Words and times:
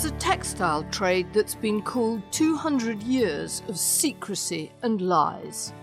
There's 0.00 0.14
a 0.14 0.16
textile 0.16 0.84
trade 0.84 1.26
that's 1.34 1.54
been 1.54 1.82
called 1.82 2.22
200 2.30 3.02
years 3.02 3.62
of 3.68 3.78
secrecy 3.78 4.72
and 4.80 4.98
lies. 4.98 5.74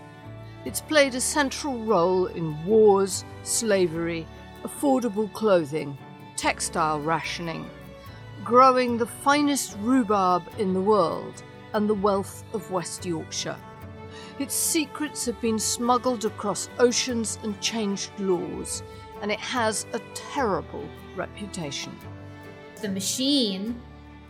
It's 0.64 0.80
played 0.80 1.14
a 1.14 1.20
central 1.20 1.78
role 1.84 2.26
in 2.26 2.64
wars, 2.64 3.24
slavery, 3.44 4.26
affordable 4.64 5.32
clothing, 5.32 5.96
textile 6.34 6.98
rationing, 6.98 7.70
growing 8.42 8.98
the 8.98 9.06
finest 9.06 9.76
rhubarb 9.82 10.42
in 10.58 10.74
the 10.74 10.82
world 10.82 11.44
and 11.72 11.88
the 11.88 11.94
wealth 11.94 12.42
of 12.52 12.72
West 12.72 13.06
Yorkshire. 13.06 13.58
Its 14.40 14.54
secrets 14.56 15.26
have 15.26 15.40
been 15.40 15.60
smuggled 15.60 16.24
across 16.24 16.68
oceans 16.80 17.38
and 17.44 17.60
changed 17.60 18.10
laws, 18.18 18.82
and 19.22 19.30
it 19.30 19.38
has 19.38 19.86
a 19.92 20.00
terrible 20.12 20.88
reputation. 21.14 21.96
The 22.82 22.88
machine 22.88 23.80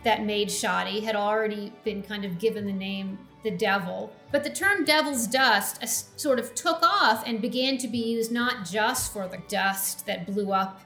that 0.03 0.23
made 0.23 0.51
shoddy 0.51 1.01
had 1.01 1.15
already 1.15 1.73
been 1.83 2.01
kind 2.01 2.25
of 2.25 2.39
given 2.39 2.65
the 2.65 2.73
name 2.73 3.17
the 3.43 3.51
devil. 3.51 4.13
But 4.31 4.43
the 4.43 4.49
term 4.49 4.83
devil's 4.83 5.25
dust 5.25 6.19
sort 6.19 6.39
of 6.39 6.53
took 6.55 6.81
off 6.83 7.23
and 7.25 7.41
began 7.41 7.77
to 7.77 7.87
be 7.87 7.97
used 7.97 8.31
not 8.31 8.65
just 8.65 9.13
for 9.13 9.27
the 9.27 9.39
dust 9.47 10.05
that 10.05 10.25
blew 10.25 10.51
up 10.51 10.81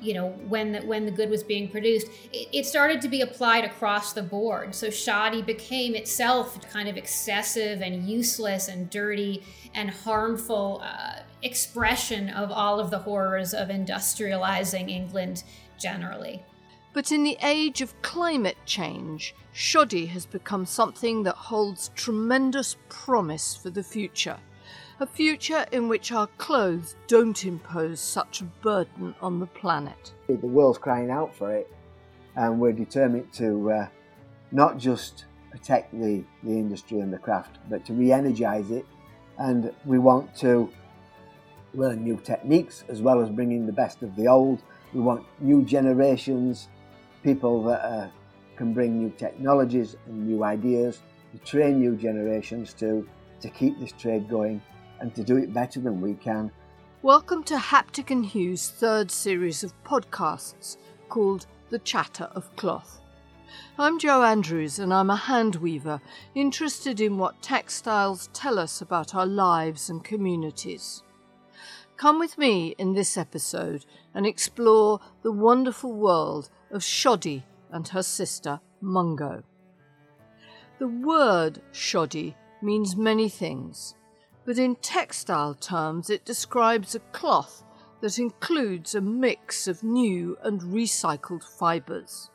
you 0.00 0.14
know 0.14 0.28
when 0.46 0.70
the, 0.70 0.78
when 0.82 1.04
the 1.06 1.10
good 1.10 1.28
was 1.28 1.42
being 1.42 1.68
produced. 1.68 2.06
It, 2.32 2.48
it, 2.52 2.66
started 2.66 3.00
to 3.00 3.08
be 3.08 3.20
applied 3.20 3.64
across 3.64 4.12
the 4.12 4.22
board. 4.22 4.72
So 4.72 4.90
shoddy 4.90 5.42
became 5.42 5.96
itself 5.96 6.56
kind 6.70 6.88
of 6.88 6.96
excessive 6.96 7.82
and 7.82 8.08
useless 8.08 8.68
and 8.68 8.88
dirty 8.90 9.42
and 9.74 9.90
harmful 9.90 10.82
uh, 10.84 11.22
expression 11.42 12.30
of 12.30 12.50
all 12.50 12.80
of 12.80 12.90
the 12.90 12.98
horrors 12.98 13.54
of 13.54 13.68
industrializing 13.68 14.90
england 14.90 15.44
generally 15.78 16.42
but 16.98 17.12
in 17.12 17.22
the 17.22 17.38
age 17.44 17.80
of 17.80 17.94
climate 18.02 18.56
change 18.66 19.32
shoddy 19.52 20.04
has 20.04 20.26
become 20.26 20.66
something 20.66 21.22
that 21.22 21.36
holds 21.36 21.92
tremendous 21.94 22.76
promise 22.88 23.54
for 23.54 23.70
the 23.70 23.84
future 23.84 24.36
a 24.98 25.06
future 25.06 25.64
in 25.70 25.86
which 25.86 26.10
our 26.10 26.26
clothes 26.38 26.96
don't 27.06 27.44
impose 27.44 28.00
such 28.00 28.40
a 28.40 28.44
burden 28.62 29.14
on 29.20 29.38
the 29.38 29.46
planet. 29.46 30.12
The 30.26 30.34
world's 30.34 30.78
crying 30.78 31.08
out 31.08 31.32
for 31.32 31.54
it, 31.54 31.72
and 32.34 32.58
we're 32.58 32.72
determined 32.72 33.32
to 33.34 33.70
uh, 33.70 33.88
not 34.50 34.76
just 34.76 35.26
protect 35.52 35.92
the, 35.92 36.24
the 36.42 36.50
industry 36.50 36.98
and 36.98 37.12
the 37.12 37.18
craft, 37.18 37.58
but 37.70 37.84
to 37.86 37.92
re 37.92 38.10
energize 38.10 38.72
it. 38.72 38.84
And 39.38 39.72
we 39.84 40.00
want 40.00 40.34
to 40.38 40.68
learn 41.74 42.02
new 42.02 42.16
techniques 42.16 42.82
as 42.88 43.00
well 43.00 43.20
as 43.20 43.30
bringing 43.30 43.66
the 43.66 43.72
best 43.72 44.02
of 44.02 44.16
the 44.16 44.26
old. 44.26 44.64
We 44.92 45.00
want 45.00 45.24
new 45.38 45.62
generations, 45.62 46.66
people 47.22 47.64
that 47.64 47.84
uh, 47.84 48.08
can 48.56 48.72
bring 48.72 48.98
new 48.98 49.10
technologies 49.10 49.96
and 50.06 50.26
new 50.26 50.44
ideas, 50.44 51.00
to 51.32 51.38
train 51.38 51.80
new 51.80 51.96
generations 51.96 52.72
to, 52.74 53.06
to 53.40 53.48
keep 53.50 53.78
this 53.80 53.92
trade 53.92 54.28
going 54.28 54.62
and 55.00 55.14
to 55.14 55.24
do 55.24 55.36
it 55.36 55.52
better 55.52 55.80
than 55.80 56.00
we 56.00 56.14
can. 56.14 56.50
Welcome 57.02 57.42
to 57.44 57.56
Haptic 57.56 58.10
and 58.10 58.24
Hue's 58.24 58.70
third 58.70 59.10
series 59.10 59.64
of 59.64 59.72
podcasts 59.84 60.76
called 61.08 61.46
The 61.70 61.80
Chatter 61.80 62.28
of 62.36 62.54
Cloth. 62.56 63.00
I'm 63.78 63.98
Jo 63.98 64.22
Andrews 64.22 64.78
and 64.78 64.94
I'm 64.94 65.10
a 65.10 65.16
hand 65.16 65.56
weaver 65.56 66.00
interested 66.36 67.00
in 67.00 67.18
what 67.18 67.42
textiles 67.42 68.28
tell 68.32 68.60
us 68.60 68.80
about 68.80 69.14
our 69.16 69.26
lives 69.26 69.90
and 69.90 70.04
communities. 70.04 71.02
Come 71.96 72.20
with 72.20 72.38
me 72.38 72.76
in 72.78 72.94
this 72.94 73.16
episode 73.16 73.84
and 74.14 74.24
explore 74.24 75.00
the 75.22 75.32
wonderful 75.32 75.92
world 75.92 76.48
of 76.70 76.82
Shoddy 76.82 77.44
and 77.70 77.86
her 77.88 78.02
sister 78.02 78.60
Mungo. 78.80 79.42
The 80.78 80.88
word 80.88 81.60
shoddy 81.72 82.36
means 82.62 82.96
many 82.96 83.28
things 83.28 83.94
but 84.48 84.56
in 84.56 84.74
textile 84.76 85.52
terms 85.52 86.08
it 86.08 86.24
describes 86.24 86.94
a 86.94 87.00
cloth 87.12 87.64
that 88.00 88.18
includes 88.18 88.94
a 88.94 89.00
mix 89.02 89.68
of 89.68 89.82
new 89.82 90.38
and 90.42 90.62
recycled 90.62 91.44
fibres. 91.44 92.30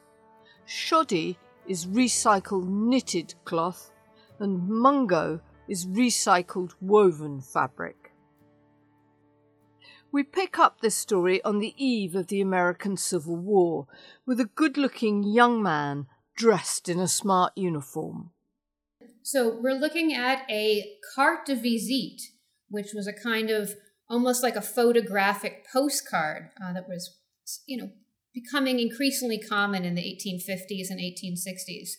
Shoddy 0.63 1.39
is 1.67 1.87
recycled 1.87 2.67
knitted 2.67 3.33
cloth, 3.45 3.91
and 4.37 4.69
mungo 4.69 5.41
is 5.67 5.87
recycled 5.87 6.73
woven 6.81 7.41
fabric. 7.41 8.02
We 10.13 10.21
pick 10.21 10.59
up 10.59 10.81
this 10.81 10.95
story 10.95 11.43
on 11.43 11.57
the 11.57 11.73
eve 11.75 12.13
of 12.13 12.27
the 12.27 12.39
American 12.39 12.97
Civil 12.97 13.35
War 13.35 13.87
with 14.27 14.39
a 14.39 14.45
good 14.45 14.77
looking 14.77 15.23
young 15.23 15.63
man 15.63 16.05
dressed 16.37 16.87
in 16.87 16.99
a 16.99 17.07
smart 17.07 17.51
uniform. 17.55 18.29
So 19.23 19.57
we're 19.59 19.73
looking 19.73 20.13
at 20.13 20.45
a 20.51 20.97
carte 21.15 21.47
de 21.47 21.55
visite, 21.55 22.21
which 22.69 22.91
was 22.93 23.07
a 23.07 23.11
kind 23.11 23.49
of 23.49 23.73
almost 24.07 24.43
like 24.43 24.55
a 24.55 24.61
photographic 24.61 25.65
postcard 25.73 26.51
uh, 26.63 26.71
that 26.73 26.87
was, 26.87 27.17
you 27.65 27.77
know, 27.77 27.89
becoming 28.35 28.79
increasingly 28.79 29.39
common 29.39 29.83
in 29.83 29.95
the 29.95 30.03
1850s 30.03 30.91
and 30.91 30.99
1860s. 30.99 31.89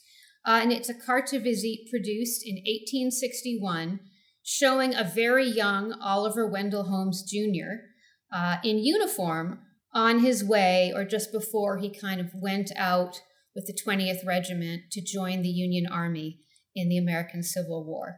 Uh, 0.47 0.61
and 0.63 0.71
it's 0.71 0.89
a 0.89 0.95
carte 0.95 1.31
de 1.31 1.41
visite 1.41 1.91
produced 1.91 2.47
in 2.47 2.59
1861, 2.59 3.99
showing 4.45 4.95
a 4.95 5.03
very 5.03 5.49
young 5.49 5.93
Oliver 6.01 6.47
Wendell 6.47 6.85
Holmes 6.85 7.25
Jr. 7.29 7.91
Uh, 8.35 8.57
in 8.65 8.79
uniform 8.79 9.61
on 9.95 10.19
his 10.19 10.43
way 10.43 10.93
or 10.95 11.05
just 11.05 11.31
before 11.31 11.79
he 11.79 11.89
kind 11.89 12.21
of 12.21 12.31
went 12.35 12.73
out 12.77 13.21
with 13.55 13.67
the 13.67 13.79
20th 13.87 14.27
Regiment 14.27 14.83
to 14.91 15.01
join 15.01 15.43
the 15.43 15.49
Union 15.49 15.87
Army 15.87 16.41
in 16.75 16.89
the 16.89 16.99
American 16.99 17.43
Civil 17.43 17.85
War. 17.87 18.17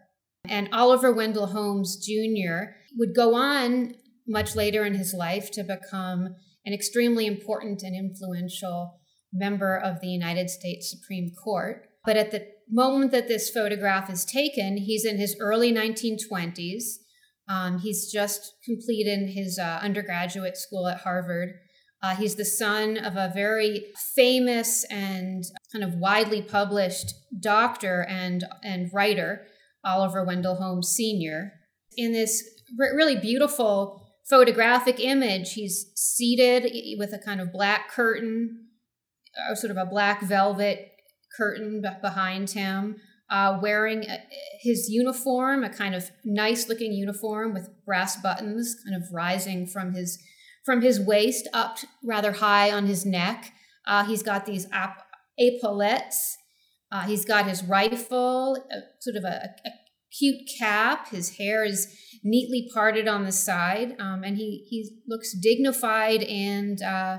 And 0.48 0.70
Oliver 0.72 1.12
Wendell 1.12 1.48
Holmes 1.48 1.98
Jr. 1.98 2.70
would 2.96 3.14
go 3.14 3.34
on 3.34 3.94
much 4.26 4.56
later 4.56 4.84
in 4.84 4.94
his 4.94 5.12
life 5.12 5.50
to 5.52 5.62
become 5.62 6.34
an 6.64 6.72
extremely 6.72 7.26
important 7.26 7.82
and 7.82 7.94
influential 7.94 9.00
member 9.32 9.76
of 9.76 10.00
the 10.00 10.08
United 10.08 10.48
States 10.50 10.90
Supreme 10.90 11.30
Court. 11.44 11.86
But 12.04 12.16
at 12.16 12.30
the 12.30 12.46
moment 12.70 13.12
that 13.12 13.28
this 13.28 13.50
photograph 13.50 14.08
is 14.10 14.24
taken, 14.24 14.78
he's 14.78 15.04
in 15.04 15.18
his 15.18 15.36
early 15.40 15.72
1920s. 15.72 16.82
Um, 17.48 17.78
he's 17.78 18.10
just 18.10 18.54
completed 18.64 19.30
his 19.30 19.58
uh, 19.58 19.78
undergraduate 19.82 20.56
school 20.56 20.88
at 20.88 20.98
Harvard. 20.98 21.50
Uh, 22.02 22.14
he's 22.14 22.34
the 22.34 22.44
son 22.44 22.98
of 22.98 23.16
a 23.16 23.32
very 23.34 23.86
famous 24.14 24.84
and 24.90 25.44
kind 25.72 25.84
of 25.84 25.94
widely 25.94 26.42
published 26.42 27.14
doctor 27.40 28.06
and, 28.08 28.44
and 28.62 28.90
writer, 28.92 29.46
Oliver 29.84 30.24
Wendell 30.24 30.56
Holmes 30.56 30.94
Sr. 30.94 31.52
In 31.96 32.12
this 32.12 32.42
really 32.78 33.16
beautiful 33.16 34.02
photographic 34.28 35.00
image, 35.00 35.54
he's 35.54 35.92
seated 35.94 36.70
with 36.98 37.12
a 37.12 37.18
kind 37.18 37.40
of 37.40 37.52
black 37.52 37.90
curtain, 37.90 38.66
or 39.48 39.52
uh, 39.52 39.54
sort 39.54 39.70
of 39.70 39.76
a 39.76 39.86
black 39.86 40.22
velvet 40.22 40.90
curtain 41.36 41.82
behind 42.02 42.50
him, 42.50 42.96
uh, 43.30 43.58
wearing 43.60 44.04
a, 44.04 44.18
his 44.60 44.88
uniform, 44.88 45.64
a 45.64 45.70
kind 45.70 45.94
of 45.94 46.10
nice 46.24 46.68
looking 46.68 46.92
uniform 46.92 47.52
with 47.52 47.68
brass 47.84 48.20
buttons 48.20 48.76
kind 48.84 48.96
of 48.96 49.08
rising 49.12 49.66
from 49.66 49.94
his 49.94 50.18
from 50.64 50.82
his 50.82 50.98
waist 50.98 51.48
up 51.52 51.78
rather 52.02 52.32
high 52.32 52.72
on 52.72 52.86
his 52.86 53.06
neck. 53.06 53.52
Uh, 53.86 54.04
he's 54.04 54.22
got 54.22 54.46
these 54.46 54.66
ap- 54.72 55.06
epaulettes. 55.38 56.36
Uh, 56.90 57.02
he's 57.02 57.24
got 57.24 57.46
his 57.46 57.62
rifle, 57.62 58.56
a, 58.72 58.80
sort 59.00 59.16
of 59.16 59.24
a, 59.24 59.54
a, 59.64 59.70
cute 60.16 60.48
cap. 60.58 61.08
His 61.10 61.36
hair 61.36 61.64
is 61.64 61.94
neatly 62.24 62.68
parted 62.72 63.06
on 63.06 63.24
the 63.24 63.32
side, 63.32 63.94
um, 64.00 64.22
and 64.24 64.36
he 64.36 64.66
he 64.68 65.00
looks 65.06 65.34
dignified 65.34 66.22
and 66.22 66.80
uh, 66.82 67.18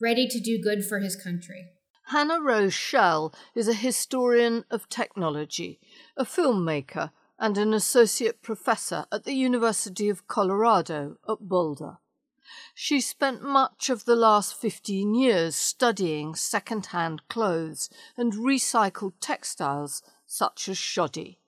ready 0.00 0.26
to 0.28 0.40
do 0.40 0.60
good 0.62 0.84
for 0.84 0.98
his 0.98 1.14
country. 1.14 1.66
Hanna 2.10 2.40
Rose 2.40 2.72
Shell 2.72 3.34
is 3.56 3.66
a 3.66 3.74
historian 3.74 4.64
of 4.70 4.88
technology, 4.88 5.80
a 6.16 6.24
filmmaker, 6.24 7.10
and 7.36 7.58
an 7.58 7.74
associate 7.74 8.42
professor 8.42 9.06
at 9.10 9.24
the 9.24 9.32
University 9.32 10.08
of 10.08 10.28
Colorado 10.28 11.16
at 11.28 11.40
Boulder. 11.40 11.98
She 12.74 13.00
spent 13.00 13.42
much 13.42 13.90
of 13.90 14.04
the 14.04 14.14
last 14.14 14.54
15 14.54 15.16
years 15.16 15.56
studying 15.56 16.36
second 16.36 16.86
hand 16.86 17.22
clothes 17.28 17.90
and 18.16 18.34
recycled 18.34 19.14
textiles 19.20 20.00
such 20.24 20.68
as 20.68 20.78
shoddy. 20.78 21.40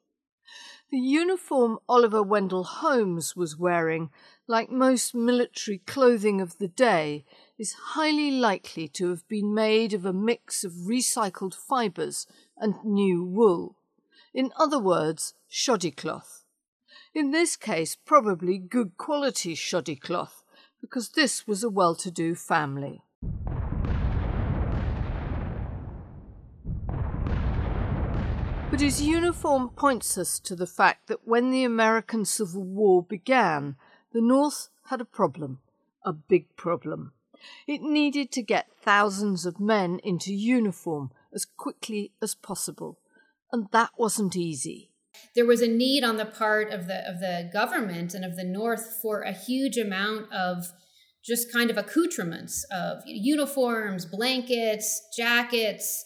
The 0.90 0.98
uniform 0.98 1.78
Oliver 1.88 2.22
Wendell 2.22 2.64
Holmes 2.64 3.36
was 3.36 3.56
wearing, 3.56 4.10
like 4.48 4.70
most 4.70 5.14
military 5.14 5.78
clothing 5.78 6.40
of 6.40 6.58
the 6.58 6.66
day, 6.66 7.26
is 7.58 7.72
highly 7.94 8.30
likely 8.30 8.86
to 8.86 9.10
have 9.10 9.26
been 9.26 9.52
made 9.52 9.92
of 9.92 10.04
a 10.04 10.12
mix 10.12 10.62
of 10.62 10.72
recycled 10.72 11.54
fibres 11.54 12.26
and 12.56 12.76
new 12.84 13.24
wool. 13.24 13.76
In 14.32 14.52
other 14.56 14.78
words, 14.78 15.34
shoddy 15.48 15.90
cloth. 15.90 16.44
In 17.14 17.32
this 17.32 17.56
case, 17.56 17.96
probably 17.96 18.58
good 18.58 18.96
quality 18.96 19.56
shoddy 19.56 19.96
cloth, 19.96 20.44
because 20.80 21.10
this 21.10 21.48
was 21.48 21.64
a 21.64 21.70
well 21.70 21.96
to 21.96 22.10
do 22.10 22.36
family. 22.36 23.02
But 28.70 28.80
his 28.80 29.02
uniform 29.02 29.70
points 29.70 30.16
us 30.16 30.38
to 30.40 30.54
the 30.54 30.66
fact 30.66 31.08
that 31.08 31.26
when 31.26 31.50
the 31.50 31.64
American 31.64 32.24
Civil 32.24 32.62
War 32.62 33.02
began, 33.02 33.74
the 34.12 34.20
North 34.20 34.68
had 34.84 35.00
a 35.00 35.04
problem, 35.04 35.58
a 36.04 36.12
big 36.12 36.54
problem. 36.54 37.12
It 37.66 37.82
needed 37.82 38.30
to 38.32 38.42
get 38.42 38.72
thousands 38.82 39.46
of 39.46 39.60
men 39.60 40.00
into 40.02 40.32
uniform 40.32 41.10
as 41.32 41.44
quickly 41.44 42.12
as 42.22 42.34
possible, 42.34 42.98
and 43.52 43.68
that 43.72 43.90
wasn't 43.98 44.36
easy. 44.36 44.90
There 45.34 45.46
was 45.46 45.62
a 45.62 45.68
need 45.68 46.04
on 46.04 46.16
the 46.16 46.24
part 46.24 46.72
of 46.72 46.86
the 46.86 47.08
of 47.08 47.20
the 47.20 47.50
government 47.52 48.14
and 48.14 48.24
of 48.24 48.36
the 48.36 48.44
North 48.44 48.98
for 49.02 49.22
a 49.22 49.32
huge 49.32 49.76
amount 49.76 50.32
of 50.32 50.66
just 51.24 51.52
kind 51.52 51.70
of 51.70 51.76
accoutrements 51.76 52.64
of 52.70 53.02
uniforms, 53.06 54.06
blankets, 54.06 55.00
jackets, 55.16 56.04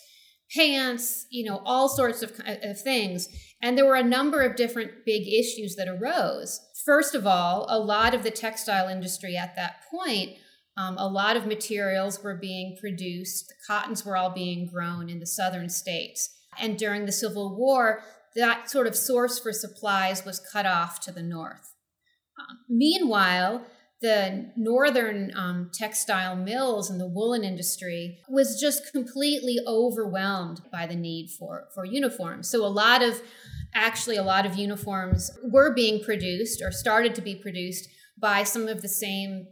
pants, 0.55 1.27
you 1.31 1.49
know, 1.49 1.63
all 1.65 1.89
sorts 1.89 2.23
of, 2.23 2.33
of 2.47 2.81
things. 2.81 3.29
And 3.63 3.79
there 3.79 3.87
were 3.87 3.97
a 3.97 4.03
number 4.03 4.43
of 4.43 4.57
different 4.57 4.91
big 5.07 5.27
issues 5.29 5.77
that 5.77 5.89
arose. 5.89 6.61
First 6.85 7.15
of 7.15 7.27
all, 7.27 7.67
a 7.69 7.79
lot 7.79 8.15
of 8.15 8.23
the 8.25 8.31
textile 8.31 8.89
industry 8.89 9.37
at 9.37 9.55
that 9.57 9.83
point, 9.91 10.31
um, 10.77 10.97
a 10.97 11.07
lot 11.07 11.37
of 11.37 11.47
materials 11.47 12.23
were 12.23 12.37
being 12.37 12.77
produced. 12.81 13.49
The 13.49 13.55
cottons 13.67 14.05
were 14.05 14.17
all 14.17 14.31
being 14.31 14.67
grown 14.67 15.09
in 15.11 15.21
the 15.21 15.27
southern 15.27 15.69
states. 15.69 16.31
And 16.61 16.79
during 16.79 17.07
the 17.07 17.13
Civil 17.13 17.57
War, 17.57 18.03
that 18.37 18.71
sort 18.71 18.87
of 18.87 18.97
source 18.97 19.39
for 19.39 19.53
supplies 19.53 20.25
was 20.25 20.41
cut 20.53 20.67
off 20.67 21.01
to 21.01 21.13
the 21.13 21.23
north. 21.23 21.75
Um, 22.39 22.59
meanwhile, 22.69 23.67
the 24.01 24.51
northern 24.57 25.33
um, 25.37 25.71
textile 25.73 26.35
mills 26.35 26.91
and 26.91 27.01
the 27.01 27.07
woolen 27.07 27.45
industry 27.45 28.19
was 28.29 28.59
just 28.61 28.91
completely 28.91 29.59
overwhelmed 29.67 30.61
by 30.73 30.87
the 30.87 30.97
need 30.97 31.31
for, 31.39 31.69
for 31.75 31.85
uniforms. 31.85 32.51
So 32.51 32.65
a 32.65 32.67
lot 32.67 33.03
of 33.03 33.23
actually 33.75 34.17
a 34.17 34.23
lot 34.23 34.45
of 34.45 34.57
uniforms 34.57 35.31
were 35.45 35.73
being 35.73 36.03
produced 36.03 36.61
or 36.63 36.73
started 36.73 37.15
to 37.15 37.23
be 37.23 37.37
produced 37.37 37.89
by 38.19 38.43
some 38.43 38.67
of 38.67 38.83
the 38.83 38.89
same 38.89 39.47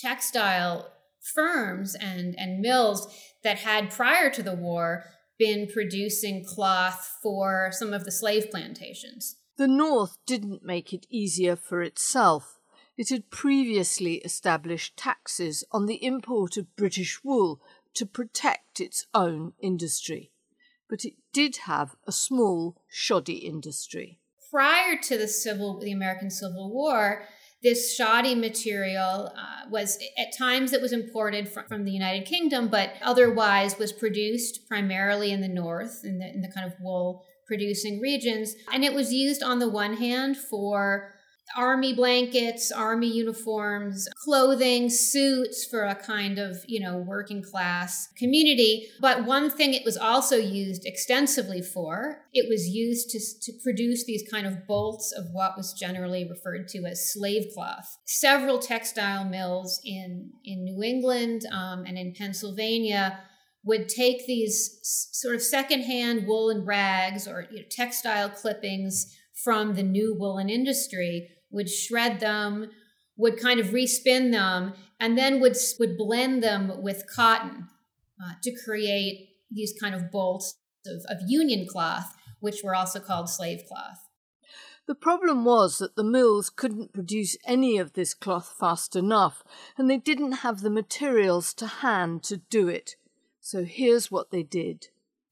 textile 0.00 0.90
firms 1.34 1.94
and, 1.94 2.34
and 2.38 2.60
mills 2.60 3.06
that 3.42 3.58
had 3.58 3.90
prior 3.90 4.30
to 4.30 4.42
the 4.42 4.54
war 4.54 5.04
been 5.38 5.66
producing 5.66 6.44
cloth 6.44 7.18
for 7.22 7.70
some 7.72 7.92
of 7.92 8.04
the 8.04 8.10
slave 8.10 8.50
plantations. 8.50 9.36
The 9.56 9.68
North 9.68 10.18
didn't 10.26 10.64
make 10.64 10.92
it 10.92 11.06
easier 11.10 11.56
for 11.56 11.82
itself 11.82 12.58
it 12.98 13.10
had 13.10 13.30
previously 13.30 14.16
established 14.16 14.96
taxes 14.96 15.62
on 15.70 15.86
the 15.86 16.04
import 16.04 16.56
of 16.56 16.74
British 16.74 17.22
wool 17.22 17.60
to 17.94 18.04
protect 18.04 18.80
its 18.80 19.06
own 19.14 19.52
industry. 19.60 20.32
But 20.90 21.04
it 21.04 21.14
did 21.32 21.58
have 21.66 21.94
a 22.08 22.12
small 22.12 22.82
shoddy 22.88 23.36
industry. 23.36 24.18
Prior 24.50 24.96
to 25.02 25.16
the 25.16 25.28
civil, 25.28 25.78
the 25.78 25.92
American 25.92 26.30
Civil 26.30 26.72
War, 26.72 27.24
this 27.62 27.94
shoddy 27.94 28.34
material 28.34 29.32
uh, 29.36 29.68
was 29.68 29.98
at 30.18 30.36
times 30.36 30.72
it 30.72 30.80
was 30.80 30.92
imported 30.92 31.48
from, 31.48 31.66
from, 31.66 31.84
the 31.84 31.90
United 31.90 32.24
Kingdom, 32.24 32.68
but 32.68 32.92
otherwise 33.02 33.78
was 33.78 33.92
produced 33.92 34.68
primarily 34.68 35.32
in 35.32 35.40
the 35.40 35.48
north, 35.48 36.02
in 36.04 36.18
the, 36.18 36.26
in 36.28 36.40
the 36.40 36.52
kind 36.52 36.66
of 36.66 36.78
wool 36.80 37.24
producing 37.46 38.00
regions. 38.00 38.54
And 38.72 38.84
it 38.84 38.94
was 38.94 39.12
used 39.12 39.42
on 39.42 39.58
the 39.58 39.68
one 39.68 39.94
hand 39.94 40.36
for 40.36 41.14
army 41.56 41.92
blankets, 41.92 42.70
army 42.70 43.06
uniforms, 43.06 44.08
clothing, 44.24 44.88
suits 44.90 45.64
for 45.64 45.84
a 45.84 45.94
kind 45.94 46.38
of, 46.38 46.56
you 46.66 46.80
know, 46.80 46.98
working 46.98 47.42
class 47.42 48.08
community. 48.16 48.88
But 49.00 49.24
one 49.24 49.50
thing 49.50 49.74
it 49.74 49.84
was 49.84 49.96
also 49.96 50.36
used 50.36 50.86
extensively 50.86 51.62
for, 51.62 52.22
it 52.32 52.48
was 52.48 52.68
used 52.68 53.10
to, 53.10 53.18
to 53.18 53.58
produce 53.62 54.04
these 54.04 54.28
kind 54.30 54.46
of 54.46 54.66
bolts 54.66 55.12
of 55.12 55.26
what 55.32 55.56
was 55.56 55.72
generally 55.72 56.28
referred 56.28 56.68
to 56.68 56.84
as 56.84 57.12
slave 57.12 57.46
cloth. 57.54 57.98
Several 58.04 58.58
textile 58.58 59.24
mills 59.24 59.80
in, 59.84 60.30
in 60.44 60.64
New 60.64 60.82
England 60.82 61.42
um, 61.52 61.84
and 61.86 61.96
in 61.96 62.12
Pennsylvania 62.12 63.20
would 63.64 63.88
take 63.88 64.26
these 64.26 64.78
sort 65.12 65.34
of 65.34 65.42
secondhand 65.42 66.26
woolen 66.26 66.64
rags 66.64 67.26
or 67.26 67.46
you 67.50 67.58
know, 67.58 67.66
textile 67.70 68.30
clippings 68.30 69.14
from 69.44 69.74
the 69.74 69.82
new 69.82 70.14
woolen 70.14 70.48
industry 70.48 71.28
would 71.50 71.68
shred 71.68 72.20
them, 72.20 72.70
would 73.16 73.40
kind 73.40 73.60
of 73.60 73.68
respin 73.68 74.32
them, 74.32 74.74
and 75.00 75.16
then 75.16 75.40
would 75.40 75.56
would 75.78 75.96
blend 75.96 76.42
them 76.42 76.82
with 76.82 77.04
cotton 77.14 77.68
uh, 78.22 78.32
to 78.42 78.54
create 78.64 79.30
these 79.50 79.74
kind 79.80 79.94
of 79.94 80.10
bolts 80.10 80.56
of, 80.86 81.02
of 81.08 81.18
union 81.28 81.66
cloth, 81.66 82.14
which 82.40 82.62
were 82.62 82.74
also 82.74 83.00
called 83.00 83.28
slave 83.28 83.62
cloth. 83.66 84.08
The 84.86 84.94
problem 84.94 85.44
was 85.44 85.78
that 85.78 85.96
the 85.96 86.04
mills 86.04 86.48
couldn't 86.48 86.94
produce 86.94 87.36
any 87.44 87.76
of 87.76 87.92
this 87.92 88.14
cloth 88.14 88.54
fast 88.58 88.96
enough, 88.96 89.44
and 89.76 89.90
they 89.90 89.98
didn't 89.98 90.32
have 90.32 90.62
the 90.62 90.70
materials 90.70 91.52
to 91.54 91.66
hand 91.66 92.22
to 92.24 92.38
do 92.38 92.68
it. 92.68 92.96
So 93.40 93.64
here's 93.64 94.10
what 94.10 94.30
they 94.30 94.42
did. 94.42 94.88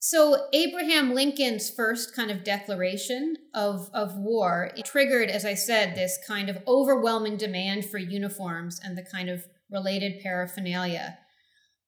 So 0.08 0.46
Abraham 0.52 1.14
Lincoln's 1.14 1.68
first 1.68 2.14
kind 2.14 2.30
of 2.30 2.44
declaration 2.44 3.34
of, 3.52 3.90
of 3.92 4.16
war 4.16 4.70
triggered, 4.84 5.28
as 5.28 5.44
I 5.44 5.54
said, 5.54 5.96
this 5.96 6.16
kind 6.24 6.48
of 6.48 6.58
overwhelming 6.64 7.36
demand 7.36 7.86
for 7.86 7.98
uniforms 7.98 8.78
and 8.84 8.96
the 8.96 9.02
kind 9.02 9.28
of 9.28 9.42
related 9.68 10.22
paraphernalia. 10.22 11.18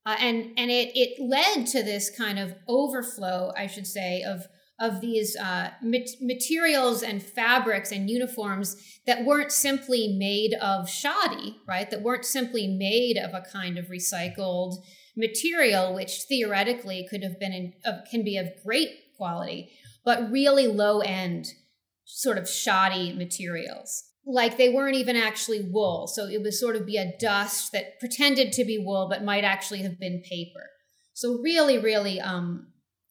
Uh, 0.05 0.17
and 0.19 0.50
and 0.56 0.69
it, 0.69 0.91
it 0.97 1.23
led 1.23 1.69
to 1.69 1.85
this 1.85 2.11
kind 2.11 2.41
of 2.41 2.56
overflow, 2.67 3.53
I 3.56 3.69
should 3.69 3.87
say, 3.87 4.25
of 4.25 4.49
of 4.81 5.00
these 5.00 5.37
uh, 5.37 5.70
materials 5.81 7.05
and 7.05 7.22
fabrics 7.22 7.93
and 7.93 8.10
uniforms 8.10 8.98
that 9.06 9.25
weren't 9.25 9.53
simply 9.53 10.17
made 10.19 10.55
of 10.60 10.91
shoddy, 10.91 11.60
right? 11.69 11.89
That 11.89 12.03
weren't 12.03 12.25
simply 12.25 12.67
made 12.67 13.17
of 13.17 13.32
a 13.32 13.46
kind 13.48 13.79
of 13.79 13.87
recycled 13.87 14.79
material, 15.19 15.94
which 15.94 16.22
theoretically 16.22 17.06
could 17.10 17.22
have 17.22 17.39
been 17.39 17.53
in, 17.53 17.72
uh, 17.84 17.98
can 18.10 18.25
be 18.25 18.39
of 18.39 18.48
great 18.65 18.91
quality, 19.17 19.70
but 20.05 20.31
really 20.31 20.67
low 20.67 21.01
end, 21.01 21.48
sort 22.05 22.39
of 22.39 22.48
shoddy 22.48 23.13
materials. 23.13 24.05
Like 24.25 24.56
they 24.56 24.69
weren't 24.69 24.96
even 24.96 25.17
actually 25.17 25.69
wool, 25.70 26.06
so 26.06 26.27
it 26.27 26.41
would 26.43 26.55
sort 26.55 26.77
of 26.77 26.87
be 26.87 26.96
a 26.96 27.17
dust 27.19 27.72
that 27.72 27.98
pretended 27.98 28.53
to 28.53 28.65
be 28.65 28.79
wool, 28.79 29.08
but 29.10 29.25
might 29.25 29.44
actually 29.44 29.82
have 29.82 29.98
been 29.98 30.22
paper. 30.22 30.70
So 31.15 31.41
really, 31.43 31.79
really 31.79 32.20
um, 32.20 32.69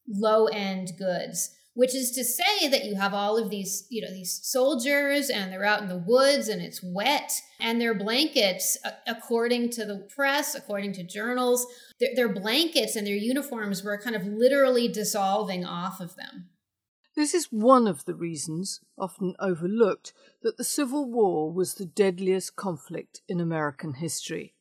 low 0.08 0.46
end 0.46 0.92
goods 0.98 1.52
which 1.78 1.94
is 1.94 2.10
to 2.10 2.24
say 2.24 2.68
that 2.70 2.86
you 2.86 2.96
have 2.96 3.14
all 3.14 3.38
of 3.38 3.52
these 3.52 3.86
you 3.92 4.02
know 4.02 4.12
these 4.12 4.40
soldiers 4.44 5.30
and 5.30 5.52
they're 5.52 5.64
out 5.64 5.82
in 5.82 5.88
the 5.88 6.04
woods 6.08 6.48
and 6.48 6.60
it's 6.60 6.82
wet 6.84 7.32
and 7.60 7.80
their 7.80 7.94
blankets 7.94 8.78
according 9.06 9.70
to 9.70 9.86
the 9.86 10.08
press 10.14 10.56
according 10.56 10.92
to 10.92 11.04
journals 11.04 11.68
their, 12.00 12.10
their 12.16 12.30
blankets 12.30 12.96
and 12.96 13.08
their 13.08 13.16
uniforms 13.16 13.84
were 13.84 13.98
kind 13.98 14.16
of 14.16 14.25
literally 14.25 14.88
dissolving 14.88 15.66
off 15.66 16.00
of 16.00 16.16
them 16.16 16.50
this 17.18 17.34
is 17.34 17.51
one 17.51 17.88
of 17.88 18.06
the 18.06 18.13
reasons, 18.13 18.80
often 18.96 19.34
overlooked, 19.39 20.13
that 20.44 20.58
the 20.58 20.63
Civil 20.63 21.10
War 21.10 21.51
was 21.51 21.74
the 21.74 21.86
deadliest 21.86 22.56
conflict 22.56 23.22
in 23.27 23.42
American 23.42 23.96
history. 23.96 24.54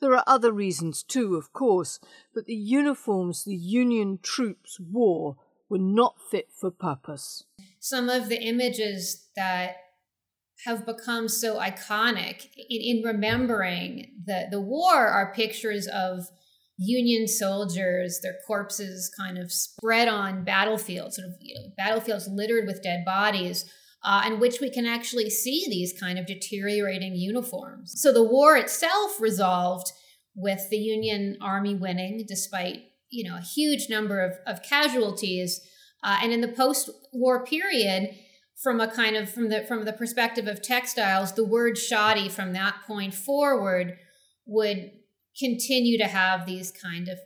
There 0.00 0.14
are 0.14 0.22
other 0.24 0.52
reasons 0.52 1.02
too, 1.02 1.34
of 1.34 1.52
course, 1.52 1.98
but 2.32 2.46
the 2.46 2.54
uniforms 2.54 3.42
the 3.42 3.56
Union 3.56 4.20
troops 4.22 4.78
wore 4.78 5.38
were 5.68 5.80
not 5.80 6.20
fit 6.20 6.50
for 6.52 6.70
purpose. 6.70 7.44
Some 7.80 8.08
of 8.08 8.28
the 8.28 8.40
images 8.40 9.26
that 9.34 9.78
have 10.66 10.86
become 10.86 11.28
so 11.28 11.58
iconic 11.58 12.46
in, 12.56 12.98
in 12.98 13.02
remembering 13.04 14.12
the, 14.24 14.46
the 14.52 14.60
war 14.60 15.08
are 15.08 15.34
pictures 15.34 15.88
of 15.88 16.28
Union 16.78 17.26
soldiers, 17.26 18.20
their 18.22 18.36
corpses 18.46 19.10
kind 19.18 19.36
of 19.36 19.50
spread 19.50 20.08
on 20.08 20.44
battlefields, 20.44 21.16
sort 21.16 21.28
of 21.28 21.34
you 21.40 21.54
know, 21.54 21.72
battlefields 21.76 22.28
littered 22.28 22.66
with 22.66 22.82
dead 22.82 23.04
bodies, 23.04 23.64
uh, 24.04 24.22
in 24.26 24.38
which 24.38 24.60
we 24.60 24.70
can 24.70 24.86
actually 24.86 25.28
see 25.28 25.66
these 25.68 25.98
kind 25.98 26.18
of 26.18 26.26
deteriorating 26.26 27.14
uniforms. 27.16 27.94
So 27.96 28.12
the 28.12 28.22
war 28.22 28.56
itself 28.56 29.20
resolved 29.20 29.90
with 30.36 30.70
the 30.70 30.76
Union 30.78 31.36
Army 31.40 31.74
winning, 31.74 32.24
despite 32.28 32.82
you 33.10 33.28
know 33.28 33.36
a 33.36 33.42
huge 33.42 33.88
number 33.88 34.20
of, 34.20 34.34
of 34.46 34.62
casualties 34.62 35.60
uh, 36.04 36.18
and 36.22 36.32
in 36.32 36.40
the 36.40 36.48
post-war 36.48 37.44
period 37.44 38.14
from 38.62 38.80
a 38.80 38.88
kind 38.88 39.16
of 39.16 39.30
from 39.30 39.48
the 39.48 39.64
from 39.64 39.84
the 39.84 39.92
perspective 39.92 40.46
of 40.46 40.62
textiles 40.62 41.32
the 41.32 41.44
word 41.44 41.78
shoddy 41.78 42.28
from 42.28 42.52
that 42.52 42.74
point 42.86 43.14
forward 43.14 43.96
would 44.46 44.90
continue 45.38 45.98
to 45.98 46.06
have 46.06 46.46
these 46.46 46.70
kind 46.70 47.08
of 47.08 47.18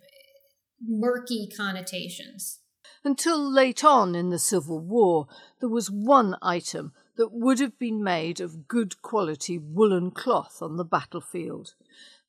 murky 0.84 1.48
connotations 1.56 2.60
until 3.04 3.38
late 3.38 3.84
on 3.84 4.14
in 4.14 4.30
the 4.30 4.38
civil 4.38 4.80
war 4.80 5.26
there 5.60 5.68
was 5.68 5.90
one 5.90 6.36
item 6.42 6.92
that 7.16 7.32
would 7.32 7.60
have 7.60 7.78
been 7.78 8.02
made 8.02 8.40
of 8.40 8.66
good 8.66 9.00
quality 9.02 9.58
woolen 9.58 10.10
cloth 10.10 10.58
on 10.60 10.76
the 10.76 10.84
battlefield 10.84 11.74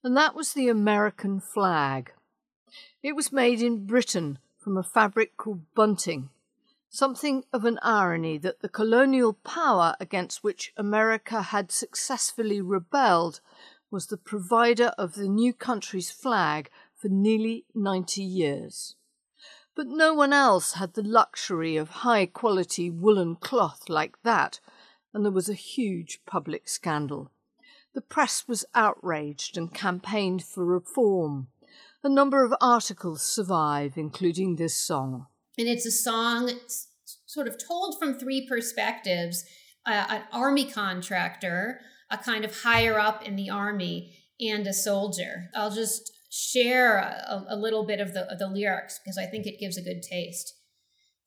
and 0.03 0.15
that 0.15 0.35
was 0.35 0.53
the 0.53 0.69
american 0.69 1.39
flag 1.39 2.11
it 3.01 3.15
was 3.15 3.31
made 3.31 3.61
in 3.61 3.85
Britain 3.85 4.39
from 4.57 4.77
a 4.77 4.83
fabric 4.83 5.37
called 5.37 5.61
bunting. 5.75 6.29
Something 6.89 7.43
of 7.51 7.65
an 7.65 7.79
irony 7.81 8.37
that 8.37 8.61
the 8.61 8.69
colonial 8.69 9.33
power 9.33 9.95
against 9.99 10.43
which 10.43 10.73
America 10.77 11.41
had 11.41 11.71
successfully 11.71 12.61
rebelled 12.61 13.41
was 13.93 14.07
the 14.07 14.17
provider 14.17 14.91
of 14.97 15.13
the 15.13 15.27
new 15.27 15.53
country's 15.53 16.09
flag 16.09 16.67
for 16.95 17.09
nearly 17.09 17.63
90 17.75 18.23
years. 18.23 18.95
But 19.75 19.85
no 19.85 20.15
one 20.15 20.33
else 20.33 20.73
had 20.73 20.95
the 20.95 21.03
luxury 21.03 21.77
of 21.77 21.89
high 21.89 22.25
quality 22.25 22.89
woolen 22.89 23.35
cloth 23.35 23.87
like 23.89 24.15
that, 24.23 24.59
and 25.13 25.23
there 25.23 25.31
was 25.31 25.47
a 25.47 25.53
huge 25.53 26.21
public 26.25 26.67
scandal. 26.67 27.29
The 27.93 28.01
press 28.01 28.47
was 28.47 28.65
outraged 28.73 29.57
and 29.57 29.71
campaigned 29.71 30.43
for 30.43 30.65
reform. 30.65 31.49
A 32.03 32.09
number 32.09 32.43
of 32.43 32.55
articles 32.59 33.21
survive, 33.21 33.93
including 33.95 34.55
this 34.55 34.73
song. 34.73 35.27
And 35.59 35.67
it's 35.67 35.85
a 35.85 35.91
song 35.91 36.49
sort 37.27 37.47
of 37.47 37.63
told 37.63 37.99
from 37.99 38.17
three 38.17 38.47
perspectives 38.47 39.45
uh, 39.85 40.05
an 40.09 40.23
army 40.31 40.65
contractor, 40.65 41.79
a 42.13 42.17
kind 42.17 42.45
of 42.45 42.61
higher 42.61 42.99
up 42.99 43.27
in 43.27 43.35
the 43.35 43.49
army, 43.49 44.13
and 44.39 44.67
a 44.67 44.73
soldier. 44.73 45.49
I'll 45.55 45.71
just 45.71 46.11
share 46.29 46.97
a, 46.97 47.45
a 47.49 47.55
little 47.55 47.85
bit 47.85 47.99
of 47.99 48.13
the, 48.13 48.31
of 48.31 48.39
the 48.39 48.47
lyrics 48.47 48.99
because 48.99 49.17
I 49.17 49.25
think 49.25 49.45
it 49.45 49.59
gives 49.59 49.77
a 49.77 49.83
good 49.83 50.01
taste. 50.01 50.53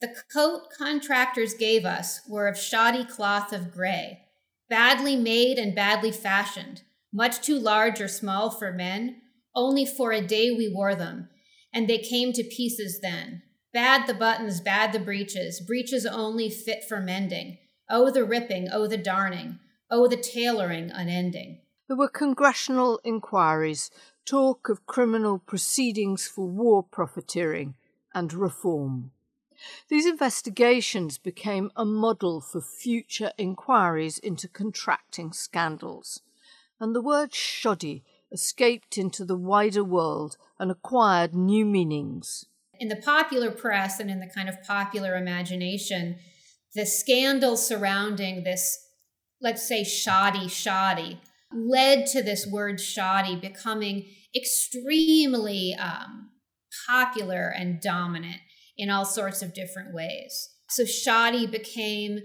The 0.00 0.14
coat 0.32 0.62
contractors 0.76 1.54
gave 1.54 1.84
us 1.84 2.20
were 2.28 2.48
of 2.48 2.58
shoddy 2.58 3.04
cloth 3.04 3.52
of 3.52 3.72
gray, 3.72 4.20
badly 4.68 5.16
made 5.16 5.58
and 5.58 5.74
badly 5.74 6.12
fashioned, 6.12 6.82
much 7.12 7.40
too 7.40 7.58
large 7.58 8.00
or 8.00 8.08
small 8.08 8.50
for 8.50 8.72
men. 8.72 9.22
Only 9.54 9.86
for 9.86 10.12
a 10.12 10.20
day 10.20 10.50
we 10.50 10.72
wore 10.72 10.94
them, 10.94 11.30
and 11.72 11.88
they 11.88 11.98
came 11.98 12.32
to 12.34 12.44
pieces 12.44 13.00
then. 13.00 13.42
Bad 13.72 14.06
the 14.06 14.14
buttons, 14.14 14.60
bad 14.60 14.92
the 14.92 14.98
breeches, 14.98 15.62
breeches 15.66 16.04
only 16.04 16.50
fit 16.50 16.84
for 16.86 17.00
mending. 17.00 17.58
Oh, 17.88 18.10
the 18.10 18.24
ripping, 18.24 18.68
oh, 18.70 18.86
the 18.86 18.98
darning, 18.98 19.58
oh, 19.90 20.08
the 20.08 20.16
tailoring 20.16 20.90
unending. 20.90 21.60
There 21.88 21.96
were 21.96 22.08
congressional 22.08 23.00
inquiries, 23.04 23.90
talk 24.24 24.68
of 24.68 24.86
criminal 24.86 25.38
proceedings 25.38 26.26
for 26.26 26.46
war 26.46 26.82
profiteering, 26.82 27.74
and 28.14 28.32
reform. 28.32 29.12
These 29.88 30.06
investigations 30.06 31.18
became 31.18 31.70
a 31.76 31.84
model 31.84 32.40
for 32.40 32.60
future 32.60 33.32
inquiries 33.38 34.18
into 34.18 34.48
contracting 34.48 35.32
scandals, 35.32 36.22
and 36.80 36.94
the 36.94 37.02
word 37.02 37.34
shoddy 37.34 38.04
escaped 38.32 38.98
into 38.98 39.24
the 39.24 39.36
wider 39.36 39.84
world 39.84 40.36
and 40.58 40.70
acquired 40.70 41.34
new 41.34 41.64
meanings 41.64 42.46
in 42.78 42.88
the 42.88 42.96
popular 42.96 43.50
press 43.50 44.00
and 44.00 44.10
in 44.10 44.20
the 44.20 44.26
kind 44.26 44.48
of 44.48 44.62
popular 44.62 45.16
imagination, 45.16 46.16
the 46.74 46.86
scandal 46.86 47.56
surrounding 47.56 48.44
this, 48.44 48.85
let's 49.40 49.66
say, 49.66 49.84
shoddy, 49.84 50.48
shoddy, 50.48 51.20
led 51.52 52.06
to 52.06 52.22
this 52.22 52.46
word 52.46 52.80
shoddy 52.80 53.36
becoming 53.36 54.06
extremely 54.34 55.74
um, 55.74 56.30
popular 56.88 57.48
and 57.48 57.80
dominant 57.80 58.40
in 58.76 58.90
all 58.90 59.04
sorts 59.04 59.42
of 59.42 59.54
different 59.54 59.94
ways. 59.94 60.50
So, 60.68 60.84
shoddy 60.84 61.46
became 61.46 62.20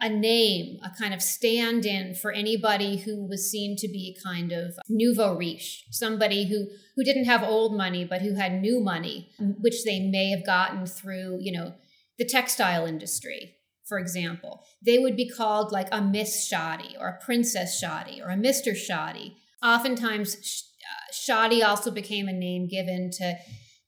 a 0.00 0.08
name, 0.08 0.78
a 0.82 0.90
kind 0.98 1.12
of 1.12 1.20
stand 1.20 1.84
in 1.84 2.14
for 2.14 2.32
anybody 2.32 2.96
who 2.96 3.26
was 3.28 3.50
seen 3.50 3.76
to 3.76 3.86
be 3.86 4.16
kind 4.24 4.50
of 4.50 4.78
nouveau 4.88 5.36
riche, 5.36 5.84
somebody 5.90 6.46
who, 6.46 6.68
who 6.96 7.04
didn't 7.04 7.26
have 7.26 7.42
old 7.42 7.76
money, 7.76 8.04
but 8.04 8.22
who 8.22 8.34
had 8.34 8.62
new 8.62 8.80
money, 8.80 9.30
which 9.60 9.84
they 9.84 10.00
may 10.00 10.30
have 10.30 10.46
gotten 10.46 10.86
through, 10.86 11.38
you 11.42 11.52
know, 11.52 11.74
the 12.18 12.24
textile 12.24 12.86
industry, 12.86 13.56
for 13.90 13.98
example. 13.98 14.64
They 14.80 14.98
would 14.98 15.16
be 15.16 15.28
called 15.28 15.72
like 15.72 15.88
a 15.90 16.00
Miss 16.00 16.46
Shoddy 16.46 16.96
or 16.98 17.08
a 17.08 17.22
Princess 17.22 17.76
Shoddy 17.76 18.22
or 18.22 18.30
a 18.30 18.36
Mr. 18.36 18.74
Shoddy. 18.74 19.36
Oftentimes, 19.62 20.36
uh, 20.36 21.12
shoddy 21.12 21.60
also 21.62 21.90
became 21.90 22.28
a 22.28 22.32
name 22.32 22.68
given 22.68 23.10
to 23.18 23.34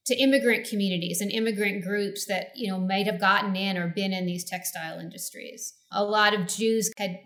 to 0.05 0.17
immigrant 0.17 0.69
communities 0.69 1.21
and 1.21 1.31
immigrant 1.31 1.85
groups 1.85 2.27
that 2.27 2.49
you 2.57 2.69
know 2.69 2.79
might 2.79 3.07
have 3.07 3.21
gotten 3.21 3.55
in 3.55 3.79
or 3.79 3.87
been 3.87 4.13
in 4.13 4.27
these 4.27 4.45
textile 4.45 4.99
industries 4.99 5.75
a 5.93 6.05
lot 6.05 6.35
of 6.35 6.49
jews 6.49 6.91
had 6.99 7.21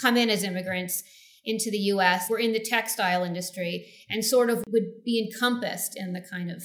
come 0.00 0.16
in 0.16 0.30
as 0.30 0.42
immigrants 0.42 1.04
into 1.44 1.70
the 1.70 1.78
us 1.78 2.30
were 2.30 2.38
in 2.38 2.52
the 2.52 2.64
textile 2.64 3.22
industry 3.22 3.92
and 4.08 4.24
sort 4.24 4.48
of 4.48 4.64
would 4.68 5.04
be 5.04 5.20
encompassed 5.20 5.92
in 5.94 6.14
the 6.14 6.22
kind 6.22 6.50
of 6.50 6.62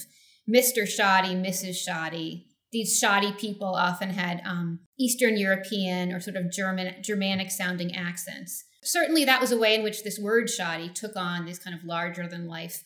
mr 0.50 0.88
shoddy 0.88 1.36
mrs 1.36 1.76
shoddy 1.76 2.47
these 2.72 2.98
shoddy 2.98 3.32
people 3.34 3.76
often 3.76 4.10
had 4.10 4.42
um, 4.46 4.80
eastern 5.00 5.38
european 5.38 6.12
or 6.12 6.20
sort 6.20 6.36
of 6.36 6.52
german 6.52 6.94
germanic 7.02 7.52
sounding 7.52 7.96
accents 7.96 8.66
certainly 8.84 9.26
that 9.26 9.42
was 9.42 9.52
a 9.52 9.58
way 9.58 9.76
in 9.76 9.84
which 9.84 10.04
this 10.04 10.20
word 10.20 10.50
shoddy 10.50 10.90
took 10.90 11.16
on 11.16 11.46
these 11.46 11.60
kind 11.60 11.76
of 11.76 11.84
larger 11.84 12.28
than 12.28 12.48
life 12.48 12.84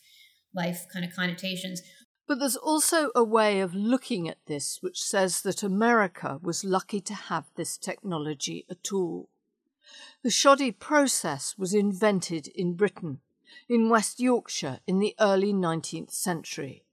life 0.54 0.86
kind 0.92 1.04
of 1.04 1.14
connotations 1.14 1.82
but 2.26 2.38
there's 2.38 2.56
also 2.56 3.10
a 3.14 3.24
way 3.24 3.60
of 3.60 3.74
looking 3.74 4.28
at 4.28 4.38
this 4.46 4.78
which 4.80 5.02
says 5.02 5.42
that 5.42 5.62
America 5.62 6.38
was 6.42 6.64
lucky 6.64 7.00
to 7.02 7.14
have 7.14 7.50
this 7.56 7.76
technology 7.76 8.64
at 8.70 8.92
all. 8.92 9.28
The 10.22 10.30
shoddy 10.30 10.70
process 10.70 11.58
was 11.58 11.74
invented 11.74 12.46
in 12.48 12.74
Britain, 12.74 13.20
in 13.68 13.88
West 13.88 14.20
Yorkshire, 14.20 14.80
in 14.86 14.98
the 14.98 15.14
early 15.20 15.52
19th 15.52 16.12
century. 16.12 16.84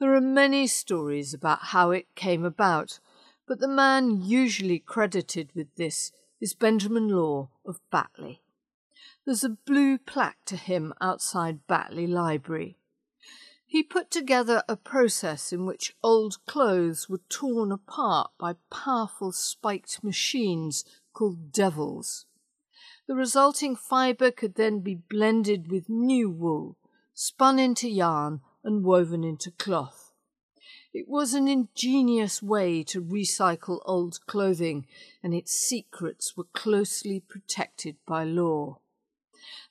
There 0.00 0.14
are 0.14 0.20
many 0.22 0.66
stories 0.66 1.34
about 1.34 1.58
how 1.60 1.90
it 1.90 2.14
came 2.14 2.42
about, 2.42 3.00
but 3.46 3.60
the 3.60 3.68
man 3.68 4.22
usually 4.22 4.78
credited 4.78 5.50
with 5.54 5.74
this 5.74 6.10
is 6.40 6.54
Benjamin 6.54 7.08
Law 7.08 7.50
of 7.66 7.80
Batley. 7.92 8.40
There's 9.26 9.44
a 9.44 9.50
blue 9.50 9.98
plaque 9.98 10.42
to 10.46 10.56
him 10.56 10.94
outside 11.02 11.66
Batley 11.66 12.06
Library. 12.06 12.78
He 13.66 13.82
put 13.82 14.10
together 14.10 14.62
a 14.66 14.74
process 14.74 15.52
in 15.52 15.66
which 15.66 15.94
old 16.02 16.38
clothes 16.46 17.10
were 17.10 17.20
torn 17.28 17.70
apart 17.70 18.30
by 18.38 18.54
powerful 18.70 19.32
spiked 19.32 20.02
machines 20.02 20.82
called 21.12 21.52
devils. 21.52 22.24
The 23.06 23.14
resulting 23.14 23.76
fibre 23.76 24.30
could 24.30 24.54
then 24.54 24.80
be 24.80 24.94
blended 24.94 25.70
with 25.70 25.90
new 25.90 26.30
wool, 26.30 26.78
spun 27.12 27.58
into 27.58 27.90
yarn, 27.90 28.40
and 28.64 28.84
woven 28.84 29.24
into 29.24 29.50
cloth. 29.50 30.12
It 30.92 31.08
was 31.08 31.34
an 31.34 31.46
ingenious 31.46 32.42
way 32.42 32.82
to 32.84 33.02
recycle 33.02 33.80
old 33.84 34.18
clothing, 34.26 34.86
and 35.22 35.32
its 35.32 35.52
secrets 35.52 36.36
were 36.36 36.48
closely 36.52 37.20
protected 37.20 37.96
by 38.06 38.24
law. 38.24 38.80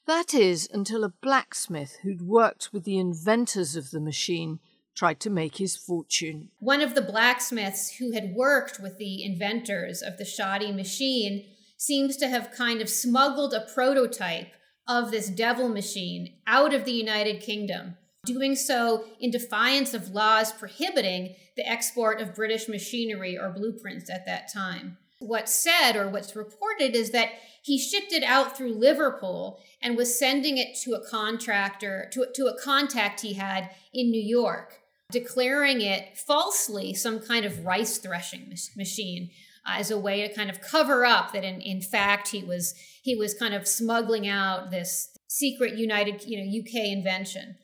That 0.08 0.34
is, 0.34 0.67
until 0.72 1.03
a 1.03 1.10
blacksmith 1.10 1.98
who'd 2.03 2.22
worked 2.22 2.72
with 2.72 2.84
the 2.84 2.98
inventors 2.98 3.75
of 3.75 3.91
the 3.91 4.00
machine 4.00 4.60
tried 4.96 5.19
to 5.22 5.29
make 5.29 5.58
his 5.58 5.75
fortune. 5.75 6.50
One 6.60 6.81
of 6.81 6.96
the 6.96 7.01
blacksmiths 7.01 7.98
who 7.98 8.12
had 8.12 8.34
worked 8.34 8.79
with 8.79 8.98
the 8.98 9.24
inventors 9.24 10.01
of 10.01 10.17
the 10.17 10.25
shoddy 10.25 10.72
machine 10.72 11.46
seems 11.77 12.17
to 12.17 12.27
have 12.27 12.51
kind 12.51 12.81
of 12.81 12.89
smuggled 12.89 13.53
a 13.53 13.67
prototype 13.74 14.53
of 14.88 15.12
this 15.12 15.29
devil 15.29 15.69
machine 15.69 16.39
out 16.48 16.74
of 16.74 16.84
the 16.84 16.91
United 16.91 17.41
Kingdom, 17.41 17.96
doing 18.25 18.55
so 18.55 19.05
in 19.19 19.31
defiance 19.31 19.93
of 19.93 20.09
laws 20.09 20.51
prohibiting 20.51 21.35
the 21.55 21.67
export 21.67 22.21
of 22.21 22.35
British 22.35 22.67
machinery 22.67 23.38
or 23.38 23.49
blueprints 23.49 24.09
at 24.09 24.25
that 24.25 24.51
time. 24.51 24.97
What's 25.19 25.53
said 25.53 25.93
or 25.95 26.09
what's 26.09 26.35
reported 26.35 26.95
is 26.95 27.11
that 27.11 27.29
he 27.61 27.77
shipped 27.77 28.13
it 28.13 28.23
out 28.23 28.55
through 28.55 28.73
Liverpool 28.73 29.59
and 29.81 29.97
was 29.97 30.17
sending 30.17 30.57
it 30.57 30.77
to 30.83 30.93
a 30.93 31.05
contractor, 31.05 32.09
to, 32.13 32.27
to 32.35 32.45
a 32.47 32.59
contact 32.59 33.21
he 33.21 33.33
had 33.33 33.71
in 33.93 34.09
New 34.11 34.21
York, 34.21 34.79
declaring 35.11 35.81
it 35.81 36.17
falsely 36.17 36.93
some 36.93 37.19
kind 37.19 37.45
of 37.45 37.65
rice 37.65 37.97
threshing 37.97 38.53
machine 38.77 39.29
uh, 39.65 39.75
as 39.77 39.91
a 39.91 39.99
way 39.99 40.25
to 40.25 40.33
kind 40.33 40.49
of 40.49 40.61
cover 40.61 41.05
up 41.05 41.33
that 41.33 41.43
in, 41.43 41.59
in 41.61 41.81
fact 41.81 42.29
he 42.29 42.43
was 42.43 42.75
he 43.01 43.15
was 43.15 43.33
kind 43.33 43.53
of 43.53 43.67
smuggling 43.67 44.27
out 44.27 44.71
this 44.71 45.09
secret 45.27 45.77
United 45.77 46.23
you 46.25 46.38
know 46.38 46.59
UK 46.59 46.88
invention. 46.88 47.55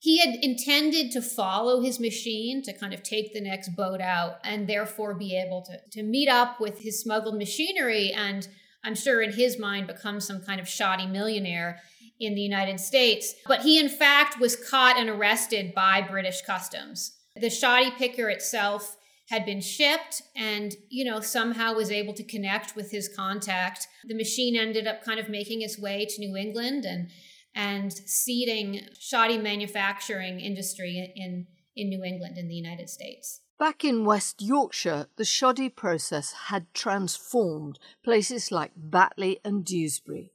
He 0.00 0.18
had 0.18 0.36
intended 0.42 1.10
to 1.12 1.22
follow 1.22 1.80
his 1.80 1.98
machine 1.98 2.62
to 2.62 2.72
kind 2.72 2.94
of 2.94 3.02
take 3.02 3.32
the 3.32 3.40
next 3.40 3.70
boat 3.76 4.00
out 4.00 4.36
and 4.44 4.68
therefore 4.68 5.14
be 5.14 5.36
able 5.36 5.62
to, 5.62 5.80
to 5.90 6.02
meet 6.02 6.28
up 6.28 6.60
with 6.60 6.80
his 6.80 7.00
smuggled 7.00 7.36
machinery 7.36 8.12
and 8.12 8.46
I'm 8.84 8.94
sure 8.94 9.20
in 9.22 9.32
his 9.32 9.58
mind, 9.58 9.86
become 9.86 10.20
some 10.20 10.40
kind 10.40 10.60
of 10.60 10.68
shoddy 10.68 11.06
millionaire 11.06 11.80
in 12.20 12.34
the 12.34 12.40
United 12.40 12.80
States. 12.80 13.34
But 13.46 13.62
he, 13.62 13.78
in 13.78 13.88
fact, 13.88 14.40
was 14.40 14.56
caught 14.56 14.96
and 14.96 15.08
arrested 15.08 15.74
by 15.74 16.02
British 16.02 16.42
customs. 16.42 17.16
The 17.36 17.50
shoddy 17.50 17.90
picker 17.90 18.28
itself 18.28 18.96
had 19.28 19.44
been 19.44 19.60
shipped 19.60 20.22
and, 20.34 20.74
you 20.88 21.04
know, 21.04 21.20
somehow 21.20 21.74
was 21.74 21.90
able 21.90 22.14
to 22.14 22.24
connect 22.24 22.74
with 22.74 22.90
his 22.90 23.08
contact. 23.14 23.86
The 24.06 24.14
machine 24.14 24.56
ended 24.56 24.86
up 24.86 25.04
kind 25.04 25.20
of 25.20 25.28
making 25.28 25.62
its 25.62 25.78
way 25.78 26.06
to 26.06 26.20
New 26.20 26.34
England 26.34 26.84
and 26.84 27.10
and 27.58 27.92
seeding 27.92 28.80
shoddy 29.00 29.36
manufacturing 29.36 30.38
industry 30.38 31.12
in, 31.16 31.48
in 31.74 31.88
New 31.88 32.04
England 32.04 32.38
in 32.38 32.46
the 32.46 32.54
United 32.54 32.88
States. 32.88 33.40
Back 33.58 33.84
in 33.84 34.04
West 34.04 34.40
Yorkshire, 34.40 35.08
the 35.16 35.24
shoddy 35.24 35.68
process 35.68 36.32
had 36.46 36.72
transformed 36.72 37.80
places 38.04 38.52
like 38.52 38.70
Batley 38.76 39.40
and 39.44 39.64
Dewsbury. 39.64 40.32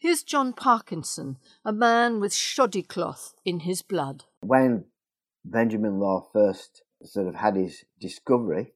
Here's 0.00 0.24
John 0.24 0.52
Parkinson, 0.52 1.36
a 1.64 1.72
man 1.72 2.18
with 2.18 2.34
shoddy 2.34 2.82
cloth 2.82 3.34
in 3.44 3.60
his 3.60 3.82
blood. 3.82 4.24
When 4.40 4.86
Benjamin 5.44 6.00
Law 6.00 6.28
first 6.32 6.82
sort 7.04 7.28
of 7.28 7.36
had 7.36 7.54
his 7.54 7.84
discovery 8.00 8.72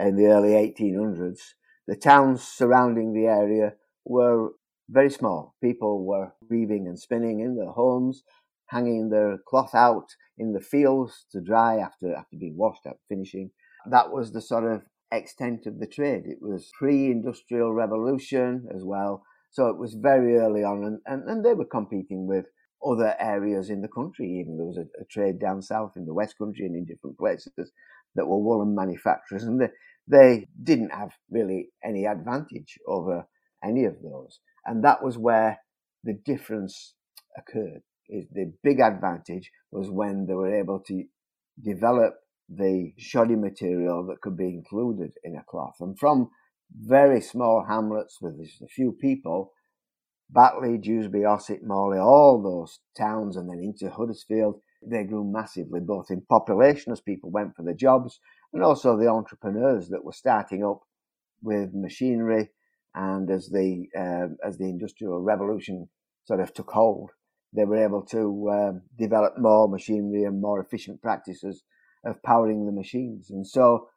in 0.00 0.16
the 0.16 0.28
early 0.28 0.52
1800s, 0.52 1.40
the 1.86 1.96
towns 1.96 2.42
surrounding 2.42 3.12
the 3.12 3.26
area 3.26 3.74
were 4.06 4.52
very 4.88 5.10
small. 5.10 5.54
People 5.62 6.04
were 6.04 6.32
weaving 6.48 6.86
and 6.86 6.98
spinning 6.98 7.40
in 7.40 7.56
their 7.56 7.70
homes, 7.70 8.22
hanging 8.68 9.10
their 9.10 9.38
cloth 9.46 9.74
out 9.74 10.08
in 10.38 10.52
the 10.52 10.60
fields 10.60 11.26
to 11.32 11.40
dry 11.40 11.76
after, 11.76 12.14
after 12.14 12.36
being 12.38 12.56
washed 12.56 12.86
up, 12.86 12.98
finishing. 13.08 13.50
That 13.90 14.10
was 14.10 14.32
the 14.32 14.40
sort 14.40 14.64
of 14.64 14.82
extent 15.12 15.66
of 15.66 15.78
the 15.78 15.86
trade. 15.86 16.24
It 16.26 16.38
was 16.40 16.70
pre-industrial 16.78 17.72
revolution 17.72 18.68
as 18.74 18.82
well. 18.84 19.24
So 19.50 19.68
it 19.68 19.78
was 19.78 19.94
very 19.94 20.36
early 20.36 20.64
on 20.64 20.84
and, 20.84 20.98
and, 21.06 21.28
and 21.28 21.44
they 21.44 21.54
were 21.54 21.64
competing 21.64 22.26
with 22.26 22.46
other 22.84 23.14
areas 23.18 23.70
in 23.70 23.80
the 23.80 23.88
country. 23.88 24.28
Even 24.40 24.56
there 24.56 24.66
was 24.66 24.78
a, 24.78 24.86
a, 25.00 25.04
trade 25.10 25.40
down 25.40 25.62
south 25.62 25.92
in 25.96 26.04
the 26.04 26.14
West 26.14 26.36
Country 26.38 26.66
and 26.66 26.76
in 26.76 26.84
different 26.84 27.16
places 27.18 27.72
that 28.14 28.26
were 28.26 28.38
woolen 28.38 28.74
manufacturers, 28.74 29.44
and 29.44 29.60
they, 29.60 29.68
they 30.06 30.46
didn't 30.62 30.90
have 30.90 31.10
really 31.30 31.70
any 31.84 32.06
advantage 32.06 32.78
over 32.86 33.26
any 33.64 33.84
of 33.84 33.96
those. 34.02 34.40
And 34.66 34.84
that 34.84 35.02
was 35.02 35.16
where 35.16 35.60
the 36.04 36.12
difference 36.12 36.94
occurred. 37.36 37.82
The 38.08 38.52
big 38.62 38.80
advantage 38.80 39.50
was 39.70 39.90
when 39.90 40.26
they 40.26 40.34
were 40.34 40.54
able 40.54 40.80
to 40.80 41.04
develop 41.62 42.14
the 42.48 42.92
shoddy 42.98 43.36
material 43.36 44.06
that 44.06 44.20
could 44.20 44.36
be 44.36 44.48
included 44.48 45.12
in 45.24 45.36
a 45.36 45.42
cloth. 45.42 45.76
And 45.80 45.98
from 45.98 46.30
very 46.72 47.20
small 47.20 47.64
hamlets 47.68 48.18
with 48.20 48.44
just 48.44 48.62
a 48.62 48.68
few 48.68 48.92
people, 48.92 49.52
Batley, 50.30 50.78
Dewsbury, 50.78 51.24
Ossett, 51.24 51.64
Morley, 51.64 51.98
all 51.98 52.42
those 52.42 52.80
towns, 52.96 53.36
and 53.36 53.48
then 53.48 53.60
into 53.60 53.88
Huddersfield, 53.90 54.60
they 54.84 55.04
grew 55.04 55.24
massively, 55.24 55.80
both 55.80 56.10
in 56.10 56.20
population 56.22 56.92
as 56.92 57.00
people 57.00 57.30
went 57.30 57.54
for 57.56 57.62
the 57.62 57.74
jobs, 57.74 58.20
and 58.52 58.62
also 58.62 58.96
the 58.96 59.08
entrepreneurs 59.08 59.88
that 59.88 60.04
were 60.04 60.12
starting 60.12 60.64
up 60.64 60.80
with 61.42 61.74
machinery, 61.74 62.50
and 62.96 63.30
as 63.30 63.48
the 63.50 63.86
uh, 63.96 64.34
as 64.46 64.58
the 64.58 64.64
industrial 64.64 65.20
revolution 65.20 65.88
sort 66.24 66.40
of 66.40 66.52
took 66.52 66.70
hold, 66.70 67.10
they 67.52 67.64
were 67.64 67.84
able 67.84 68.02
to 68.06 68.48
uh, 68.48 68.72
develop 68.98 69.34
more 69.38 69.68
machinery 69.68 70.24
and 70.24 70.40
more 70.40 70.60
efficient 70.60 71.00
practices 71.02 71.62
of 72.04 72.22
powering 72.22 72.66
the 72.66 72.72
machines, 72.72 73.30
and 73.30 73.46
so 73.46 73.88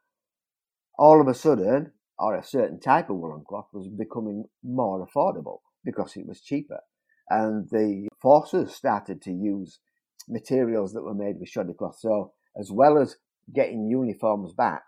all 0.99 1.21
of 1.21 1.27
a 1.29 1.33
sudden, 1.33 1.93
or 2.19 2.35
a 2.35 2.43
certain 2.43 2.79
type 2.79 3.09
of 3.09 3.15
woolen 3.15 3.43
cloth 3.47 3.67
was 3.71 3.87
becoming 3.87 4.43
more 4.61 5.07
affordable 5.07 5.59
because 5.85 6.17
it 6.17 6.27
was 6.27 6.41
cheaper. 6.41 6.81
And 7.29 7.69
the 7.69 8.09
forces 8.21 8.75
started 8.75 9.21
to 9.21 9.31
use 9.31 9.79
materials 10.27 10.91
that 10.93 11.03
were 11.03 11.13
made 11.13 11.39
with 11.39 11.47
shoddy 11.47 11.73
cloth. 11.73 11.97
So, 11.99 12.33
as 12.59 12.69
well 12.71 12.97
as 12.97 13.15
getting 13.53 13.87
uniforms 13.87 14.51
back, 14.51 14.83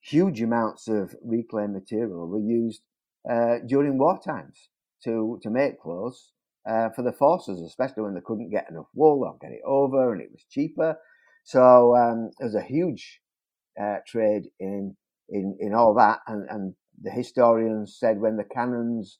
huge 0.00 0.42
amounts 0.42 0.88
of 0.88 1.14
reclaimed 1.22 1.74
material 1.74 2.26
were 2.26 2.40
used 2.40 2.82
uh, 3.30 3.56
during 3.66 3.98
war 3.98 4.18
times 4.24 4.68
to, 5.04 5.38
to 5.42 5.50
make 5.50 5.80
clothes 5.80 6.32
uh, 6.68 6.90
for 6.90 7.02
the 7.02 7.12
forces, 7.12 7.60
especially 7.60 8.02
when 8.02 8.14
they 8.14 8.20
couldn't 8.24 8.50
get 8.50 8.70
enough 8.70 8.88
wool 8.94 9.24
or 9.24 9.36
get 9.40 9.52
it 9.52 9.62
over 9.66 10.12
and 10.12 10.20
it 10.20 10.30
was 10.30 10.44
cheaper. 10.50 10.96
So 11.44 11.96
um, 11.96 12.30
there's 12.38 12.54
a 12.54 12.62
huge 12.62 13.20
uh, 13.80 13.98
trade 14.06 14.44
in, 14.58 14.96
in, 15.28 15.56
in 15.60 15.74
all 15.74 15.94
that. 15.94 16.20
And, 16.26 16.48
and 16.50 16.74
the 17.00 17.10
historians 17.10 17.96
said 17.98 18.20
when 18.20 18.36
the 18.36 18.44
cannons 18.44 19.18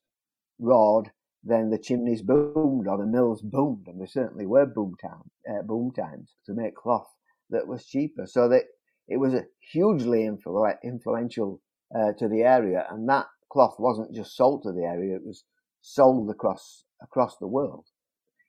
roared, 0.59 1.11
then 1.45 1.71
the 1.71 1.79
chimneys 1.79 2.23
boomed 2.23 2.88
or 2.88 2.99
the 2.99 3.07
mills 3.07 3.42
boomed, 3.42 3.87
and 3.87 4.01
there 4.01 4.07
certainly 4.09 4.47
were 4.47 4.66
boom 4.66 4.95
time, 5.01 5.31
uh, 5.49 5.62
boom 5.62 5.92
times 5.92 6.35
to 6.45 6.55
make 6.55 6.75
cloth 6.75 7.09
that 7.51 7.69
was 7.69 7.87
cheaper. 7.87 8.27
So 8.27 8.49
that 8.49 8.64
it 9.07 9.19
was 9.19 9.35
a 9.35 9.45
hugely 9.61 10.29
influ- 10.29 10.75
influential 10.83 11.61
uh, 11.95 12.12
to 12.19 12.29
the 12.29 12.42
area, 12.42 12.87
and 12.90 13.09
that 13.09 13.27
cloth 13.57 13.77
wasn't 13.79 14.14
just 14.14 14.37
sold 14.37 14.62
to 14.62 14.71
the 14.71 14.83
area; 14.83 15.16
it 15.16 15.25
was 15.25 15.45
sold 15.81 16.29
across 16.29 16.85
across 17.01 17.38
the 17.38 17.47
world. 17.47 17.87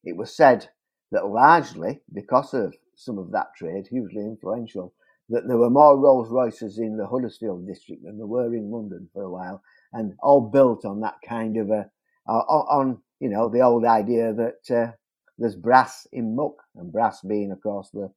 It 0.04 0.18
was 0.18 0.36
said 0.36 0.68
that 1.14 1.28
largely 1.28 2.02
because 2.12 2.54
of 2.54 2.76
some 2.96 3.18
of 3.18 3.32
that 3.32 3.56
trade, 3.56 3.88
hugely 3.88 4.26
influential, 4.26 4.94
that 5.30 5.48
there 5.48 5.56
were 5.56 5.70
more 5.70 5.98
Rolls 5.98 6.30
Royces 6.30 6.78
in 6.78 6.98
the 6.98 7.08
Huddersfield 7.08 7.66
district 7.66 8.04
than 8.04 8.18
there 8.18 8.28
were 8.28 8.54
in 8.54 8.70
London 8.70 9.08
for 9.14 9.24
a 9.24 9.32
while, 9.32 9.64
and 9.94 10.14
all 10.22 10.42
built 10.42 10.84
on 10.84 11.00
that 11.00 11.16
kind 11.26 11.56
of 11.56 11.70
a 11.70 11.90
uh, 12.28 12.34
on 12.34 13.02
you 13.22 13.30
know 13.30 13.48
the 13.48 13.62
old 13.62 13.86
idea 13.86 14.34
that 14.34 14.76
uh, 14.78 14.92
there's 15.38 15.56
brass 15.56 16.06
in 16.12 16.36
muck, 16.36 16.56
and 16.76 16.92
brass 16.92 17.22
being, 17.22 17.54
of 17.54 17.62
course, 17.64 17.90
the 17.94 18.12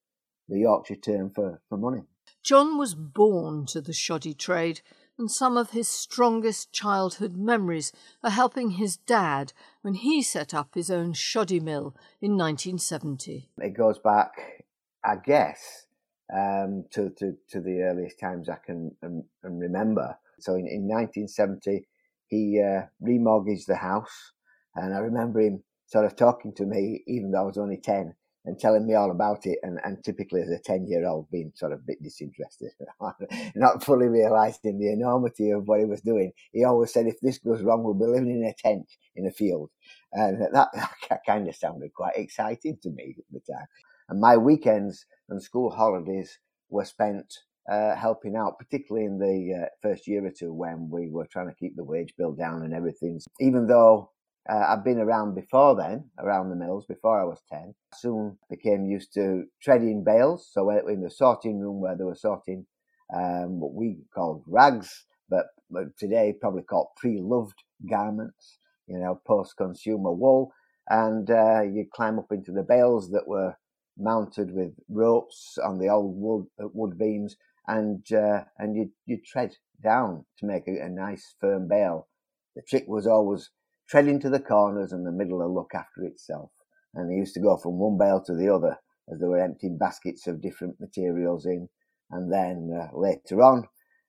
the 0.49 0.59
Yorkshire 0.59 0.97
term 0.97 1.31
for, 1.31 1.63
for 1.69 1.79
money. 1.79 2.03
John 2.43 2.77
was 2.77 2.97
born 2.97 3.67
to 3.67 3.81
the 3.81 3.93
shoddy 3.93 4.35
trade, 4.35 4.81
and 5.21 5.31
some 5.31 5.57
of 5.59 5.71
his 5.71 5.87
strongest 5.87 6.73
childhood 6.73 7.37
memories 7.37 7.93
are 8.25 8.31
helping 8.31 8.71
his 8.71 8.97
dad 8.97 9.53
when 9.83 9.95
he 9.95 10.23
set 10.23 10.55
up 10.55 10.75
his 10.75 10.91
own 10.91 11.13
shoddy 11.13 11.61
mill 11.61 11.95
in 12.23 12.39
1970. 12.39 13.51
It 13.59 13.77
goes 13.77 13.99
back, 13.99 14.65
I 15.05 15.17
guess, 15.23 15.87
um, 16.35 16.87
to, 16.93 17.11
to, 17.19 17.37
to 17.51 17.61
the 17.61 17.83
earliest 17.83 18.19
times 18.19 18.49
I 18.49 18.57
can 18.65 18.97
um, 19.05 19.25
remember. 19.43 20.17
So 20.41 20.55
in, 20.55 20.67
in 20.67 20.89
1970, 20.89 21.87
he 22.27 22.61
uh, 22.61 22.87
remortgaged 23.07 23.67
the 23.67 23.77
house, 23.77 24.33
and 24.75 24.95
I 24.95 24.99
remember 25.01 25.41
him 25.41 25.63
sort 25.87 26.07
of 26.07 26.17
talking 26.17 26.55
to 26.55 26.65
me, 26.65 27.03
even 27.07 27.33
though 27.33 27.43
I 27.43 27.47
was 27.47 27.59
only 27.59 27.77
ten, 27.77 28.15
and 28.45 28.59
telling 28.59 28.87
me 28.87 28.95
all 28.95 29.11
about 29.11 29.47
it. 29.47 29.59
And, 29.63 29.79
and 29.85 30.03
typically, 30.03 30.43
as 30.43 30.51
a 30.51 30.59
ten-year-old, 30.59 31.31
being 31.31 31.53
sort 31.55 31.73
of 31.73 31.81
a 31.81 31.87
bit 31.87 32.03
disinterested, 32.03 32.71
not 33.55 33.85
fully 33.85 34.09
realising 34.09 34.79
the 34.79 34.93
enormity 34.93 35.51
of 35.51 35.69
what 35.69 35.81
he 35.81 35.87
was 35.87 36.01
doing. 36.01 36.33
He 36.53 36.65
always 36.65 36.93
said, 36.93 37.07
"If 37.07 37.21
this 37.21 37.39
goes 37.39 37.63
wrong, 37.63 37.83
we'll 37.83 37.95
be 37.95 38.07
living 38.07 38.31
in 38.31 38.45
a 38.45 38.55
tent 38.55 38.87
in 39.17 39.27
a 39.27 39.31
field," 39.31 39.71
and 40.13 40.41
that, 40.53 40.69
that 41.09 41.21
kind 41.27 41.49
of 41.49 41.57
sounded 41.57 41.93
quite 41.95 42.17
exciting 42.17 42.79
to 42.83 42.91
me 42.91 43.17
at 43.19 43.25
the 43.31 43.53
time. 43.53 43.67
And 44.09 44.21
my 44.21 44.37
weekends 44.37 45.07
and 45.29 45.43
school 45.43 45.71
holidays 45.71 46.39
were 46.69 46.85
spent 46.85 47.33
uh, 47.71 47.95
helping 47.95 48.37
out, 48.37 48.59
particularly 48.59 49.07
in 49.07 49.19
the 49.19 49.63
uh, 49.63 49.69
first 49.83 50.09
year 50.09 50.25
or 50.27 50.31
two 50.31 50.53
when 50.53 50.89
we 50.91 51.09
were 51.09 51.27
trying 51.27 51.49
to 51.49 51.55
keep 51.55 51.77
the 51.77 51.85
wage 51.85 52.15
bill 52.17 52.33
down 52.33 52.63
and 52.63 52.75
everything. 52.75 53.21
Even 53.41 53.67
though 53.67 54.11
uh, 54.51 54.67
I've 54.69 54.85
been 54.85 54.99
around 54.99 55.35
before 55.35 55.77
then, 55.77 56.11
around 56.19 56.51
the 56.51 56.57
mills, 56.57 56.85
before 56.87 57.21
I 57.21 57.25
was 57.25 57.41
10, 57.51 57.75
I 57.93 57.97
soon 57.97 58.37
became 58.49 58.87
used 58.87 59.15
to 59.15 59.45
treading 59.63 60.03
bales. 60.03 60.49
So 60.51 60.71
in 60.89 61.03
the 61.03 61.11
sorting 61.11 61.61
room 61.61 61.81
where 61.81 61.97
they 61.97 62.05
were 62.05 62.17
sorting 62.17 62.67
um, 63.15 63.61
what 63.61 63.75
we 63.75 63.99
called 64.15 64.43
rags, 64.47 65.05
but, 65.29 65.47
but 65.71 65.97
today 65.99 66.35
probably 66.41 66.63
called 66.63 66.89
pre-loved 66.97 67.63
garments, 67.89 68.59
you 68.87 68.99
know, 68.99 69.21
post-consumer 69.27 70.13
wool. 70.13 70.53
And 70.89 71.31
uh, 71.31 71.63
you'd 71.63 71.93
climb 71.93 72.19
up 72.19 72.33
into 72.33 72.51
the 72.51 72.65
bales 72.65 73.11
that 73.13 73.29
were 73.29 73.55
mounted 73.97 74.53
with 74.53 74.73
ropes 74.89 75.59
on 75.63 75.79
the 75.79 75.89
old 75.89 76.17
wood, 76.17 76.47
uh, 76.61 76.67
wood 76.73 76.99
beams 76.99 77.37
and 77.69 78.05
uh, 78.13 78.43
and 78.59 78.75
you 78.75 78.91
you 79.07 79.19
tread 79.25 79.55
down 79.83 80.25
to 80.39 80.47
make 80.47 80.67
a, 80.67 80.85
a, 80.85 80.89
nice 80.89 81.35
firm 81.41 81.69
bale. 81.69 82.09
The 82.57 82.63
trick 82.63 82.85
was 82.89 83.07
always 83.07 83.51
tread 83.91 84.07
into 84.07 84.31
the 84.31 84.41
corners 84.41 84.93
and 84.93 85.07
the 85.07 85.13
middle 85.13 85.39
will 85.39 85.55
look 85.55 85.73
after 85.75 86.05
itself. 86.05 86.51
And 86.95 87.11
they 87.11 87.17
used 87.17 87.35
to 87.35 87.41
go 87.41 87.57
from 87.57 87.79
one 87.79 87.99
bale 87.99 88.23
to 88.27 88.35
the 88.35 88.49
other 88.49 88.79
as 89.13 89.19
they 89.19 89.27
were 89.27 89.43
emptying 89.43 89.79
baskets 89.79 90.27
of 90.27 90.41
different 90.41 90.81
materials 90.81 91.47
in, 91.47 91.69
and 92.11 92.33
then 92.33 92.71
uh, 92.81 92.97
later 92.97 93.43
on 93.43 93.67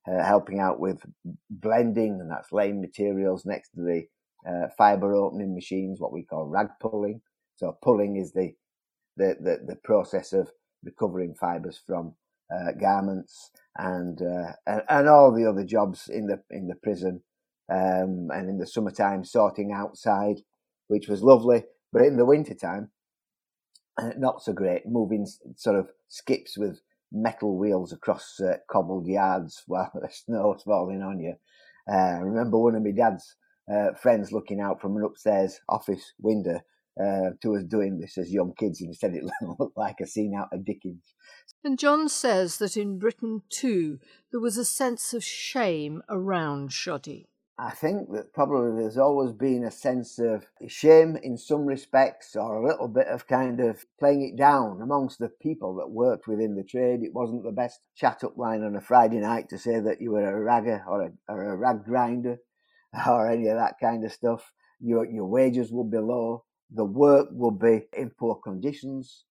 uh, 0.08 0.24
helping 0.24 0.60
out 0.60 0.80
with 0.80 0.98
blending, 1.50 2.18
and 2.20 2.30
that's 2.30 2.52
laying 2.52 2.80
materials 2.80 3.44
next 3.44 3.70
to 3.70 3.80
the 3.82 4.02
uh, 4.48 4.68
fibre 4.76 5.14
opening 5.14 5.54
machines, 5.54 6.00
what 6.00 6.12
we 6.12 6.24
call 6.24 6.46
rag 6.46 6.68
pulling. 6.80 7.20
So 7.56 7.76
pulling 7.82 8.16
is 8.16 8.32
the 8.32 8.52
the, 9.16 9.36
the, 9.40 9.58
the 9.66 9.76
process 9.84 10.32
of 10.32 10.50
recovering 10.82 11.34
fibres 11.34 11.80
from 11.86 12.14
uh, 12.52 12.72
garments 12.80 13.50
and, 13.76 14.20
uh, 14.22 14.52
and, 14.66 14.82
and 14.88 15.08
all 15.08 15.32
the 15.32 15.48
other 15.48 15.64
jobs 15.64 16.08
in 16.08 16.26
the 16.26 16.40
in 16.50 16.66
the 16.66 16.74
prison 16.82 17.22
um, 17.70 18.30
and 18.32 18.48
in 18.48 18.58
the 18.58 18.66
summertime 18.66 19.24
sorting 19.24 19.72
outside, 19.72 20.42
which 20.88 21.08
was 21.08 21.22
lovely. 21.22 21.64
But 21.92 22.02
in 22.02 22.16
the 22.16 22.24
wintertime, 22.24 22.90
uh, 23.98 24.10
not 24.16 24.42
so 24.42 24.52
great. 24.52 24.86
Moving 24.86 25.26
sort 25.56 25.76
of 25.76 25.90
skips 26.08 26.56
with 26.56 26.80
metal 27.12 27.58
wheels 27.58 27.92
across 27.92 28.40
uh, 28.40 28.56
cobbled 28.70 29.06
yards 29.06 29.62
while 29.66 29.90
the 29.94 30.08
snow's 30.10 30.62
falling 30.62 31.02
on 31.02 31.20
you. 31.20 31.34
Uh, 31.90 31.96
I 31.96 32.18
remember 32.18 32.58
one 32.58 32.74
of 32.74 32.82
my 32.82 32.92
dad's 32.92 33.36
uh, 33.72 33.94
friends 33.94 34.32
looking 34.32 34.60
out 34.60 34.80
from 34.80 34.96
an 34.96 35.04
upstairs 35.04 35.60
office 35.68 36.12
window 36.20 36.60
uh, 37.00 37.30
to 37.40 37.56
us 37.56 37.64
doing 37.64 37.98
this 37.98 38.18
as 38.18 38.32
young 38.32 38.52
kids. 38.58 38.80
Instead, 38.80 39.14
it 39.14 39.24
looked 39.58 39.76
like 39.76 40.00
a 40.00 40.06
scene 40.06 40.34
out 40.34 40.48
of 40.52 40.64
Dickens. 40.64 41.02
And 41.64 41.78
John 41.78 42.08
says 42.08 42.58
that 42.58 42.76
in 42.76 42.98
Britain 42.98 43.42
too 43.48 43.98
there 44.30 44.40
was 44.40 44.56
a 44.56 44.64
sense 44.64 45.14
of 45.14 45.22
shame 45.24 46.02
around 46.08 46.72
shoddy. 46.72 47.28
I 47.64 47.70
think 47.70 48.10
that 48.10 48.32
probably 48.32 48.82
there's 48.82 48.98
always 48.98 49.30
been 49.30 49.62
a 49.62 49.70
sense 49.70 50.18
of 50.18 50.44
shame 50.66 51.16
in 51.22 51.38
some 51.38 51.64
respects, 51.64 52.34
or 52.34 52.56
a 52.56 52.66
little 52.66 52.88
bit 52.88 53.06
of 53.06 53.28
kind 53.28 53.60
of 53.60 53.86
playing 54.00 54.22
it 54.22 54.36
down 54.36 54.82
amongst 54.82 55.20
the 55.20 55.28
people 55.28 55.76
that 55.76 55.88
worked 55.88 56.26
within 56.26 56.56
the 56.56 56.64
trade. 56.64 57.04
It 57.04 57.14
wasn't 57.14 57.44
the 57.44 57.52
best 57.52 57.78
chat 57.94 58.24
up 58.24 58.36
line 58.36 58.64
on 58.64 58.74
a 58.74 58.80
Friday 58.80 59.20
night 59.20 59.48
to 59.50 59.58
say 59.58 59.78
that 59.78 60.00
you 60.00 60.10
were 60.10 60.28
a 60.28 60.40
ragger 60.40 60.82
or 60.88 61.02
a, 61.02 61.10
or 61.28 61.52
a 61.52 61.56
rag 61.56 61.84
grinder 61.84 62.38
or 63.06 63.30
any 63.30 63.46
of 63.46 63.56
that 63.58 63.76
kind 63.80 64.04
of 64.04 64.12
stuff. 64.12 64.52
Your, 64.80 65.04
your 65.04 65.26
wages 65.26 65.70
would 65.70 65.90
be 65.92 65.98
low. 65.98 66.44
The 66.72 66.84
work 66.84 67.28
would 67.30 67.60
be 67.60 67.86
in 67.96 68.10
poor 68.10 68.40
conditions, 68.42 69.24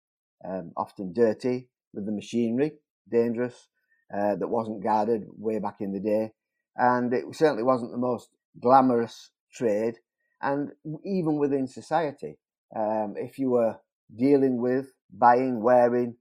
um, 0.48 0.72
often 0.78 1.12
dirty, 1.12 1.68
with 1.94 2.06
the 2.06 2.14
machinery, 2.14 2.76
dangerous, 3.12 3.68
uh, 4.16 4.38
that 4.38 4.48
wasn't 4.48 4.84
guarded 4.84 5.26
way 5.38 5.60
back 5.60 5.82
in 5.82 5.92
the 5.92 6.00
day 6.00 6.32
and 6.76 7.14
it 7.14 7.24
certainly 7.34 7.64
wasn't 7.64 7.92
the 7.92 7.98
most 7.98 8.30
glamorous 8.60 9.32
trade. 9.54 9.96
And 10.42 10.72
even 11.06 11.38
within 11.38 11.68
society, 11.68 12.38
um, 12.76 13.16
if 13.18 13.38
you 13.38 13.52
were 13.52 13.78
dealing 14.16 14.62
with 14.62 14.94
buying, 15.12 15.62
wearing 15.62 16.16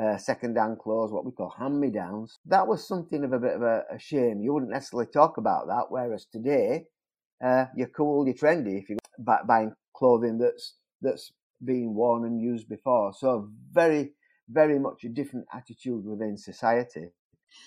uh, 0.00 0.16
second-hand 0.16 0.78
clothes, 0.78 1.12
what 1.12 1.24
we 1.24 1.32
call 1.32 1.50
hand-me-downs, 1.50 2.38
that 2.46 2.66
was 2.66 2.86
something 2.86 3.24
of 3.24 3.32
a 3.32 3.38
bit 3.38 3.56
of 3.56 3.62
a, 3.62 3.82
a 3.90 3.98
shame. 3.98 4.40
You 4.40 4.54
wouldn't 4.54 4.72
necessarily 4.72 5.08
talk 5.12 5.38
about 5.38 5.66
that. 5.66 5.86
Whereas 5.88 6.26
today, 6.26 6.86
uh, 7.44 7.66
you're 7.76 7.88
cool, 7.88 8.26
you're 8.26 8.34
trendy 8.34 8.80
if 8.80 8.88
you're 8.88 8.98
buying 9.46 9.74
clothing 9.94 10.38
that's 10.38 10.74
that's 11.00 11.32
been 11.64 11.94
worn 11.94 12.24
and 12.24 12.40
used 12.40 12.68
before. 12.68 13.12
So 13.12 13.50
very, 13.72 14.12
very 14.48 14.78
much 14.78 15.04
a 15.04 15.08
different 15.08 15.46
attitude 15.52 16.04
within 16.04 16.36
society 16.36 17.08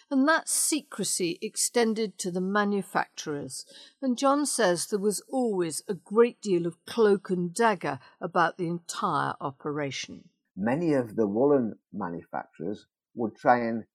and 0.10 0.28
that 0.28 0.48
secrecy 0.48 1.38
extended 1.42 2.18
to 2.20 2.32
the 2.32 2.42
manufacturers. 2.42 3.66
And 4.02 4.18
John 4.18 4.46
says 4.46 4.88
there 4.88 5.00
was 5.00 5.22
always 5.30 5.84
a 5.88 5.94
great 5.94 6.42
deal 6.42 6.66
of 6.66 6.84
cloak 6.86 7.30
and 7.30 7.54
dagger 7.54 8.00
about 8.22 8.58
the 8.58 8.68
entire 8.68 9.36
operation. 9.42 10.30
Many 10.56 10.94
of 10.94 11.16
the 11.16 11.28
woolen 11.28 11.76
manufacturers 11.92 12.86
would 13.14 13.36
try 13.36 13.60
and 13.60 13.86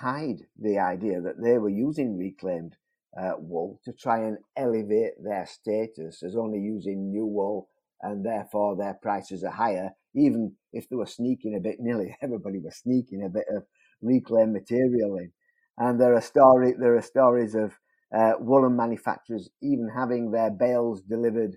hide 0.00 0.46
the 0.58 0.78
idea 0.78 1.20
that 1.20 1.42
they 1.42 1.58
were 1.58 1.70
using 1.70 2.18
reclaimed 2.18 2.76
uh, 3.18 3.32
wool 3.38 3.80
to 3.84 3.92
try 3.92 4.20
and 4.20 4.38
elevate 4.56 5.12
their 5.22 5.46
status 5.46 6.22
as 6.22 6.36
only 6.36 6.58
using 6.58 7.10
new 7.10 7.24
wool 7.24 7.68
and 8.02 8.24
therefore 8.24 8.76
their 8.76 8.94
prices 8.94 9.42
are 9.42 9.50
higher, 9.50 9.90
even 10.14 10.52
if 10.72 10.88
they 10.88 10.96
were 10.96 11.06
sneaking 11.06 11.54
a 11.54 11.60
bit, 11.60 11.80
nearly 11.80 12.16
everybody 12.22 12.58
was 12.58 12.76
sneaking 12.76 13.24
a 13.24 13.28
bit 13.28 13.46
of 13.54 13.64
reclaimed 14.02 14.52
material 14.52 15.16
in. 15.16 15.32
And 15.78 16.00
there 16.00 16.14
are 16.14 16.20
story 16.20 16.74
there 16.78 16.96
are 16.96 17.02
stories 17.02 17.54
of 17.54 17.74
uh, 18.16 18.32
woolen 18.38 18.76
manufacturers 18.76 19.50
even 19.62 19.90
having 19.94 20.30
their 20.30 20.50
bales 20.50 21.02
delivered 21.02 21.56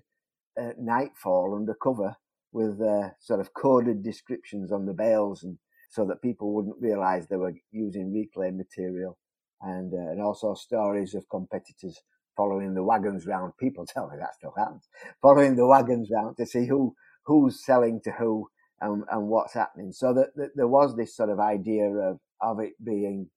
at 0.58 0.78
nightfall 0.78 1.54
under 1.56 1.74
cover 1.74 2.16
with 2.52 2.80
uh, 2.80 3.10
sort 3.20 3.40
of 3.40 3.54
coded 3.54 4.02
descriptions 4.02 4.72
on 4.72 4.86
the 4.86 4.92
bales, 4.92 5.42
and 5.44 5.58
so 5.90 6.04
that 6.04 6.22
people 6.22 6.52
wouldn't 6.52 6.80
realise 6.80 7.26
they 7.26 7.36
were 7.36 7.54
using 7.70 8.12
reclaimed 8.12 8.58
material. 8.58 9.16
And 9.62 9.92
uh, 9.92 10.10
and 10.12 10.22
also 10.22 10.54
stories 10.54 11.14
of 11.14 11.28
competitors 11.30 12.00
following 12.36 12.74
the 12.74 12.82
wagons 12.82 13.26
round. 13.26 13.52
People 13.58 13.86
tell 13.86 14.08
me 14.08 14.16
that 14.18 14.34
still 14.34 14.54
happens. 14.56 14.88
Following 15.20 15.56
the 15.56 15.66
wagons 15.66 16.08
round 16.10 16.36
to 16.38 16.46
see 16.46 16.66
who 16.66 16.94
who's 17.26 17.64
selling 17.64 18.00
to 18.04 18.12
who 18.12 18.48
and, 18.80 19.04
and 19.10 19.28
what's 19.28 19.54
happening. 19.54 19.92
So 19.92 20.14
that, 20.14 20.34
that 20.36 20.50
there 20.56 20.68
was 20.68 20.96
this 20.96 21.14
sort 21.14 21.30
of 21.30 21.38
idea 21.38 21.84
of 21.84 22.18
of 22.42 22.60
it 22.60 22.74
being 22.84 23.28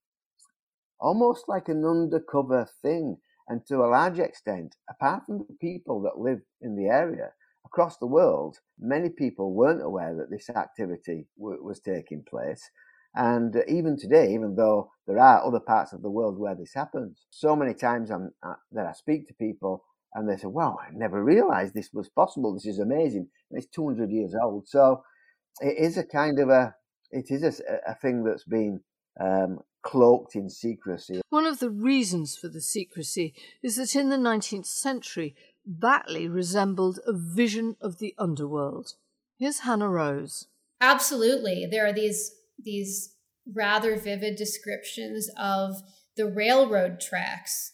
almost 1.01 1.45
like 1.49 1.69
an 1.69 1.85
undercover 1.85 2.67
thing. 2.81 3.17
And 3.49 3.65
to 3.67 3.77
a 3.77 3.87
large 3.91 4.19
extent, 4.19 4.75
apart 4.89 5.25
from 5.25 5.39
the 5.39 5.55
people 5.61 6.01
that 6.03 6.19
live 6.19 6.41
in 6.61 6.75
the 6.75 6.87
area, 6.87 7.31
across 7.65 7.97
the 7.97 8.07
world, 8.07 8.59
many 8.79 9.09
people 9.09 9.53
weren't 9.53 9.83
aware 9.83 10.15
that 10.17 10.31
this 10.31 10.49
activity 10.49 11.27
w- 11.39 11.63
was 11.63 11.79
taking 11.79 12.23
place. 12.29 12.69
And 13.15 13.55
even 13.67 13.97
today, 13.97 14.33
even 14.33 14.55
though 14.55 14.91
there 15.07 15.19
are 15.19 15.45
other 15.45 15.61
parts 15.61 15.93
of 15.93 16.03
the 16.03 16.11
world 16.11 16.39
where 16.39 16.55
this 16.55 16.73
happens, 16.75 17.25
so 17.31 17.55
many 17.55 17.73
times 17.75 18.11
I'm, 18.11 18.31
uh, 18.43 18.55
that 18.73 18.87
I 18.87 18.93
speak 18.93 19.27
to 19.29 19.35
people 19.35 19.83
and 20.13 20.29
they 20.29 20.37
say, 20.37 20.47
wow, 20.47 20.77
I 20.81 20.89
never 20.93 21.23
realized 21.23 21.73
this 21.73 21.91
was 21.93 22.09
possible. 22.09 22.53
This 22.53 22.67
is 22.67 22.79
amazing. 22.79 23.29
And 23.51 23.57
it's 23.63 23.67
200 23.75 24.11
years 24.11 24.35
old. 24.41 24.67
So 24.67 25.03
it 25.61 25.77
is 25.77 25.97
a 25.97 26.05
kind 26.05 26.39
of 26.39 26.49
a, 26.49 26.75
it 27.11 27.27
is 27.31 27.43
a, 27.43 27.91
a 27.91 27.95
thing 27.95 28.23
that's 28.23 28.45
been 28.45 28.81
um, 29.19 29.59
cloaked 29.83 30.35
in 30.35 30.49
secrecy. 30.49 31.21
One 31.29 31.45
of 31.45 31.59
the 31.59 31.69
reasons 31.69 32.35
for 32.35 32.47
the 32.47 32.61
secrecy 32.61 33.33
is 33.61 33.75
that 33.75 33.95
in 33.95 34.09
the 34.09 34.17
19th 34.17 34.65
century, 34.65 35.35
Batley 35.65 36.27
resembled 36.27 36.99
a 37.05 37.13
vision 37.13 37.75
of 37.81 37.99
the 37.99 38.15
underworld. 38.17 38.93
Here's 39.37 39.59
Hanna 39.59 39.89
Rose. 39.89 40.47
Absolutely. 40.81 41.67
There 41.69 41.85
are 41.85 41.93
these 41.93 42.31
these 42.61 43.15
rather 43.51 43.97
vivid 43.97 44.35
descriptions 44.35 45.29
of 45.37 45.75
the 46.15 46.27
railroad 46.27 46.99
tracks 46.99 47.73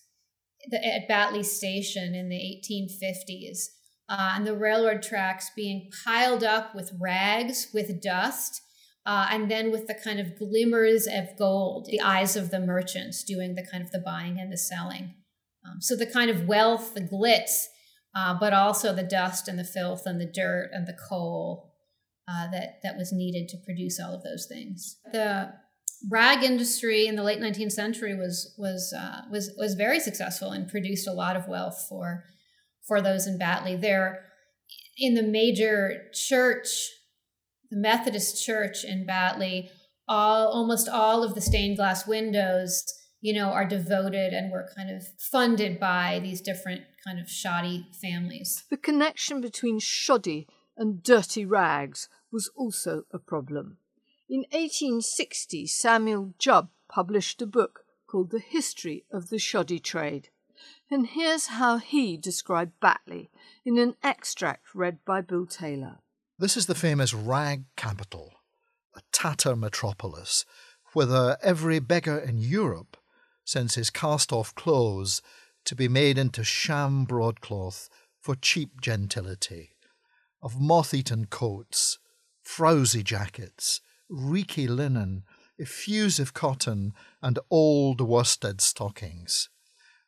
at 0.73 1.08
Batley 1.08 1.43
Station 1.43 2.15
in 2.15 2.30
the 2.30 2.36
1850s. 2.36 3.67
Uh, 4.08 4.34
and 4.36 4.47
the 4.47 4.58
railroad 4.58 5.04
tracks 5.04 5.52
being 5.56 5.91
piled 6.04 6.43
up 6.43 6.73
with 6.73 6.91
rags, 6.99 7.67
with 7.73 8.02
dust, 8.02 8.62
uh, 9.05 9.27
and 9.31 9.49
then 9.49 9.71
with 9.71 9.88
the 9.88 9.95
kind 9.95 10.19
of 10.19 10.38
glimmers 10.38 11.07
of 11.07 11.38
gold, 11.38 11.88
the 11.89 12.01
eyes 12.01 12.35
of 12.35 12.51
the 12.51 12.59
merchants 12.59 13.23
doing 13.23 13.55
the 13.55 13.65
kind 13.65 13.83
of 13.83 13.91
the 13.91 13.99
buying 13.99 14.39
and 14.39 14.51
the 14.51 14.57
selling. 14.57 15.15
Um, 15.65 15.81
so 15.81 15.95
the 15.95 16.05
kind 16.05 16.29
of 16.29 16.47
wealth, 16.47 16.93
the 16.93 17.01
glitz, 17.01 17.65
uh, 18.15 18.38
but 18.39 18.53
also 18.53 18.93
the 18.93 19.03
dust 19.03 19.47
and 19.47 19.57
the 19.57 19.63
filth 19.63 20.03
and 20.05 20.19
the 20.19 20.31
dirt 20.31 20.69
and 20.73 20.88
the 20.88 20.97
coal 21.07 21.73
uh, 22.27 22.49
that 22.51 22.79
that 22.83 22.97
was 22.97 23.12
needed 23.12 23.47
to 23.49 23.57
produce 23.65 23.99
all 23.99 24.13
of 24.13 24.23
those 24.23 24.45
things. 24.47 24.97
The 25.12 25.53
rag 26.09 26.43
industry 26.43 27.07
in 27.07 27.15
the 27.15 27.23
late 27.23 27.39
19th 27.39 27.71
century 27.71 28.15
was 28.15 28.53
was 28.57 28.93
uh, 28.97 29.21
was 29.31 29.51
was 29.57 29.73
very 29.75 29.99
successful 29.99 30.51
and 30.51 30.67
produced 30.67 31.07
a 31.07 31.13
lot 31.13 31.35
of 31.35 31.47
wealth 31.47 31.85
for 31.89 32.25
for 32.88 33.01
those 33.01 33.27
in 33.27 33.38
Batley. 33.38 33.75
There, 33.75 34.23
in 34.97 35.15
the 35.15 35.23
major 35.23 36.09
church 36.13 36.67
the 37.69 37.77
Methodist 37.77 38.43
Church 38.43 38.84
in 38.84 39.05
Batley, 39.05 39.69
all 40.08 40.47
almost 40.47 40.89
all 40.89 41.23
of 41.23 41.36
the 41.36 41.41
stained 41.41 41.77
glass 41.77 42.08
windows, 42.08 42.84
you 43.21 43.34
know, 43.34 43.49
are 43.49 43.65
devoted 43.65 44.34
and 44.34 44.51
were 44.51 44.69
kind 44.75 44.89
of 44.89 45.03
funded 45.32 45.79
by 45.79 46.19
these 46.23 46.41
different 46.41 46.82
kind 47.05 47.19
of 47.19 47.29
shoddy 47.29 47.88
families. 48.01 48.63
The 48.69 48.77
connection 48.77 49.41
between 49.41 49.79
shoddy 49.79 50.47
and 50.77 51.03
dirty 51.03 51.45
rags 51.45 52.10
was 52.32 52.49
also 52.55 53.03
a 53.12 53.19
problem. 53.19 53.77
In 54.29 54.41
1860, 54.51 55.67
Samuel 55.67 56.34
Jubb 56.39 56.69
published 56.88 57.41
a 57.41 57.47
book 57.47 57.82
called 58.08 58.32
The 58.32 58.39
History 58.39 59.05
of 59.12 59.29
the 59.29 59.39
Shoddy 59.39 59.79
Trade. 59.79 60.29
And 60.89 61.08
here's 61.08 61.47
how 61.47 61.77
he 61.77 62.17
described 62.17 62.79
Batley 62.82 63.29
in 63.65 63.77
an 63.77 63.95
extract 64.03 64.73
read 64.73 64.99
by 65.05 65.21
Bill 65.21 65.45
Taylor. 65.45 65.99
This 66.39 66.56
is 66.56 66.67
the 66.67 66.75
famous 66.75 67.13
rag 67.13 67.65
capital, 67.75 68.32
a 68.95 69.02
tatter 69.12 69.58
metropolis, 69.58 70.45
whither 70.93 71.38
every 71.43 71.80
beggar 71.80 72.17
in 72.17 72.38
Europe 72.38 72.95
sends 73.43 73.75
his 73.75 73.89
cast 73.89 74.32
off 74.32 74.56
clothes 74.56 75.21
to 75.65 75.75
be 75.75 75.89
made 75.89 76.17
into 76.17 76.45
sham 76.45 77.04
broadcloth 77.04 77.89
for 78.21 78.36
cheap 78.36 78.80
gentility, 78.80 79.71
of 80.41 80.62
moth 80.62 80.93
eaten 80.93 81.25
coats, 81.25 81.99
frowsy 82.41 83.04
jackets, 83.04 83.82
reeky 84.10 84.65
linen, 84.65 85.25
effusive 85.60 86.34
cotton, 86.34 86.93
and 87.21 87.38
old 87.52 87.99
worsted 87.99 88.62
stockings. 88.62 89.49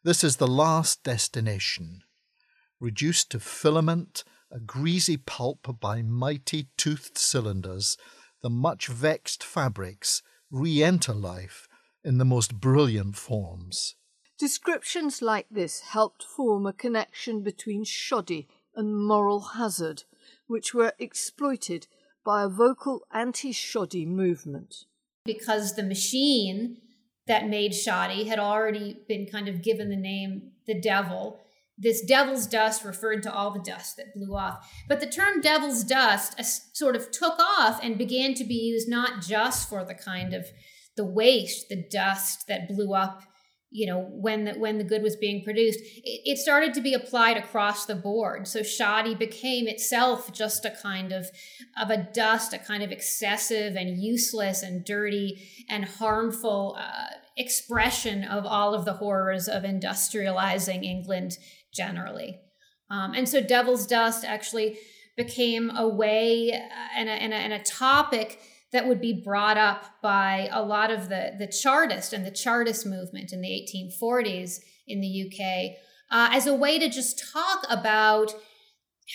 This 0.02 0.24
is 0.24 0.38
the 0.38 0.48
last 0.48 1.04
destination. 1.04 2.04
Reduced 2.80 3.32
to 3.32 3.39
filament 3.41 4.24
a 4.52 4.60
greasy 4.60 5.18
pulp 5.18 5.80
by 5.80 6.02
mighty 6.02 6.68
toothed 6.78 7.18
cylinders, 7.18 7.98
the 8.42 8.50
much 8.50 8.88
vexed 8.88 9.44
fabrics 9.44 10.22
re 10.50 10.84
enter 10.84 11.14
life 11.14 11.68
in 12.04 12.18
the 12.18 12.26
most 12.26 12.60
brilliant 12.60 13.16
forms. 13.16 13.96
Descriptions 14.38 15.22
like 15.22 15.48
this 15.52 15.82
helped 15.82 16.24
form 16.24 16.66
a 16.66 16.74
connection 16.74 17.44
between 17.44 17.84
shoddy 17.84 18.48
and 18.76 19.06
moral 19.06 19.42
hazard, 19.56 20.04
which 20.48 20.74
were 20.74 20.94
exploited 20.98 21.88
by 22.26 22.44
a 22.44 22.50
vocal 22.50 23.02
anti 23.14 23.52
shoddy 23.52 24.06
movement. 24.06 24.86
Because 25.26 25.76
the 25.76 25.84
machine 25.84 26.78
that 27.28 27.48
made 27.48 27.76
shoddy 27.76 28.24
had 28.26 28.40
already 28.40 28.98
been 29.08 29.28
kind 29.28 29.48
of 29.48 29.62
given 29.62 29.90
the 29.90 29.96
name 29.96 30.52
the 30.66 30.80
devil 30.80 31.40
this 31.77 32.03
devil's 32.05 32.45
dust 32.45 32.84
referred 32.84 33.23
to 33.23 33.34
all 33.34 33.51
the 33.51 33.60
dust 33.60 33.97
that 33.97 34.13
blew 34.13 34.36
off. 34.36 34.71
But 34.88 34.99
the 34.99 35.07
term 35.07 35.41
devil's 35.41 35.84
dust 35.84 36.39
uh, 36.39 36.43
sort 36.43 36.95
of 36.95 37.12
took 37.12 37.39
off 37.39 37.79
and 37.84 37.97
began 37.97 38.34
to 38.36 38.43
be 38.43 38.55
used 38.55 38.89
not 38.89 39.21
just 39.21 39.69
for 39.69 39.84
the 39.84 39.95
kind 39.95 40.34
of 40.34 40.45
the 40.95 41.05
waste, 41.05 41.69
the 41.69 41.84
dust 41.89 42.47
that 42.47 42.67
blew 42.67 42.93
up 42.93 43.23
you 43.71 43.88
know 43.88 44.01
when 44.12 44.43
the 44.43 44.51
when 44.53 44.77
the 44.77 44.84
good 44.84 45.01
was 45.01 45.15
being 45.15 45.43
produced 45.43 45.79
it, 45.79 46.21
it, 46.25 46.38
started 46.38 46.73
to 46.73 46.81
be 46.81 46.93
applied 46.93 47.38
across 47.38 47.86
the 47.86 47.95
board 47.95 48.45
so 48.45 48.62
shoddy 48.62 49.15
became 49.15 49.65
itself 49.67 50.31
just 50.34 50.65
a 50.65 50.71
kind 50.71 51.13
of 51.13 51.25
of 51.81 51.89
a 51.89 52.10
dust 52.13 52.53
a 52.53 52.60
kind 52.60 52.84
of 52.84 52.91
excessive 52.91 53.75
and 53.75 54.03
useless 54.03 54.62
and 54.62 54.84
dirty 54.84 55.41
and 55.69 55.86
harmful 55.86 56.75
uh, 56.77 57.15
expression 57.38 58.24
of 58.24 58.46
all 58.46 58.74
of 58.74 58.86
the 58.86 58.94
horrors 58.94 59.48
of 59.48 59.63
industrializing 59.63 60.84
england 60.84 61.38
generally 61.74 62.39
um, 62.89 63.13
and 63.13 63.28
so 63.28 63.41
devil's 63.41 63.88
dust 63.88 64.26
actually 64.26 64.78
became 65.17 65.70
a 65.72 65.88
way 65.88 66.52
uh, 66.52 66.58
and, 66.98 67.10
a, 67.10 67.12
and, 67.12 67.34
a, 67.34 67.38
and 67.38 67.54
a 67.54 67.63
topic 67.63 68.39
that 68.72 68.88
would 68.88 69.02
be 69.02 69.22
brought 69.24 69.58
up 69.58 69.86
by 70.02 70.50
a 70.52 70.63
lot 70.63 70.91
of 70.91 71.10
the, 71.10 71.34
the 71.38 71.48
Chartist 71.48 72.13
and 72.13 72.26
the 72.26 72.32
Chartist 72.32 72.86
movement 72.86 73.34
in 73.34 73.41
the 73.41 73.50
1840s 73.50 74.60
in 74.88 75.02
the 75.02 75.26
UK 75.26 75.76
uh, 76.10 76.30
as 76.34 76.48
a 76.48 76.56
way 76.56 76.80
to 76.80 76.89
just 76.89 77.22
talk 77.32 77.65
about 77.70 78.34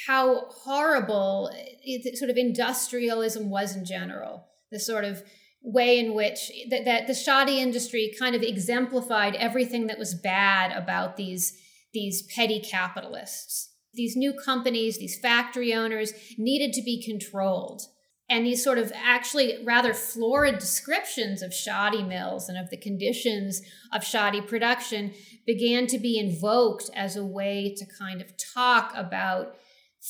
how 0.07 0.47
horrible 0.49 1.51
it, 1.55 2.19
sort 2.19 2.31
of 2.31 2.37
industrialism 2.37 3.49
was 3.49 3.75
in 3.75 3.85
general. 3.85 4.47
The 4.71 4.79
sort 4.79 5.05
of 5.05 5.23
way 5.67 5.99
in 5.99 6.15
which 6.15 6.51
that, 6.71 6.87
that 6.87 7.07
the 7.07 7.15
shoddy 7.15 7.61
industry 7.61 8.15
kind 8.19 8.35
of 8.35 8.43
exemplified 8.43 9.35
everything 9.35 9.89
that 9.89 9.99
was 9.99 10.15
bad 10.15 10.73
about 10.73 11.17
these 11.17 11.61
these 11.93 12.23
petty 12.35 12.61
capitalists. 12.61 13.73
These 13.95 14.17
new 14.17 14.35
companies, 14.35 14.99
these 14.99 15.19
factory 15.19 15.73
owners 15.73 16.13
needed 16.37 16.75
to 16.75 16.83
be 16.83 17.03
controlled 17.03 17.83
and 18.29 18.45
these 18.45 18.63
sort 18.63 18.79
of 18.79 18.93
actually 18.95 19.63
rather 19.65 19.95
florid 19.95 20.59
descriptions 20.59 21.43
of 21.43 21.55
shoddy 21.55 22.03
mills 22.03 22.49
and 22.49 22.59
of 22.59 22.71
the 22.71 22.77
conditions 22.77 23.63
of 23.93 24.03
shoddy 24.03 24.41
production 24.41 25.13
began 25.47 25.87
to 25.87 25.99
be 25.99 26.19
invoked 26.19 26.91
as 26.95 27.17
a 27.17 27.25
way 27.25 27.73
to 27.77 27.87
kind 27.99 28.21
of 28.21 28.37
talk 28.37 28.93
about 28.97 29.57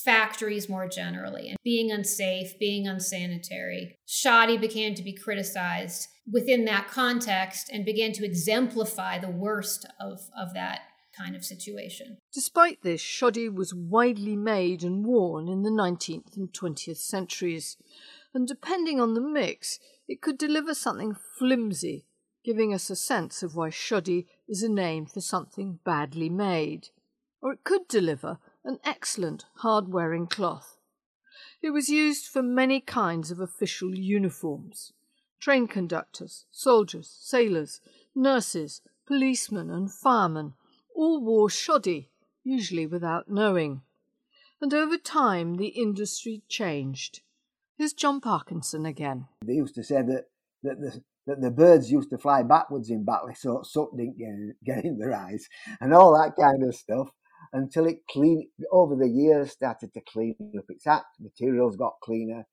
factories 0.03 0.69
more 0.69 0.87
generally 0.87 1.49
and 1.49 1.57
being 1.63 1.91
unsafe, 1.91 2.57
being 2.59 2.87
unsanitary. 2.87 3.97
Shoddy 4.05 4.57
began 4.57 4.93
to 4.95 5.03
be 5.03 5.13
criticized 5.13 6.07
within 6.31 6.65
that 6.65 6.87
context 6.87 7.69
and 7.71 7.85
began 7.85 8.11
to 8.13 8.25
exemplify 8.25 9.17
the 9.17 9.29
worst 9.29 9.85
of, 9.99 10.19
of 10.37 10.53
that 10.53 10.81
kind 11.17 11.35
of 11.35 11.43
situation. 11.43 12.17
Despite 12.33 12.83
this, 12.83 13.01
shoddy 13.01 13.49
was 13.49 13.73
widely 13.73 14.35
made 14.35 14.83
and 14.83 15.05
worn 15.05 15.47
in 15.47 15.63
the 15.63 15.71
19th 15.71 16.37
and 16.37 16.53
20th 16.53 16.97
centuries, 16.97 17.77
and 18.33 18.47
depending 18.47 19.01
on 19.01 19.13
the 19.13 19.21
mix, 19.21 19.79
it 20.07 20.21
could 20.21 20.37
deliver 20.37 20.73
something 20.73 21.15
flimsy, 21.37 22.05
giving 22.45 22.73
us 22.73 22.89
a 22.89 22.95
sense 22.95 23.41
of 23.41 23.55
why 23.55 23.69
shoddy 23.69 24.27
is 24.47 24.61
a 24.61 24.69
name 24.69 25.05
for 25.05 25.21
something 25.21 25.79
badly 25.83 26.29
made. 26.29 26.89
Or 27.41 27.53
it 27.53 27.63
could 27.63 27.87
deliver 27.87 28.39
an 28.67 28.79
excellent 28.83 29.45
hard 29.59 29.91
wearing 29.91 30.27
cloth. 30.27 30.77
It 31.61 31.71
was 31.71 31.89
used 31.89 32.27
for 32.27 32.43
many 32.43 32.81
kinds 32.81 33.31
of 33.31 33.39
official 33.39 33.95
uniforms 33.95 34.93
train 35.39 35.67
conductors, 35.67 36.45
soldiers, 36.51 37.15
sailors, 37.21 37.79
nurses, 38.15 38.81
policemen, 39.07 39.69
and 39.69 39.91
firemen 39.91 40.53
all 40.95 41.23
wore 41.23 41.49
shoddy, 41.49 42.09
usually 42.43 42.87
without 42.87 43.29
knowing. 43.29 43.81
And 44.59 44.73
over 44.73 44.97
time 44.97 45.55
the 45.55 45.67
industry 45.67 46.41
changed. 46.49 47.21
Here's 47.77 47.93
John 47.93 48.19
Parkinson 48.19 48.85
again. 48.85 49.27
They 49.45 49.53
used 49.53 49.75
to 49.75 49.83
say 49.83 50.01
that, 50.01 50.25
that 50.63 50.81
the 50.81 51.03
that 51.27 51.41
the 51.41 51.51
birds 51.51 51.91
used 51.91 52.09
to 52.09 52.17
fly 52.17 52.41
backwards 52.41 52.89
in 52.89 53.03
battle 53.03 53.29
so 53.35 53.61
soot 53.61 53.89
didn't 53.95 54.17
get, 54.17 54.75
get 54.77 54.85
in 54.85 54.97
their 54.97 55.13
eyes 55.13 55.45
and 55.81 55.93
all 55.93 56.13
that 56.13 56.41
kind 56.41 56.63
of 56.63 56.73
stuff 56.73 57.09
until 57.53 57.85
it 57.85 58.07
clean 58.09 58.49
over 58.71 58.95
the 58.95 59.09
years 59.09 59.51
started 59.51 59.93
to 59.93 60.01
clean 60.01 60.35
up 60.57 60.65
its 60.69 60.87
act. 60.87 61.19
Materials 61.19 61.75
got 61.75 61.99
cleaner, 62.03 62.45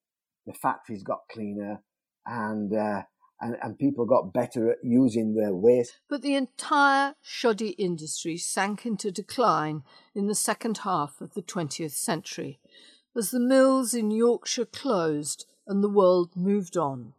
the 0.46 0.52
factories 0.52 1.02
got 1.02 1.20
cleaner, 1.30 1.82
and 2.26 2.74
uh, 2.74 3.02
and, 3.40 3.56
and 3.62 3.78
people 3.78 4.06
got 4.06 4.32
better 4.32 4.70
at 4.70 4.78
using 4.82 5.34
their 5.34 5.54
waste. 5.54 5.98
But 6.08 6.22
the 6.22 6.34
entire 6.34 7.14
shoddy 7.20 7.70
industry 7.70 8.36
sank 8.36 8.86
into 8.86 9.10
decline 9.10 9.82
in 10.14 10.28
the 10.28 10.34
second 10.34 10.78
half 10.78 11.20
of 11.20 11.34
the 11.34 11.42
20th 11.42 11.92
century 11.92 12.58
as 13.16 13.30
the 13.30 13.40
mills 13.40 13.94
in 13.94 14.10
Yorkshire 14.10 14.64
closed 14.64 15.46
and 15.66 15.82
the 15.82 15.88
world 15.88 16.30
moved 16.34 16.76
on. 16.76 17.14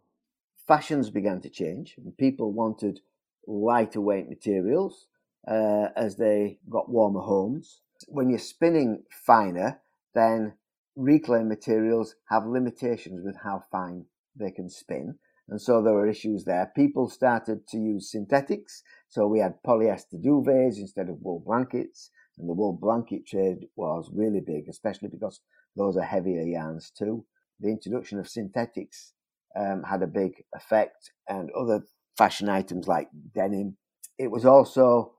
Fashions 0.66 1.10
began 1.10 1.40
to 1.40 1.48
change 1.48 1.94
and 1.96 2.16
people 2.16 2.52
wanted 2.52 3.00
lighter 3.46 4.00
weight 4.00 4.28
materials 4.28 5.06
uh, 5.46 5.88
as 5.96 6.16
they 6.16 6.58
got 6.68 6.90
warmer 6.90 7.20
homes. 7.20 7.80
When 8.08 8.28
you're 8.28 8.38
spinning 8.38 9.04
finer, 9.10 9.80
then 10.14 10.54
reclaimed 10.96 11.48
materials 11.48 12.16
have 12.30 12.46
limitations 12.46 13.24
with 13.24 13.36
how 13.42 13.62
fine 13.70 14.06
they 14.34 14.50
can 14.50 14.68
spin. 14.68 15.18
And 15.48 15.60
so 15.60 15.80
there 15.80 15.94
were 15.94 16.08
issues 16.08 16.44
there. 16.44 16.72
People 16.74 17.08
started 17.08 17.68
to 17.68 17.78
use 17.78 18.10
synthetics. 18.10 18.82
So 19.08 19.26
we 19.26 19.38
had 19.38 19.62
polyester 19.64 20.20
duvets 20.22 20.78
instead 20.78 21.08
of 21.08 21.22
wool 21.22 21.42
blankets. 21.44 22.10
And 22.38 22.48
the 22.48 22.54
wool 22.54 22.72
blanket 22.72 23.26
trade 23.26 23.68
was 23.76 24.10
really 24.12 24.40
big, 24.40 24.68
especially 24.68 25.08
because 25.08 25.40
those 25.76 25.96
are 25.96 26.02
heavier 26.02 26.42
yarns 26.42 26.90
too. 26.90 27.24
The 27.60 27.68
introduction 27.68 28.18
of 28.18 28.28
synthetics 28.28 29.12
um, 29.54 29.84
had 29.84 30.02
a 30.02 30.06
big 30.06 30.44
effect 30.54 31.12
and 31.28 31.50
other 31.52 31.84
fashion 32.18 32.48
items 32.48 32.88
like 32.88 33.08
denim. 33.34 33.76
It 34.18 34.30
was 34.30 34.44
also 34.44 35.12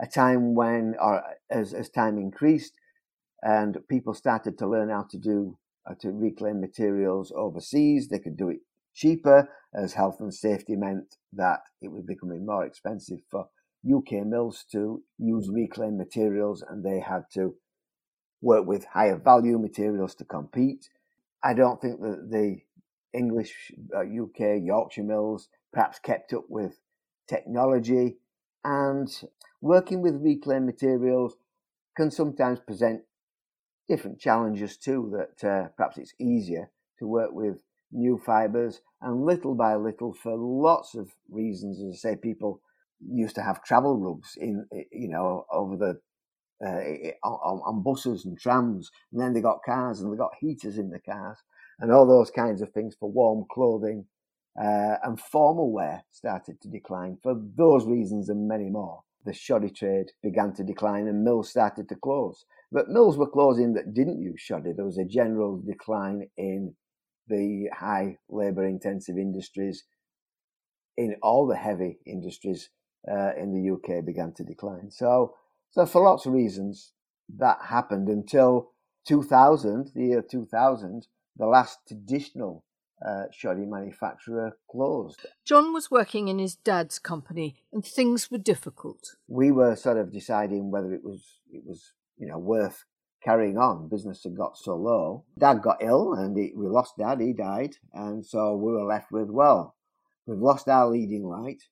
a 0.00 0.06
time 0.06 0.54
when, 0.54 0.94
or 1.00 1.22
as, 1.50 1.74
as 1.74 1.90
time 1.90 2.16
increased 2.16 2.72
and 3.42 3.76
people 3.88 4.14
started 4.14 4.58
to 4.58 4.68
learn 4.68 4.88
how 4.90 5.06
to 5.10 5.18
do, 5.18 5.58
uh, 5.88 5.94
to 6.00 6.10
reclaim 6.10 6.60
materials 6.60 7.32
overseas, 7.36 8.08
they 8.08 8.18
could 8.18 8.36
do 8.36 8.48
it 8.48 8.60
cheaper 8.94 9.48
as 9.74 9.92
health 9.94 10.16
and 10.20 10.34
safety 10.34 10.76
meant 10.76 11.16
that 11.32 11.60
it 11.80 11.90
was 11.90 12.02
becoming 12.02 12.44
more 12.44 12.64
expensive 12.64 13.20
for 13.30 13.48
UK 13.88 14.26
mills 14.26 14.64
to 14.72 15.02
use 15.18 15.48
reclaimed 15.50 15.96
materials 15.96 16.62
and 16.68 16.84
they 16.84 17.00
had 17.00 17.24
to 17.32 17.54
work 18.42 18.66
with 18.66 18.84
higher 18.84 19.16
value 19.16 19.58
materials 19.58 20.14
to 20.14 20.24
compete. 20.24 20.88
I 21.42 21.54
don't 21.54 21.80
think 21.80 22.00
that 22.00 22.28
the 22.30 22.58
English, 23.12 23.72
uh, 23.94 24.00
UK, 24.00 24.62
Yorkshire 24.62 25.02
mills 25.02 25.48
perhaps 25.72 25.98
kept 25.98 26.32
up 26.32 26.44
with 26.48 26.80
technology 27.28 28.18
and 28.64 29.08
working 29.60 30.02
with 30.02 30.22
reclaimed 30.22 30.66
materials 30.66 31.36
can 31.96 32.10
sometimes 32.10 32.60
present 32.60 33.02
different 33.88 34.20
challenges 34.20 34.76
too 34.76 35.12
that 35.16 35.48
uh, 35.48 35.68
perhaps 35.76 35.98
it's 35.98 36.14
easier 36.18 36.70
to 36.98 37.06
work 37.06 37.32
with 37.32 37.60
new 37.92 38.20
fibers, 38.24 38.80
and 39.02 39.24
little 39.24 39.54
by 39.54 39.74
little, 39.74 40.12
for 40.12 40.36
lots 40.36 40.94
of 40.94 41.10
reasons, 41.28 41.80
as 41.80 41.94
I 41.94 42.10
say, 42.10 42.16
people 42.16 42.60
used 43.00 43.34
to 43.36 43.42
have 43.42 43.64
travel 43.64 43.96
rugs 43.96 44.36
in, 44.36 44.66
you 44.92 45.08
know, 45.08 45.46
over 45.52 45.76
the 45.76 46.00
uh, 46.64 47.26
on, 47.26 47.62
on, 47.64 47.82
buses 47.82 48.26
and 48.26 48.38
trams, 48.38 48.90
and 49.10 49.20
then 49.20 49.32
they 49.32 49.40
got 49.40 49.62
cars 49.64 50.00
and 50.00 50.12
they 50.12 50.16
got 50.16 50.34
heaters 50.38 50.76
in 50.76 50.90
the 50.90 51.00
cars, 51.00 51.38
and 51.80 51.90
all 51.90 52.06
those 52.06 52.30
kinds 52.30 52.60
of 52.60 52.70
things 52.70 52.94
for 52.98 53.10
warm 53.10 53.44
clothing. 53.50 54.04
Uh, 54.60 54.96
and 55.04 55.18
formal 55.20 55.72
wear 55.72 56.04
started 56.10 56.60
to 56.60 56.68
decline 56.68 57.16
for 57.22 57.40
those 57.56 57.86
reasons 57.86 58.28
and 58.28 58.48
many 58.48 58.68
more. 58.68 59.02
The 59.24 59.32
shoddy 59.32 59.70
trade 59.70 60.12
began 60.22 60.54
to 60.54 60.64
decline 60.64 61.06
and 61.06 61.24
mills 61.24 61.50
started 61.50 61.88
to 61.88 61.94
close. 61.96 62.44
But 62.72 62.88
mills 62.88 63.18
were 63.18 63.28
closing 63.28 63.74
that 63.74 63.94
didn't 63.94 64.22
use 64.22 64.40
shoddy. 64.40 64.72
There 64.72 64.84
was 64.84 64.98
a 64.98 65.04
general 65.04 65.60
decline 65.60 66.28
in 66.36 66.74
the 67.28 67.68
high 67.72 68.18
labor 68.28 68.66
intensive 68.66 69.16
industries 69.16 69.84
in 70.96 71.16
all 71.22 71.46
the 71.46 71.56
heavy 71.56 71.98
industries 72.06 72.70
uh, 73.10 73.32
in 73.36 73.52
the 73.52 73.70
UK 73.70 74.04
began 74.04 74.32
to 74.34 74.44
decline. 74.44 74.90
So, 74.90 75.34
so 75.70 75.86
for 75.86 76.02
lots 76.02 76.26
of 76.26 76.32
reasons, 76.32 76.92
that 77.38 77.58
happened 77.68 78.08
until 78.08 78.72
2000, 79.06 79.92
the 79.94 80.04
year 80.04 80.22
2000, 80.22 81.06
the 81.36 81.46
last 81.46 81.78
traditional 81.88 82.64
uh, 83.06 83.24
shoddy 83.32 83.66
manufacturer 83.66 84.56
closed. 84.70 85.26
John 85.44 85.72
was 85.72 85.90
working 85.90 86.28
in 86.28 86.38
his 86.38 86.54
dad's 86.54 86.98
company, 86.98 87.56
and 87.72 87.84
things 87.84 88.30
were 88.30 88.38
difficult. 88.38 89.16
We 89.28 89.50
were 89.50 89.76
sort 89.76 89.96
of 89.96 90.12
deciding 90.12 90.70
whether 90.70 90.92
it 90.92 91.04
was 91.04 91.40
it 91.52 91.62
was 91.64 91.92
you 92.18 92.26
know 92.26 92.38
worth 92.38 92.84
carrying 93.22 93.58
on. 93.58 93.88
Business 93.88 94.24
had 94.24 94.36
got 94.36 94.56
so 94.56 94.76
low. 94.76 95.24
Dad 95.38 95.62
got 95.62 95.82
ill 95.82 96.14
and 96.14 96.36
he, 96.36 96.52
we 96.56 96.66
lost 96.66 96.96
dad. 96.98 97.20
He 97.20 97.32
died. 97.32 97.76
And 97.92 98.24
so 98.24 98.56
we 98.56 98.72
were 98.72 98.84
left 98.84 99.12
with, 99.12 99.28
well, 99.28 99.76
we've 100.26 100.38
lost 100.38 100.68
our 100.68 100.88
leading 100.88 101.24
light. 101.24 101.62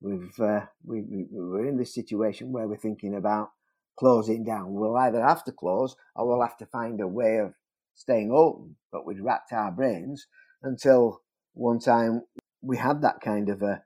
We've, 0.00 0.38
uh, 0.40 0.66
we, 0.84 1.02
we, 1.02 1.26
we're 1.30 1.68
in 1.68 1.76
this 1.76 1.94
situation 1.94 2.52
where 2.52 2.66
we're 2.66 2.76
thinking 2.76 3.14
about 3.14 3.50
closing 3.98 4.44
down. 4.44 4.72
We'll 4.72 4.96
either 4.96 5.22
have 5.22 5.44
to 5.44 5.52
close 5.52 5.94
or 6.16 6.26
we'll 6.26 6.46
have 6.46 6.56
to 6.58 6.66
find 6.66 7.00
a 7.00 7.06
way 7.06 7.36
of 7.36 7.54
staying 7.94 8.32
open. 8.32 8.76
But 8.90 9.06
we'd 9.06 9.20
racked 9.20 9.52
our 9.52 9.70
brains 9.70 10.26
until 10.62 11.22
one 11.54 11.78
time 11.78 12.22
we 12.62 12.76
had 12.76 13.02
that 13.02 13.20
kind 13.20 13.48
of 13.48 13.62
a, 13.62 13.82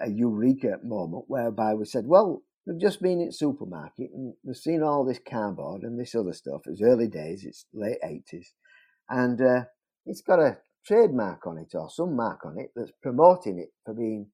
a, 0.00 0.08
eureka 0.08 0.78
moment 0.82 1.24
whereby 1.28 1.74
we 1.74 1.84
said, 1.84 2.06
well, 2.06 2.42
we've 2.66 2.80
just 2.80 3.02
been 3.02 3.20
in 3.20 3.32
supermarket 3.32 4.10
and 4.14 4.34
we've 4.44 4.56
seen 4.56 4.82
all 4.82 5.04
this 5.04 5.20
cardboard 5.28 5.82
and 5.82 5.98
this 5.98 6.14
other 6.14 6.32
stuff. 6.32 6.62
It's 6.66 6.82
early 6.82 7.08
days, 7.08 7.44
it's 7.44 7.66
late 7.72 7.98
80s. 8.04 8.48
And 9.08 9.40
uh, 9.40 9.64
it's 10.06 10.20
got 10.22 10.38
a 10.38 10.58
trademark 10.86 11.46
on 11.46 11.58
it 11.58 11.72
or 11.74 11.90
some 11.90 12.16
mark 12.16 12.44
on 12.44 12.58
it 12.58 12.70
that's 12.74 12.92
promoting 13.02 13.58
it 13.58 13.70
for 13.84 13.94
being 13.94 14.28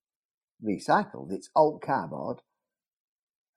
recycled. 0.65 1.33
It's 1.33 1.51
old 1.55 1.83
cardboard 1.83 2.43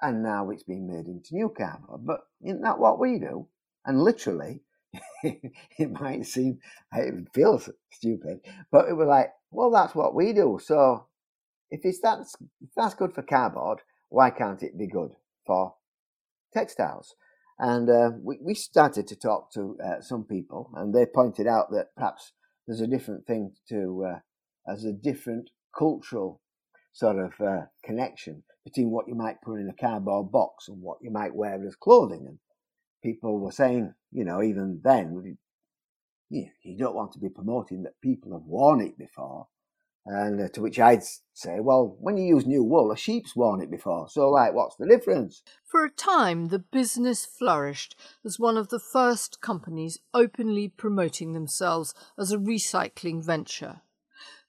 and 0.02 0.24
now 0.24 0.50
it's 0.50 0.64
being 0.64 0.88
made 0.88 1.08
into 1.08 1.36
new 1.36 1.54
cardboard. 1.56 2.06
But 2.06 2.22
isn't 2.44 2.62
that 2.62 2.80
what 2.80 3.00
we 3.00 3.20
do? 3.20 3.48
And 3.86 4.02
literally, 4.02 4.62
it 5.24 5.92
might 5.92 6.26
seem, 6.26 6.60
it 6.94 7.28
feels 7.34 7.70
stupid, 7.92 8.40
but 8.72 8.90
it 8.90 8.94
was 8.94 9.08
like, 9.08 9.32
well, 9.52 9.72
that's 9.72 9.96
what 9.96 10.16
we 10.16 10.34
do. 10.34 10.60
So 10.64 11.06
if 11.70 11.82
it's 11.84 12.00
that's 12.02 12.36
if 12.62 12.70
that's 12.76 12.94
good 12.96 13.14
for 13.14 13.22
cardboard, 13.22 13.80
why 14.10 14.30
can't 14.30 14.62
it 14.62 14.78
be 14.78 14.88
good 14.88 15.12
for 15.46 15.76
textiles? 16.54 17.16
And 17.60 17.90
uh, 17.90 18.12
we, 18.22 18.40
we 18.42 18.54
started 18.56 19.08
to 19.08 19.16
talk 19.16 19.54
to 19.54 19.78
uh, 19.84 20.02
some 20.02 20.24
people, 20.24 20.72
and 20.76 20.94
they 20.94 21.06
pointed 21.06 21.48
out 21.48 21.72
that 21.72 21.96
perhaps 21.96 22.34
there's 22.68 22.82
a 22.82 22.88
different 22.88 23.28
thing 23.28 23.54
to, 23.70 24.06
uh, 24.10 24.72
as 24.72 24.84
a 24.84 24.92
different 24.92 25.50
cultural 25.78 26.42
sort 26.92 27.18
of 27.20 27.34
uh, 27.40 27.66
connection 27.86 28.44
between 28.66 28.90
what 28.90 29.08
you 29.08 29.16
might 29.16 29.42
put 29.42 29.60
in 29.60 29.70
a 29.70 29.82
cardboard 29.82 30.32
box 30.32 30.68
and 30.68 30.82
what 30.82 30.98
you 31.02 31.12
might 31.12 31.36
wear 31.36 31.66
as 31.66 31.76
clothing. 31.76 32.26
And 32.28 32.40
people 33.02 33.40
were 33.40 33.52
saying, 33.52 33.94
you 34.12 34.24
know, 34.24 34.42
even 34.42 34.82
then, 34.84 35.38
you, 36.30 36.48
you 36.64 36.78
don't 36.78 36.96
want 36.96 37.12
to 37.14 37.20
be 37.20 37.30
promoting 37.30 37.84
that 37.84 38.02
people 38.02 38.34
have 38.34 38.46
worn 38.46 38.82
it 38.82 38.98
before. 38.98 39.48
And 40.06 40.42
uh, 40.42 40.50
to 40.54 40.62
which 40.62 40.80
I'd 40.80 41.04
say, 41.34 41.60
well, 41.60 41.96
when 42.00 42.18
you 42.18 42.26
use 42.26 42.48
new 42.48 42.64
wool, 42.64 42.92
a 42.92 42.98
sheep's 42.98 43.36
worn 43.36 43.62
it 43.62 43.70
before. 43.70 44.10
So, 44.10 44.30
like, 44.30 44.54
what's 44.54 44.76
the 44.76 44.88
difference? 44.88 45.44
For 45.64 45.86
a 45.86 45.92
time, 45.92 46.48
the 46.48 46.58
business 46.58 47.24
flourished 47.24 47.96
as 48.26 48.40
one 48.40 48.58
of 48.58 48.70
the 48.70 48.80
first 48.80 49.42
companies 49.42 50.00
openly 50.12 50.70
promoting 50.70 51.34
themselves 51.34 51.94
as 52.18 52.32
a 52.32 52.40
recycling 52.40 53.24
venture. 53.24 53.82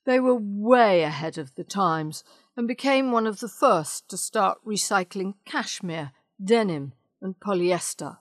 They 0.06 0.20
were 0.20 0.34
way 0.34 1.02
ahead 1.02 1.36
of 1.36 1.54
the 1.54 1.64
times 1.64 2.24
and 2.56 2.66
became 2.66 3.12
one 3.12 3.26
of 3.26 3.40
the 3.40 3.48
first 3.48 4.08
to 4.08 4.16
start 4.16 4.58
recycling 4.66 5.34
cashmere, 5.44 6.12
denim, 6.42 6.94
and 7.20 7.38
polyester. 7.38 8.18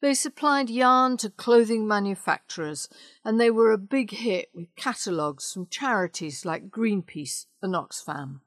They 0.00 0.12
supplied 0.14 0.68
yarn 0.68 1.16
to 1.18 1.30
clothing 1.30 1.86
manufacturers, 1.88 2.88
and 3.24 3.40
they 3.40 3.50
were 3.50 3.72
a 3.72 3.78
big 3.78 4.10
hit 4.10 4.50
with 4.54 4.74
catalogues 4.76 5.52
from 5.52 5.68
charities 5.68 6.44
like 6.44 6.70
Greenpeace 6.70 7.46
and 7.62 7.74
Oxfam. 7.74 8.40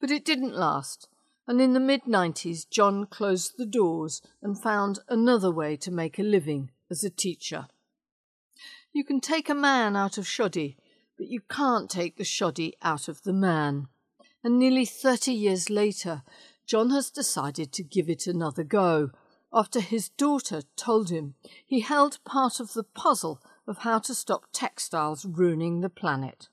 But 0.00 0.10
it 0.10 0.24
didn't 0.24 0.56
last, 0.56 1.08
and 1.46 1.60
in 1.60 1.72
the 1.72 1.80
mid 1.80 2.02
90s, 2.04 2.68
John 2.68 3.06
closed 3.06 3.54
the 3.56 3.66
doors 3.66 4.22
and 4.42 4.60
found 4.60 4.98
another 5.08 5.52
way 5.52 5.76
to 5.76 5.90
make 5.90 6.18
a 6.18 6.24
living 6.24 6.70
as 6.90 7.04
a 7.04 7.10
teacher. 7.10 7.68
You 8.92 9.04
can 9.04 9.20
take 9.20 9.48
a 9.48 9.54
man 9.54 9.94
out 9.94 10.18
of 10.18 10.26
shoddy, 10.26 10.76
but 11.16 11.28
you 11.28 11.40
can't 11.40 11.88
take 11.88 12.16
the 12.16 12.24
shoddy 12.24 12.74
out 12.82 13.06
of 13.06 13.22
the 13.22 13.32
man. 13.32 13.86
And 14.42 14.58
nearly 14.58 14.84
30 14.84 15.32
years 15.32 15.70
later, 15.70 16.22
John 16.66 16.90
has 16.90 17.10
decided 17.10 17.72
to 17.72 17.84
give 17.84 18.08
it 18.08 18.26
another 18.26 18.64
go 18.64 19.10
after 19.52 19.80
his 19.80 20.08
daughter 20.10 20.62
told 20.76 21.10
him 21.10 21.34
he 21.66 21.80
held 21.80 22.22
part 22.24 22.60
of 22.60 22.72
the 22.72 22.84
puzzle 22.84 23.42
of 23.66 23.78
how 23.78 23.98
to 23.98 24.14
stop 24.14 24.46
textiles 24.52 25.24
ruining 25.24 25.80
the 25.80 25.88
planet. 25.88 26.48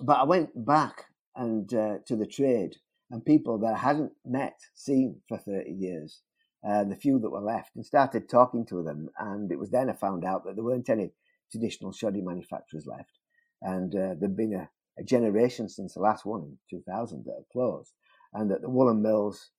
But 0.00 0.18
I 0.18 0.24
went 0.24 0.64
back 0.66 1.06
and 1.34 1.72
uh, 1.74 1.98
to 2.06 2.16
the 2.16 2.26
trade 2.26 2.76
and 3.10 3.24
people 3.24 3.58
that 3.58 3.74
I 3.74 3.78
hadn't 3.78 4.12
met, 4.24 4.60
seen 4.74 5.20
for 5.28 5.38
30 5.38 5.70
years, 5.70 6.22
uh, 6.66 6.84
the 6.84 6.96
few 6.96 7.18
that 7.18 7.30
were 7.30 7.40
left, 7.40 7.74
and 7.74 7.84
started 7.84 8.28
talking 8.28 8.64
to 8.66 8.82
them. 8.82 9.08
And 9.18 9.50
it 9.50 9.58
was 9.58 9.70
then 9.70 9.90
I 9.90 9.94
found 9.94 10.24
out 10.24 10.44
that 10.44 10.54
there 10.54 10.64
weren't 10.64 10.88
any 10.88 11.12
traditional 11.50 11.92
shoddy 11.92 12.20
manufacturers 12.20 12.86
left. 12.86 13.18
And 13.62 13.94
uh, 13.94 14.14
there'd 14.18 14.36
been 14.36 14.54
a, 14.54 14.70
a 14.98 15.02
generation 15.02 15.68
since 15.68 15.94
the 15.94 16.00
last 16.00 16.24
one 16.24 16.42
in 16.42 16.58
2000 16.70 17.24
that 17.24 17.34
had 17.34 17.48
closed. 17.52 17.92
And 18.32 18.50
that 18.50 18.62
the 18.62 18.70
woolen 18.70 19.02
mills 19.02 19.50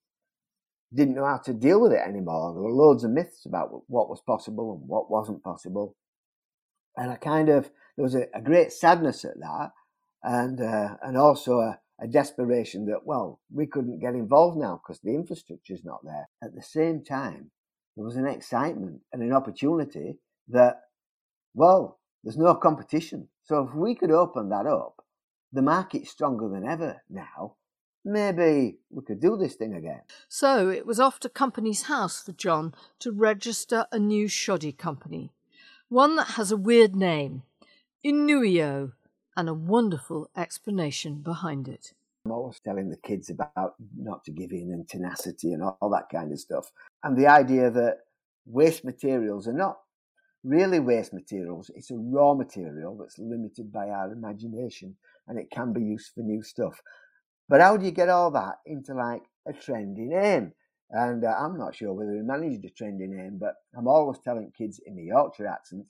didn't 0.94 1.16
know 1.16 1.26
how 1.26 1.38
to 1.38 1.54
deal 1.54 1.80
with 1.82 1.94
it 1.94 2.02
anymore. 2.06 2.54
There 2.54 2.64
were 2.64 2.72
loads 2.72 3.04
of 3.04 3.12
myths 3.12 3.46
about 3.46 3.70
what 3.88 4.10
was 4.10 4.22
possible 4.22 4.74
and 4.74 4.88
what 4.88 5.10
wasn't 5.10 5.44
possible. 5.44 5.96
And 6.98 7.12
I 7.12 7.16
kind 7.16 7.50
of, 7.50 7.72
there 7.96 8.04
was 8.04 8.16
a, 8.16 8.28
a 8.34 8.42
great 8.42 8.72
sadness 8.74 9.24
at 9.24 9.40
that 9.40 9.72
and, 10.24 10.60
uh, 10.60 10.98
and 11.02 11.18
also 11.18 11.60
a, 11.60 11.80
a 12.02 12.08
desperation 12.08 12.86
that, 12.88 13.06
well, 13.06 13.40
we 13.54 13.68
couldn't 13.68 14.00
get 14.00 14.16
involved 14.16 14.58
now 14.58 14.82
because 14.84 15.00
the 15.02 15.16
infrastructure 15.16 15.74
is 15.74 15.86
not 15.86 16.04
there. 16.04 16.28
At 16.44 16.56
the 16.56 16.62
same 16.62 17.04
time, 17.04 17.52
there 17.96 18.06
was 18.06 18.18
an 18.18 18.28
excitement 18.28 19.02
and 19.14 19.22
an 19.22 19.34
opportunity 19.34 20.18
that, 20.50 20.82
well, 21.54 22.00
there's 22.24 22.38
no 22.38 22.56
competition. 22.56 23.30
So 23.44 23.68
if 23.68 23.74
we 23.74 23.96
could 23.96 24.12
open 24.12 24.50
that 24.50 24.66
up, 24.66 24.96
the 25.54 25.62
market's 25.62 26.10
stronger 26.10 26.50
than 26.50 26.68
ever 26.68 27.02
now 27.10 27.56
maybe 28.04 28.78
we 28.90 29.04
could 29.04 29.20
do 29.20 29.38
this 29.38 29.56
thing 29.56 29.74
again. 29.74 30.02
So 30.28 30.70
it 30.70 30.86
was 30.86 31.00
off 31.00 31.20
to 31.22 31.30
Companies 31.30 31.84
House 31.84 32.22
for 32.22 32.32
John 32.32 32.74
to 33.00 33.12
register 33.12 33.86
a 33.92 34.00
new 34.00 34.28
shoddy 34.28 34.72
company, 34.72 35.32
one 35.90 36.16
that 36.16 36.32
has 36.32 36.52
a 36.52 36.58
weird 36.58 36.96
name, 36.96 37.44
iinouiio, 38.06 38.94
and 39.38 39.50
a 39.50 39.54
wonderful 39.54 40.30
explanation 40.36 41.22
behind 41.22 41.68
it. 41.68 41.94
I'm 42.26 42.32
always 42.32 42.60
telling 42.60 42.90
the 42.90 42.98
kids 42.98 43.30
about 43.30 43.76
not 43.98 44.24
to 44.26 44.32
give 44.32 44.52
in 44.52 44.72
and 44.72 44.88
tenacity 44.88 45.54
and 45.54 45.64
all, 45.64 45.78
all 45.82 45.90
that 45.92 46.10
kind 46.12 46.32
of 46.32 46.40
stuff. 46.40 46.72
And 47.04 47.18
the 47.18 47.28
idea 47.28 47.72
that 47.72 48.00
waste 48.46 48.84
materials 48.84 49.48
are 49.48 49.54
not 49.54 49.78
really 50.44 50.80
waste 50.80 51.14
materials, 51.14 51.72
it's 51.76 51.92
a 51.92 51.98
raw 51.98 52.34
material 52.34 52.98
that's 52.98 53.18
limited 53.18 53.72
by 53.72 53.90
our 53.90 54.12
imagination 54.12 54.96
and 55.28 55.40
it 55.40 55.50
can 55.52 55.72
be 55.74 55.82
used 55.82 56.12
for 56.14 56.22
new 56.22 56.42
stuff. 56.42 56.82
But 57.52 57.60
how 57.60 57.76
do 57.76 57.86
you 57.86 57.92
get 57.92 58.08
all 58.08 58.32
that 58.32 58.60
into 58.66 58.94
like 58.94 59.24
a 59.46 59.52
trendy 59.52 60.08
name? 60.08 60.54
And 60.90 61.26
uh, 61.26 61.36
I'm 61.38 61.58
not 61.58 61.76
sure 61.76 61.92
whether 61.94 62.14
we 62.14 62.22
managed 62.22 62.64
a 62.64 62.70
trendy 62.70 63.10
name, 63.10 63.40
but 63.42 63.56
I'm 63.78 63.90
always 63.90 64.20
telling 64.20 64.54
kids 64.58 64.80
in 64.86 64.96
the 64.96 65.04
Yorkshire 65.04 65.48
accent, 65.48 65.86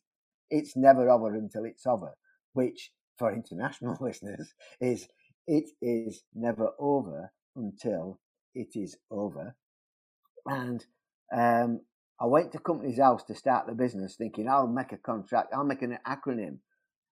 it's 0.50 0.76
never 0.76 1.08
over 1.12 1.36
until 1.36 1.65
it's 1.65 1.86
over, 1.86 2.17
which 2.54 2.91
for 3.19 3.32
international 3.32 3.95
listeners 4.02 4.56
is 4.82 5.08
it 5.45 5.69
is 5.84 6.24
never 6.34 6.71
over 6.80 7.32
until 7.56 8.19
it 8.56 8.69
is 8.74 8.97
over. 9.12 9.56
And 10.47 10.84
um, 11.32 11.82
I 12.19 12.26
went 12.26 12.54
to 12.54 12.60
Companies 12.60 12.97
House 12.97 13.24
to 13.26 13.36
start 13.36 13.67
the 13.67 13.76
business 13.76 14.15
thinking 14.15 14.50
I'll 14.50 14.65
make 14.65 14.93
a 14.93 14.97
contract, 14.97 15.54
I'll 15.54 15.63
make 15.63 15.84
an 15.84 16.00
acronym 16.08 16.57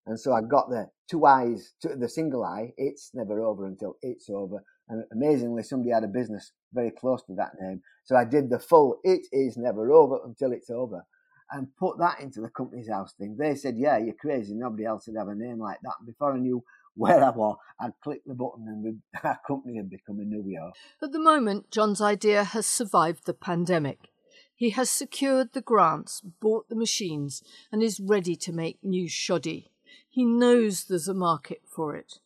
and 0.10 0.20
so 0.20 0.34
I 0.34 0.42
got 0.42 0.70
the 0.70 0.90
two 1.08 1.26
eyes, 1.28 1.74
to 1.82 1.96
the 1.96 2.10
single 2.10 2.44
eye. 2.44 2.74
It's 2.78 3.12
never 3.14 3.42
over 3.42 3.68
until 3.68 3.96
it's 4.02 4.28
over. 4.28 4.64
And 4.88 5.04
amazingly, 5.14 5.62
somebody 5.62 5.92
had 5.92 6.04
a 6.04 6.08
business 6.08 6.52
very 6.74 6.90
close 6.90 7.24
to 7.26 7.36
that 7.36 7.52
name. 7.62 7.82
So 8.06 8.16
I 8.16 8.26
did 8.26 8.50
the 8.50 8.58
full, 8.58 9.00
it 9.04 9.28
is 9.32 9.56
never 9.56 9.92
over 9.92 10.18
until 10.26 10.52
it's 10.52 10.72
over. 10.72 11.06
And 11.52 11.68
put 11.78 12.00
that 12.00 12.22
into 12.22 12.42
the 12.42 12.50
Companies 12.50 12.90
House 12.90 13.14
thing. 13.14 13.38
They 13.40 13.54
said, 13.54 13.76
yeah, 13.78 14.00
you're 14.00 14.16
crazy. 14.20 14.56
Nobody 14.56 14.86
else 14.86 15.06
would 15.06 15.18
have 15.18 15.28
a 15.28 15.36
name 15.36 15.60
like 15.60 15.78
that. 15.84 15.96
Before 16.06 16.34
I 16.34 16.40
knew 16.40 16.64
where 16.96 17.24
I 17.24 17.30
was, 17.30 17.58
I'd 17.80 17.92
click 18.04 18.22
the 18.26 18.34
button 18.34 18.66
and 18.68 19.02
our 19.24 19.40
company 19.46 19.78
had 19.78 19.92
become 19.92 20.20
a 20.20 20.24
New 20.24 20.44
York. 20.48 20.74
At 21.04 21.12
the 21.12 21.20
moment, 21.20 21.70
John's 21.70 22.02
idea 22.02 22.44
has 22.44 22.66
survived 22.66 23.26
the 23.26 23.34
pandemic. 23.36 24.10
He 24.56 24.72
has 24.72 24.90
secured 24.90 25.54
the 25.54 25.62
grants, 25.62 26.20
bought 26.20 26.68
the 26.68 26.76
machines, 26.76 27.42
and 27.72 27.82
is 27.82 28.00
ready 28.00 28.36
to 28.38 28.52
make 28.52 28.84
new 28.84 29.08
shoddy. 29.08 29.72
He 30.10 30.26
knows 30.26 30.84
there's 30.84 31.08
a 31.08 31.14
market 31.14 31.62
for 31.68 31.96
it. 31.96 32.20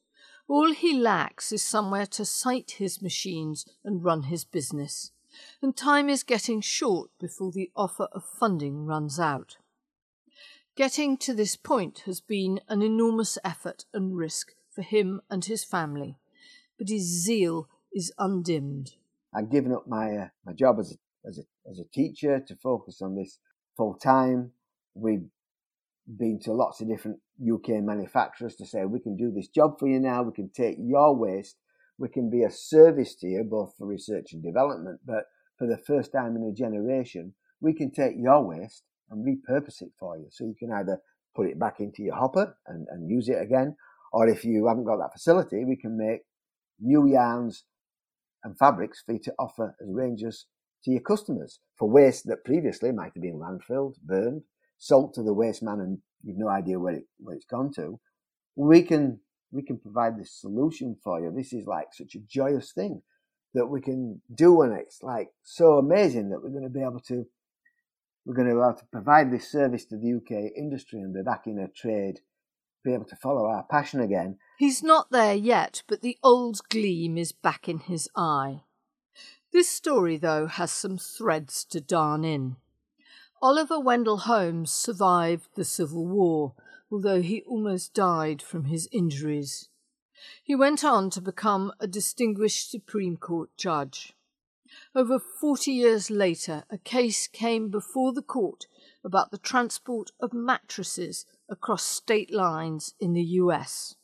All 0.47 0.73
he 0.73 0.97
lacks 0.97 1.51
is 1.51 1.63
somewhere 1.63 2.05
to 2.07 2.25
site 2.25 2.71
his 2.71 3.01
machines 3.01 3.65
and 3.83 4.03
run 4.03 4.23
his 4.23 4.45
business, 4.45 5.11
and 5.61 5.75
time 5.75 6.09
is 6.09 6.23
getting 6.23 6.61
short 6.61 7.11
before 7.19 7.51
the 7.51 7.71
offer 7.75 8.07
of 8.11 8.23
funding 8.23 8.85
runs 8.85 9.19
out. 9.19 9.57
Getting 10.75 11.17
to 11.17 11.33
this 11.33 11.55
point 11.55 12.03
has 12.05 12.19
been 12.19 12.59
an 12.67 12.81
enormous 12.81 13.37
effort 13.43 13.85
and 13.93 14.17
risk 14.17 14.53
for 14.71 14.81
him 14.81 15.21
and 15.29 15.45
his 15.45 15.63
family, 15.63 16.17
but 16.77 16.89
his 16.89 17.03
zeal 17.03 17.69
is 17.93 18.11
undimmed. 18.17 18.93
I've 19.35 19.51
given 19.51 19.71
up 19.71 19.87
my 19.87 20.15
uh, 20.15 20.27
my 20.45 20.53
job 20.53 20.79
as 20.79 20.93
a, 20.93 21.27
as 21.27 21.37
a 21.37 21.43
as 21.69 21.79
a 21.79 21.85
teacher 21.85 22.39
to 22.39 22.55
focus 22.55 23.01
on 23.01 23.15
this 23.15 23.39
full 23.77 23.93
time. 23.93 24.51
We've 24.95 25.25
been 26.07 26.39
to 26.43 26.53
lots 26.53 26.81
of 26.81 26.89
different 26.89 27.19
UK 27.41 27.81
manufacturers 27.81 28.55
to 28.55 28.65
say, 28.65 28.85
we 28.85 28.99
can 28.99 29.15
do 29.15 29.31
this 29.31 29.47
job 29.47 29.79
for 29.79 29.87
you 29.87 29.99
now, 29.99 30.23
we 30.23 30.33
can 30.33 30.49
take 30.49 30.75
your 30.79 31.15
waste, 31.15 31.57
we 31.97 32.09
can 32.09 32.29
be 32.29 32.43
a 32.43 32.51
service 32.51 33.15
to 33.15 33.27
you, 33.27 33.43
both 33.43 33.73
for 33.77 33.87
research 33.87 34.33
and 34.33 34.43
development, 34.43 34.99
but 35.05 35.25
for 35.57 35.67
the 35.67 35.77
first 35.77 36.11
time 36.11 36.35
in 36.35 36.43
a 36.43 36.53
generation, 36.53 37.33
we 37.61 37.73
can 37.73 37.91
take 37.91 38.13
your 38.17 38.43
waste 38.43 38.83
and 39.09 39.25
repurpose 39.25 39.81
it 39.81 39.91
for 39.99 40.17
you. 40.17 40.27
So 40.31 40.43
you 40.43 40.55
can 40.57 40.71
either 40.71 40.99
put 41.35 41.47
it 41.47 41.59
back 41.59 41.79
into 41.79 42.03
your 42.03 42.15
hopper 42.15 42.57
and, 42.67 42.87
and 42.89 43.09
use 43.09 43.29
it 43.29 43.41
again, 43.41 43.75
or 44.11 44.27
if 44.27 44.43
you 44.43 44.67
haven't 44.67 44.85
got 44.85 44.97
that 44.97 45.13
facility, 45.13 45.63
we 45.65 45.77
can 45.77 45.97
make 45.97 46.21
new 46.79 47.07
yarns 47.07 47.63
and 48.43 48.57
fabrics 48.57 49.01
for 49.05 49.13
you 49.13 49.19
to 49.19 49.33
offer 49.39 49.75
as 49.81 49.87
ranges 49.89 50.47
to 50.83 50.91
your 50.91 51.01
customers 51.01 51.59
for 51.77 51.89
waste 51.89 52.25
that 52.25 52.43
previously 52.43 52.91
might 52.91 53.13
have 53.13 53.23
been 53.23 53.39
landfilled, 53.39 53.95
burned, 54.03 54.41
sold 54.83 55.13
to 55.13 55.23
the 55.23 55.33
waste 55.33 55.63
man, 55.63 55.79
and 55.79 55.99
you've 56.23 56.37
no 56.37 56.49
idea 56.49 56.79
where 56.79 56.95
it 56.95 57.05
where 57.19 57.35
it's 57.35 57.45
gone 57.45 57.71
to. 57.75 57.99
We 58.55 58.81
can 58.83 59.21
we 59.51 59.63
can 59.63 59.79
provide 59.79 60.19
this 60.19 60.39
solution 60.39 60.97
for 61.03 61.21
you. 61.21 61.31
This 61.31 61.53
is 61.53 61.65
like 61.65 61.87
such 61.93 62.15
a 62.15 62.19
joyous 62.27 62.73
thing 62.73 63.01
that 63.53 63.67
we 63.67 63.81
can 63.81 64.21
do, 64.33 64.61
and 64.61 64.73
it's 64.73 65.01
like 65.01 65.29
so 65.43 65.77
amazing 65.77 66.29
that 66.29 66.43
we're 66.43 66.49
going 66.49 66.63
to 66.63 66.69
be 66.69 66.81
able 66.81 66.99
to 67.07 67.25
we're 68.25 68.35
going 68.35 68.49
to 68.49 68.55
be 68.55 68.59
able 68.59 68.73
to 68.73 68.85
provide 68.91 69.31
this 69.31 69.49
service 69.49 69.85
to 69.85 69.97
the 69.97 70.13
UK 70.15 70.51
industry 70.57 70.99
and 70.99 71.13
be 71.13 71.21
back 71.21 71.43
in 71.45 71.59
a 71.59 71.67
trade, 71.67 72.19
be 72.83 72.93
able 72.93 73.05
to 73.05 73.15
follow 73.17 73.45
our 73.45 73.63
passion 73.69 73.99
again. 73.99 74.37
He's 74.57 74.83
not 74.83 75.11
there 75.11 75.33
yet, 75.33 75.83
but 75.87 76.01
the 76.01 76.17
old 76.23 76.61
gleam 76.69 77.17
is 77.17 77.31
back 77.31 77.67
in 77.67 77.79
his 77.79 78.09
eye. 78.15 78.61
This 79.51 79.69
story, 79.69 80.17
though, 80.17 80.47
has 80.47 80.71
some 80.71 80.97
threads 80.97 81.63
to 81.65 81.79
darn 81.79 82.25
in. 82.25 82.55
Oliver 83.43 83.77
Wendell 83.77 84.19
Holmes 84.19 84.71
survived 84.71 85.49
the 85.55 85.65
Civil 85.65 86.07
War, 86.07 86.53
although 86.89 87.21
he 87.21 87.41
almost 87.41 87.93
died 87.93 88.41
from 88.41 88.63
his 88.63 88.87
injuries. 88.89 89.67
He 90.41 90.55
went 90.55 90.85
on 90.85 91.09
to 91.09 91.19
become 91.19 91.73
a 91.77 91.85
distinguished 91.85 92.71
Supreme 92.71 93.17
Court 93.17 93.49
judge. 93.57 94.13
Over 94.95 95.19
40 95.19 95.73
years 95.73 96.09
later, 96.09 96.63
a 96.69 96.77
case 96.77 97.27
came 97.27 97.67
before 97.67 98.13
the 98.13 98.21
court 98.21 98.67
about 99.03 99.31
the 99.31 99.37
transport 99.37 100.11
of 100.21 100.31
mattresses 100.31 101.25
across 101.49 101.83
state 101.83 102.33
lines 102.33 102.93
in 102.97 103.11
the 103.11 103.25
US. 103.41 103.95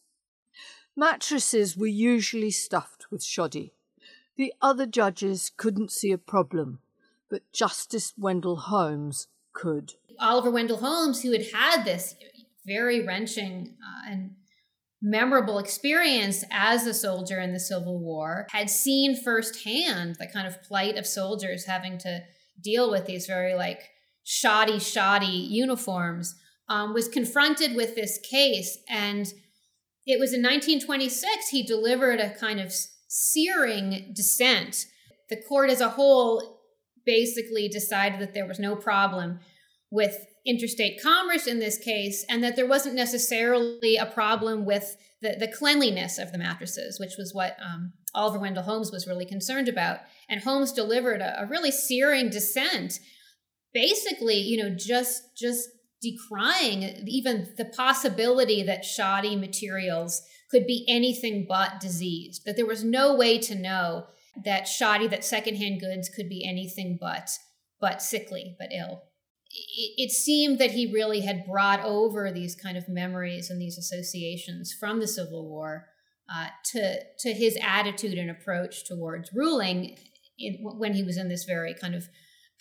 Mattresses 0.97 1.77
were 1.77 1.87
usually 1.87 2.51
stuffed 2.51 3.09
with 3.09 3.23
shoddy. 3.23 3.73
The 4.35 4.53
other 4.61 4.85
judges 4.85 5.49
couldn't 5.55 5.93
see 5.93 6.11
a 6.11 6.17
problem, 6.17 6.81
but 7.29 7.51
Justice 7.53 8.13
Wendell 8.17 8.57
Holmes 8.57 9.27
could. 9.53 9.93
Oliver 10.19 10.51
Wendell 10.51 10.77
Holmes, 10.77 11.21
who 11.21 11.31
had 11.31 11.47
had 11.53 11.83
this 11.83 12.15
very 12.65 13.05
wrenching 13.05 13.75
uh, 13.81 14.11
and 14.11 14.31
memorable 15.01 15.59
experience 15.59 16.43
as 16.51 16.85
a 16.85 16.93
soldier 16.93 17.39
in 17.39 17.53
the 17.53 17.59
Civil 17.59 17.99
War, 17.99 18.47
had 18.51 18.69
seen 18.69 19.15
firsthand 19.15 20.17
the 20.19 20.27
kind 20.27 20.47
of 20.47 20.61
plight 20.63 20.97
of 20.97 21.07
soldiers 21.07 21.65
having 21.65 21.97
to 21.99 22.21
deal 22.61 22.91
with 22.91 23.05
these 23.05 23.25
very 23.25 23.55
like 23.55 23.89
shoddy, 24.23 24.79
shoddy 24.79 25.25
uniforms, 25.25 26.35
um, 26.67 26.93
was 26.93 27.07
confronted 27.07 27.75
with 27.75 27.95
this 27.95 28.19
case. 28.29 28.77
And 28.89 29.25
it 30.05 30.19
was 30.19 30.33
in 30.33 30.41
1926 30.41 31.49
he 31.49 31.63
delivered 31.63 32.19
a 32.19 32.35
kind 32.35 32.59
of 32.59 32.73
searing 33.07 34.13
dissent. 34.15 34.85
The 35.29 35.41
court 35.47 35.69
as 35.69 35.81
a 35.81 35.89
whole 35.89 36.58
basically 37.17 37.67
decided 37.67 38.19
that 38.19 38.33
there 38.35 38.47
was 38.51 38.59
no 38.59 38.75
problem 38.75 39.39
with 39.89 40.15
interstate 40.45 41.01
commerce 41.01 41.47
in 41.47 41.59
this 41.59 41.77
case, 41.77 42.23
and 42.29 42.43
that 42.43 42.55
there 42.55 42.67
wasn't 42.67 42.95
necessarily 42.95 43.95
a 43.97 44.05
problem 44.05 44.63
with 44.63 44.95
the, 45.23 45.35
the 45.39 45.51
cleanliness 45.59 46.19
of 46.19 46.31
the 46.31 46.37
mattresses, 46.37 46.99
which 46.99 47.15
was 47.17 47.33
what 47.33 47.57
um, 47.67 47.93
Oliver 48.13 48.39
Wendell 48.39 48.63
Holmes 48.63 48.91
was 48.91 49.07
really 49.07 49.25
concerned 49.25 49.67
about. 49.67 49.97
And 50.29 50.41
Holmes 50.41 50.71
delivered 50.71 51.21
a, 51.21 51.41
a 51.41 51.47
really 51.47 51.71
searing 51.71 52.29
dissent, 52.29 52.99
basically, 53.73 54.39
you 54.49 54.57
know, 54.61 54.69
just 54.75 55.23
just 55.45 55.69
decrying 56.01 57.03
even 57.07 57.53
the 57.57 57.65
possibility 57.65 58.63
that 58.63 58.85
shoddy 58.85 59.35
materials 59.35 60.21
could 60.51 60.65
be 60.65 60.85
anything 60.87 61.45
but 61.49 61.79
diseased. 61.81 62.43
That 62.45 62.55
there 62.55 62.73
was 62.73 62.83
no 62.83 63.15
way 63.15 63.39
to 63.39 63.55
know 63.55 64.05
that 64.45 64.67
shoddy, 64.67 65.07
that 65.07 65.23
secondhand 65.23 65.79
goods 65.79 66.09
could 66.09 66.29
be 66.29 66.45
anything 66.45 66.97
but 66.99 67.29
but 67.81 68.01
sickly, 68.01 68.55
but 68.59 68.69
ill 68.73 69.03
it 69.51 70.11
seemed 70.11 70.59
that 70.59 70.71
he 70.71 70.91
really 70.91 71.21
had 71.21 71.45
brought 71.45 71.83
over 71.83 72.31
these 72.31 72.55
kind 72.55 72.77
of 72.77 72.87
memories 72.87 73.49
and 73.49 73.59
these 73.59 73.77
associations 73.77 74.71
from 74.71 74.99
the 74.99 75.07
Civil 75.07 75.47
War 75.47 75.87
uh, 76.31 76.47
to 76.65 76.99
to 77.19 77.33
his 77.33 77.57
attitude 77.61 78.17
and 78.17 78.29
approach 78.29 78.85
towards 78.85 79.33
ruling 79.33 79.97
in, 80.37 80.59
when 80.61 80.93
he 80.93 81.03
was 81.03 81.17
in 81.17 81.29
this 81.29 81.45
very 81.45 81.73
kind 81.73 81.95
of 81.95 82.07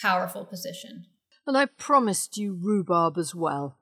powerful 0.01 0.47
position. 0.47 1.05
And 1.47 1.57
I 1.57 1.67
promised 1.67 2.39
you 2.39 2.59
rhubarb 2.61 3.19
as 3.19 3.35
well. 3.35 3.79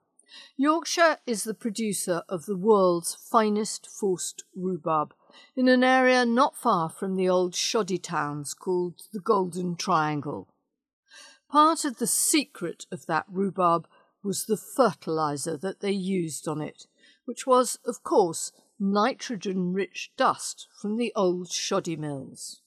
Yorkshire 0.57 1.19
is 1.25 1.45
the 1.45 1.53
producer 1.53 2.23
of 2.27 2.45
the 2.45 2.57
world's 2.57 3.15
finest 3.15 3.87
forced 3.87 4.43
rhubarb 4.53 5.13
in 5.55 5.67
an 5.67 5.83
area 5.83 6.25
not 6.25 6.55
far 6.55 6.89
from 6.89 7.15
the 7.15 7.27
old 7.29 7.55
shoddy 7.55 7.97
towns 7.97 8.53
called 8.53 9.03
the 9.11 9.19
Golden 9.19 9.75
Triangle. 9.75 10.47
Part 11.49 11.85
of 11.85 11.97
the 11.97 12.07
secret 12.07 12.85
of 12.91 13.05
that 13.05 13.25
rhubarb 13.29 13.87
was 14.23 14.45
the 14.45 14.57
fertilizer 14.57 15.55
that 15.57 15.79
they 15.79 15.91
used 15.91 16.47
on 16.47 16.61
it, 16.61 16.87
which 17.25 17.47
was, 17.47 17.79
of 17.85 18.03
course, 18.03 18.51
nitrogen 18.79 19.73
rich 19.73 20.11
dust 20.17 20.67
from 20.79 20.97
the 20.97 21.13
old 21.15 21.51
shoddy 21.51 21.95
mills. 21.95 22.61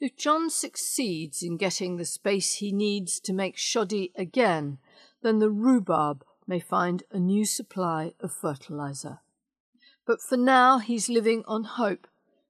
If 0.00 0.16
John 0.16 0.50
succeeds 0.50 1.42
in 1.42 1.56
getting 1.56 1.96
the 1.96 2.04
space 2.04 2.54
he 2.54 2.72
needs 2.72 3.20
to 3.20 3.32
make 3.32 3.56
shoddy 3.56 4.12
again, 4.16 4.78
then 5.22 5.38
the 5.38 5.50
rhubarb 5.50 6.24
may 6.46 6.60
find 6.60 7.02
a 7.10 7.18
new 7.18 7.44
supply 7.44 8.14
of 8.20 8.32
fertilizer. 8.32 9.20
But 10.06 10.20
for 10.20 10.36
now, 10.36 10.78
he's 10.78 11.08
living 11.08 11.42
on 11.46 11.64
hope 11.64 12.06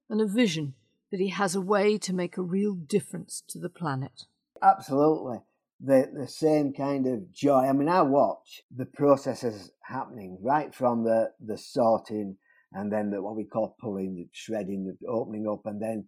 and 0.09 0.21
a 0.21 0.27
vision 0.27 0.75
that 1.11 1.19
he 1.19 1.29
has 1.29 1.55
a 1.55 1.61
way 1.61 1.97
to 1.97 2.13
make 2.13 2.37
a 2.37 2.41
real 2.41 2.73
difference 2.73 3.43
to 3.49 3.59
the 3.59 3.69
planet. 3.69 4.25
Absolutely. 4.61 5.39
The, 5.79 6.09
the 6.13 6.27
same 6.27 6.73
kind 6.73 7.07
of 7.07 7.31
joy. 7.31 7.65
I 7.65 7.73
mean, 7.73 7.89
I 7.89 8.01
watch 8.01 8.63
the 8.75 8.85
processes 8.85 9.71
happening 9.83 10.37
right 10.41 10.73
from 10.73 11.03
the, 11.03 11.31
the 11.43 11.57
sorting 11.57 12.37
and 12.73 12.91
then 12.91 13.09
the, 13.09 13.21
what 13.21 13.35
we 13.35 13.45
call 13.45 13.75
pulling, 13.79 14.15
the 14.15 14.27
shredding, 14.31 14.85
the 14.85 15.07
opening 15.07 15.47
up, 15.47 15.65
and 15.65 15.81
then 15.81 16.05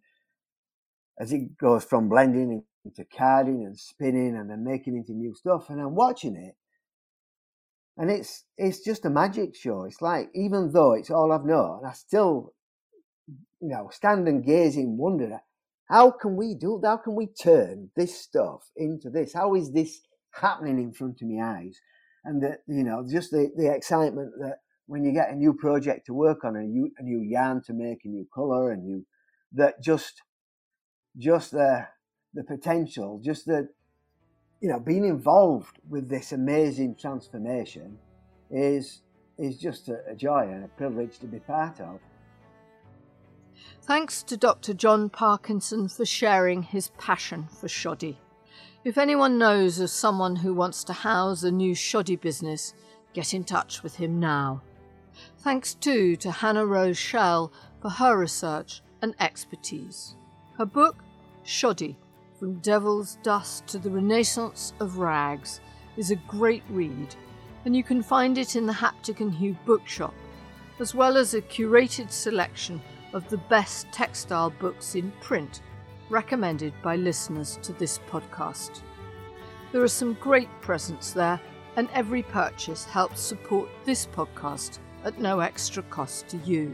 as 1.20 1.34
it 1.34 1.58
goes 1.58 1.84
from 1.84 2.10
blending 2.10 2.64
into 2.86 3.06
carding 3.06 3.66
and 3.66 3.78
spinning 3.78 4.36
and 4.36 4.50
then 4.50 4.64
making 4.64 4.96
into 4.96 5.14
new 5.14 5.34
stuff. 5.34 5.70
And 5.70 5.80
I'm 5.80 5.96
watching 5.96 6.36
it 6.36 6.56
and 8.00 8.10
it's 8.10 8.46
it's 8.58 8.80
just 8.80 9.06
a 9.06 9.10
magic 9.10 9.56
show. 9.56 9.84
It's 9.84 10.02
like 10.02 10.30
even 10.34 10.72
though 10.72 10.94
it's 10.94 11.12
all 11.12 11.34
I've 11.34 11.46
known, 11.46 11.82
I 11.86 11.92
still 11.92 12.54
you 13.28 13.68
know 13.68 13.90
stand 13.92 14.28
and 14.28 14.44
gaze 14.44 14.78
in 14.78 14.98
wonder 14.98 15.42
how 15.90 16.12
can 16.12 16.36
we 16.36 16.54
do? 16.54 16.80
How 16.84 16.98
can 16.98 17.16
we 17.16 17.28
turn 17.28 17.90
this 17.96 18.20
stuff 18.20 18.70
into 18.78 19.10
this? 19.10 19.34
How 19.34 19.56
is 19.56 19.72
this 19.74 20.02
happening 20.32 20.78
in 20.78 20.94
front 20.94 21.22
of 21.22 21.28
my 21.28 21.44
eyes? 21.44 21.80
And 22.24 22.42
that 22.42 22.60
you 22.68 22.84
know, 22.84 23.06
just 23.10 23.32
the, 23.32 23.52
the 23.56 23.74
excitement 23.74 24.32
that 24.40 24.60
when 24.86 25.04
you 25.04 25.12
get 25.12 25.32
a 25.32 25.36
new 25.36 25.54
project 25.54 26.06
to 26.06 26.14
work 26.14 26.46
on, 26.46 26.56
a 26.56 26.62
new 26.62 26.92
a 26.98 27.04
new 27.04 27.22
yarn 27.22 27.62
to 27.66 27.74
make, 27.74 28.06
a 28.06 28.08
new 28.08 28.26
color, 28.34 28.72
and 28.72 28.84
new 28.86 29.06
that 29.54 29.84
just 29.84 30.22
just 31.18 31.52
the 31.52 31.88
the 32.34 32.44
potential, 32.46 33.20
just 33.22 33.46
the 33.46 33.68
you 34.62 34.70
know, 34.70 34.80
being 34.80 35.06
involved 35.06 35.80
with 35.90 36.10
this 36.10 36.32
amazing 36.32 36.96
transformation 36.96 37.98
is 38.50 39.02
is 39.38 39.58
just 39.58 39.88
a, 39.88 40.00
a 40.10 40.16
joy 40.16 40.50
and 40.52 40.66
a 40.66 40.68
privilege 40.68 41.18
to 41.20 41.26
be 41.26 41.40
part 41.40 41.80
of. 41.80 42.00
Thanks 43.84 44.22
to 44.24 44.36
Dr. 44.36 44.74
John 44.74 45.10
Parkinson 45.10 45.88
for 45.88 46.06
sharing 46.06 46.62
his 46.62 46.90
passion 46.98 47.48
for 47.60 47.70
shoddy. 47.70 48.20
If 48.84 48.98
anyone 48.98 49.38
knows 49.38 49.80
of 49.80 49.90
someone 49.90 50.38
who 50.38 50.54
wants 50.54 50.84
to 50.86 50.94
house 50.94 51.44
a 51.44 51.52
new 51.52 51.74
shoddy 51.74 52.18
business, 52.18 52.74
get 53.14 53.34
in 53.34 53.46
touch 53.46 53.82
with 53.82 53.96
him 53.96 54.20
now. 54.20 54.62
Thanks 55.40 55.74
too 55.74 56.18
to 56.18 56.32
Hanna 56.32 56.66
Rose 56.66 56.98
Shell 56.98 57.52
for 57.82 57.90
her 57.90 58.18
research 58.18 58.82
and 59.02 59.16
expertise. 59.20 60.16
Her 60.58 60.66
book, 60.66 60.98
Shoddy 61.44 61.98
From 62.40 62.60
Devil's 62.60 63.18
Dust 63.22 63.68
to 63.68 63.78
the 63.78 63.90
Renaissance 63.90 64.72
of 64.80 64.98
Rags, 64.98 65.60
is 65.98 66.10
a 66.10 66.16
great 66.16 66.64
read, 66.70 67.14
and 67.66 67.76
you 67.76 67.84
can 67.84 68.02
find 68.02 68.38
it 68.38 68.56
in 68.56 68.66
the 68.66 68.72
Haptic 68.72 69.20
and 69.20 69.34
Hue 69.34 69.58
bookshop, 69.66 70.14
as 70.80 70.96
well 70.96 71.18
as 71.18 71.34
a 71.34 71.42
curated 71.42 72.10
selection 72.10 72.82
of 73.12 73.28
the 73.28 73.40
best 73.50 73.92
textile 73.92 74.52
books 74.52 74.96
in 74.96 75.12
print 75.20 75.60
recommended 76.10 76.74
by 76.82 76.96
listeners 76.96 77.60
to 77.62 77.74
this 77.74 78.00
podcast. 78.10 78.84
There 79.74 79.84
are 79.84 79.90
some 79.90 80.14
great 80.14 80.50
presents 80.62 81.12
there, 81.12 81.42
and 81.76 81.90
every 81.94 82.24
purchase 82.24 82.86
helps 82.86 83.20
support 83.20 83.68
this 83.84 84.06
podcast 84.06 84.80
at 85.04 85.20
no 85.20 85.42
extra 85.42 85.84
cost 85.84 86.30
to 86.30 86.38
you. 86.38 86.74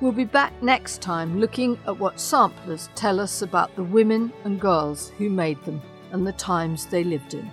We'll 0.00 0.12
be 0.12 0.24
back 0.24 0.62
next 0.62 1.02
time 1.02 1.40
looking 1.40 1.76
at 1.86 1.98
what 1.98 2.20
samplers 2.20 2.88
tell 2.94 3.18
us 3.18 3.42
about 3.42 3.74
the 3.74 3.82
women 3.82 4.32
and 4.44 4.60
girls 4.60 5.10
who 5.18 5.28
made 5.28 5.62
them 5.64 5.82
and 6.12 6.24
the 6.24 6.32
times 6.32 6.86
they 6.86 7.02
lived 7.02 7.34
in. 7.34 7.50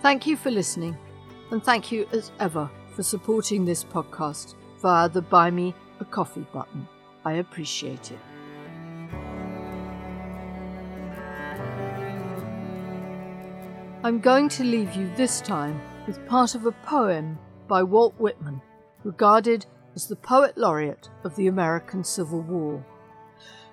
Thank 0.00 0.26
you 0.26 0.36
for 0.36 0.50
listening, 0.50 0.96
and 1.50 1.64
thank 1.64 1.90
you 1.90 2.06
as 2.12 2.30
ever 2.38 2.70
for 2.94 3.02
supporting 3.02 3.64
this 3.64 3.82
podcast 3.82 4.54
via 4.80 5.08
the 5.08 5.22
Buy 5.22 5.50
Me 5.50 5.74
a 6.00 6.04
Coffee 6.04 6.46
button. 6.52 6.86
I 7.24 7.34
appreciate 7.34 8.12
it. 8.12 8.18
I'm 14.04 14.20
going 14.20 14.48
to 14.50 14.64
leave 14.64 14.94
you 14.94 15.10
this 15.16 15.40
time 15.40 15.80
with 16.06 16.26
part 16.28 16.54
of 16.54 16.66
a 16.66 16.72
poem 16.72 17.38
by 17.66 17.82
Walt 17.82 18.14
Whitman, 18.18 18.60
regarded 19.02 19.64
as 19.94 20.06
the 20.06 20.16
poet 20.16 20.58
laureate 20.58 21.08
of 21.24 21.34
the 21.36 21.46
American 21.46 22.04
Civil 22.04 22.42
War. 22.42 22.84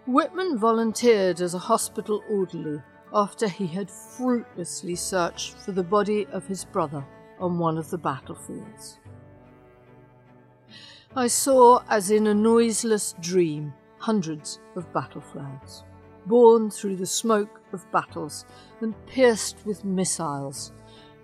Whitman 0.08 0.58
volunteered 0.58 1.42
as 1.42 1.54
a 1.54 1.60
hospital 1.60 2.24
orderly 2.30 2.82
after 3.14 3.48
he 3.48 3.68
had 3.68 3.92
fruitlessly 3.92 4.96
searched 4.96 5.58
for 5.58 5.74
the 5.74 5.84
body 5.84 6.26
of 6.32 6.48
his 6.48 6.64
brother 6.64 7.06
on 7.40 7.60
one 7.60 7.78
of 7.78 7.90
the 7.90 7.98
battlefields. 7.98 9.01
I 11.14 11.28
saw, 11.28 11.84
as 11.90 12.10
in 12.10 12.28
a 12.28 12.34
noiseless 12.34 13.16
dream, 13.20 13.74
hundreds 13.98 14.62
of 14.78 14.92
battle 14.94 15.20
flags, 15.20 15.84
borne 16.26 16.72
through 16.72 16.96
the 16.96 17.06
smoke 17.06 17.60
of 17.74 17.92
battles 17.92 18.46
and 18.80 18.96
pierced 19.08 19.58
with 19.66 19.84
missiles. 19.84 20.72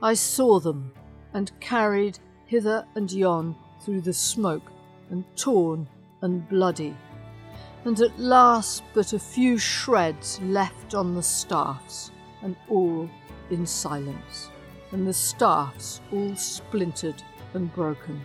I 0.03 0.13
saw 0.13 0.59
them 0.59 0.91
and 1.33 1.57
carried 1.61 2.19
hither 2.47 2.85
and 2.95 3.09
yon 3.09 3.55
through 3.79 4.01
the 4.01 4.11
smoke 4.11 4.73
and 5.09 5.23
torn 5.37 5.87
and 6.21 6.49
bloody, 6.49 6.93
and 7.85 7.97
at 8.01 8.19
last 8.19 8.83
but 8.93 9.13
a 9.13 9.19
few 9.19 9.57
shreds 9.57 10.41
left 10.41 10.95
on 10.95 11.15
the 11.15 11.23
staffs, 11.23 12.11
and 12.41 12.57
all 12.67 13.09
in 13.51 13.65
silence, 13.65 14.49
and 14.91 15.07
the 15.07 15.13
staffs 15.13 16.01
all 16.11 16.35
splintered 16.35 17.23
and 17.53 17.73
broken. 17.73 18.21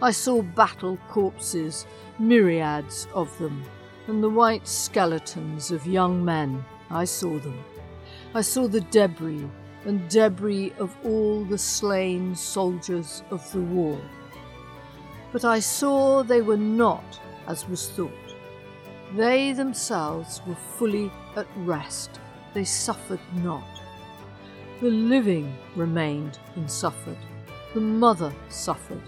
I 0.00 0.10
saw 0.10 0.42
battle 0.42 0.98
corpses, 1.08 1.86
myriads 2.18 3.06
of 3.14 3.36
them, 3.38 3.64
and 4.06 4.22
the 4.22 4.30
white 4.30 4.66
skeletons 4.66 5.70
of 5.70 5.86
young 5.86 6.24
men. 6.24 6.64
I 6.90 7.04
saw 7.04 7.38
them. 7.38 7.62
I 8.34 8.40
saw 8.40 8.68
the 8.68 8.80
debris 8.80 9.48
and 9.84 10.08
debris 10.08 10.72
of 10.78 10.96
all 11.04 11.44
the 11.44 11.58
slain 11.58 12.34
soldiers 12.34 13.22
of 13.30 13.50
the 13.52 13.60
war. 13.60 14.00
But 15.32 15.44
I 15.44 15.60
saw 15.60 16.22
they 16.22 16.42
were 16.42 16.56
not 16.56 17.20
as 17.46 17.68
was 17.68 17.88
thought. 17.90 18.10
They 19.14 19.52
themselves 19.52 20.42
were 20.46 20.54
fully 20.54 21.10
at 21.36 21.46
rest. 21.56 22.20
They 22.54 22.64
suffered 22.64 23.20
not. 23.36 23.66
The 24.80 24.90
living 24.90 25.56
remained 25.74 26.38
and 26.56 26.70
suffered. 26.70 27.18
The 27.74 27.80
mother 27.80 28.32
suffered, 28.48 29.02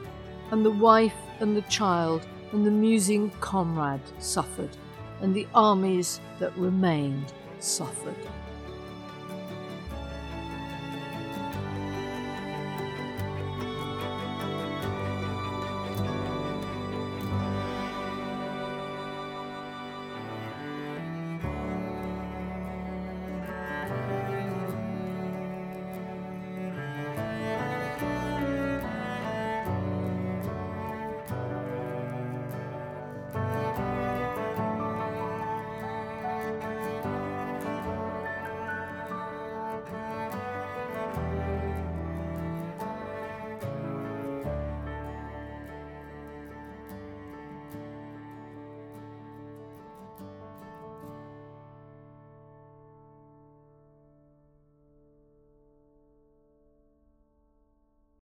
and 0.50 0.64
the 0.64 0.70
wife 0.70 1.16
and 1.40 1.56
the 1.56 1.62
child 1.62 2.26
and 2.52 2.66
the 2.66 2.70
musing 2.70 3.30
comrade 3.40 4.00
suffered, 4.18 4.76
and 5.20 5.34
the 5.34 5.46
armies 5.54 6.20
that 6.38 6.56
remained 6.56 7.32
suffered. 7.60 8.16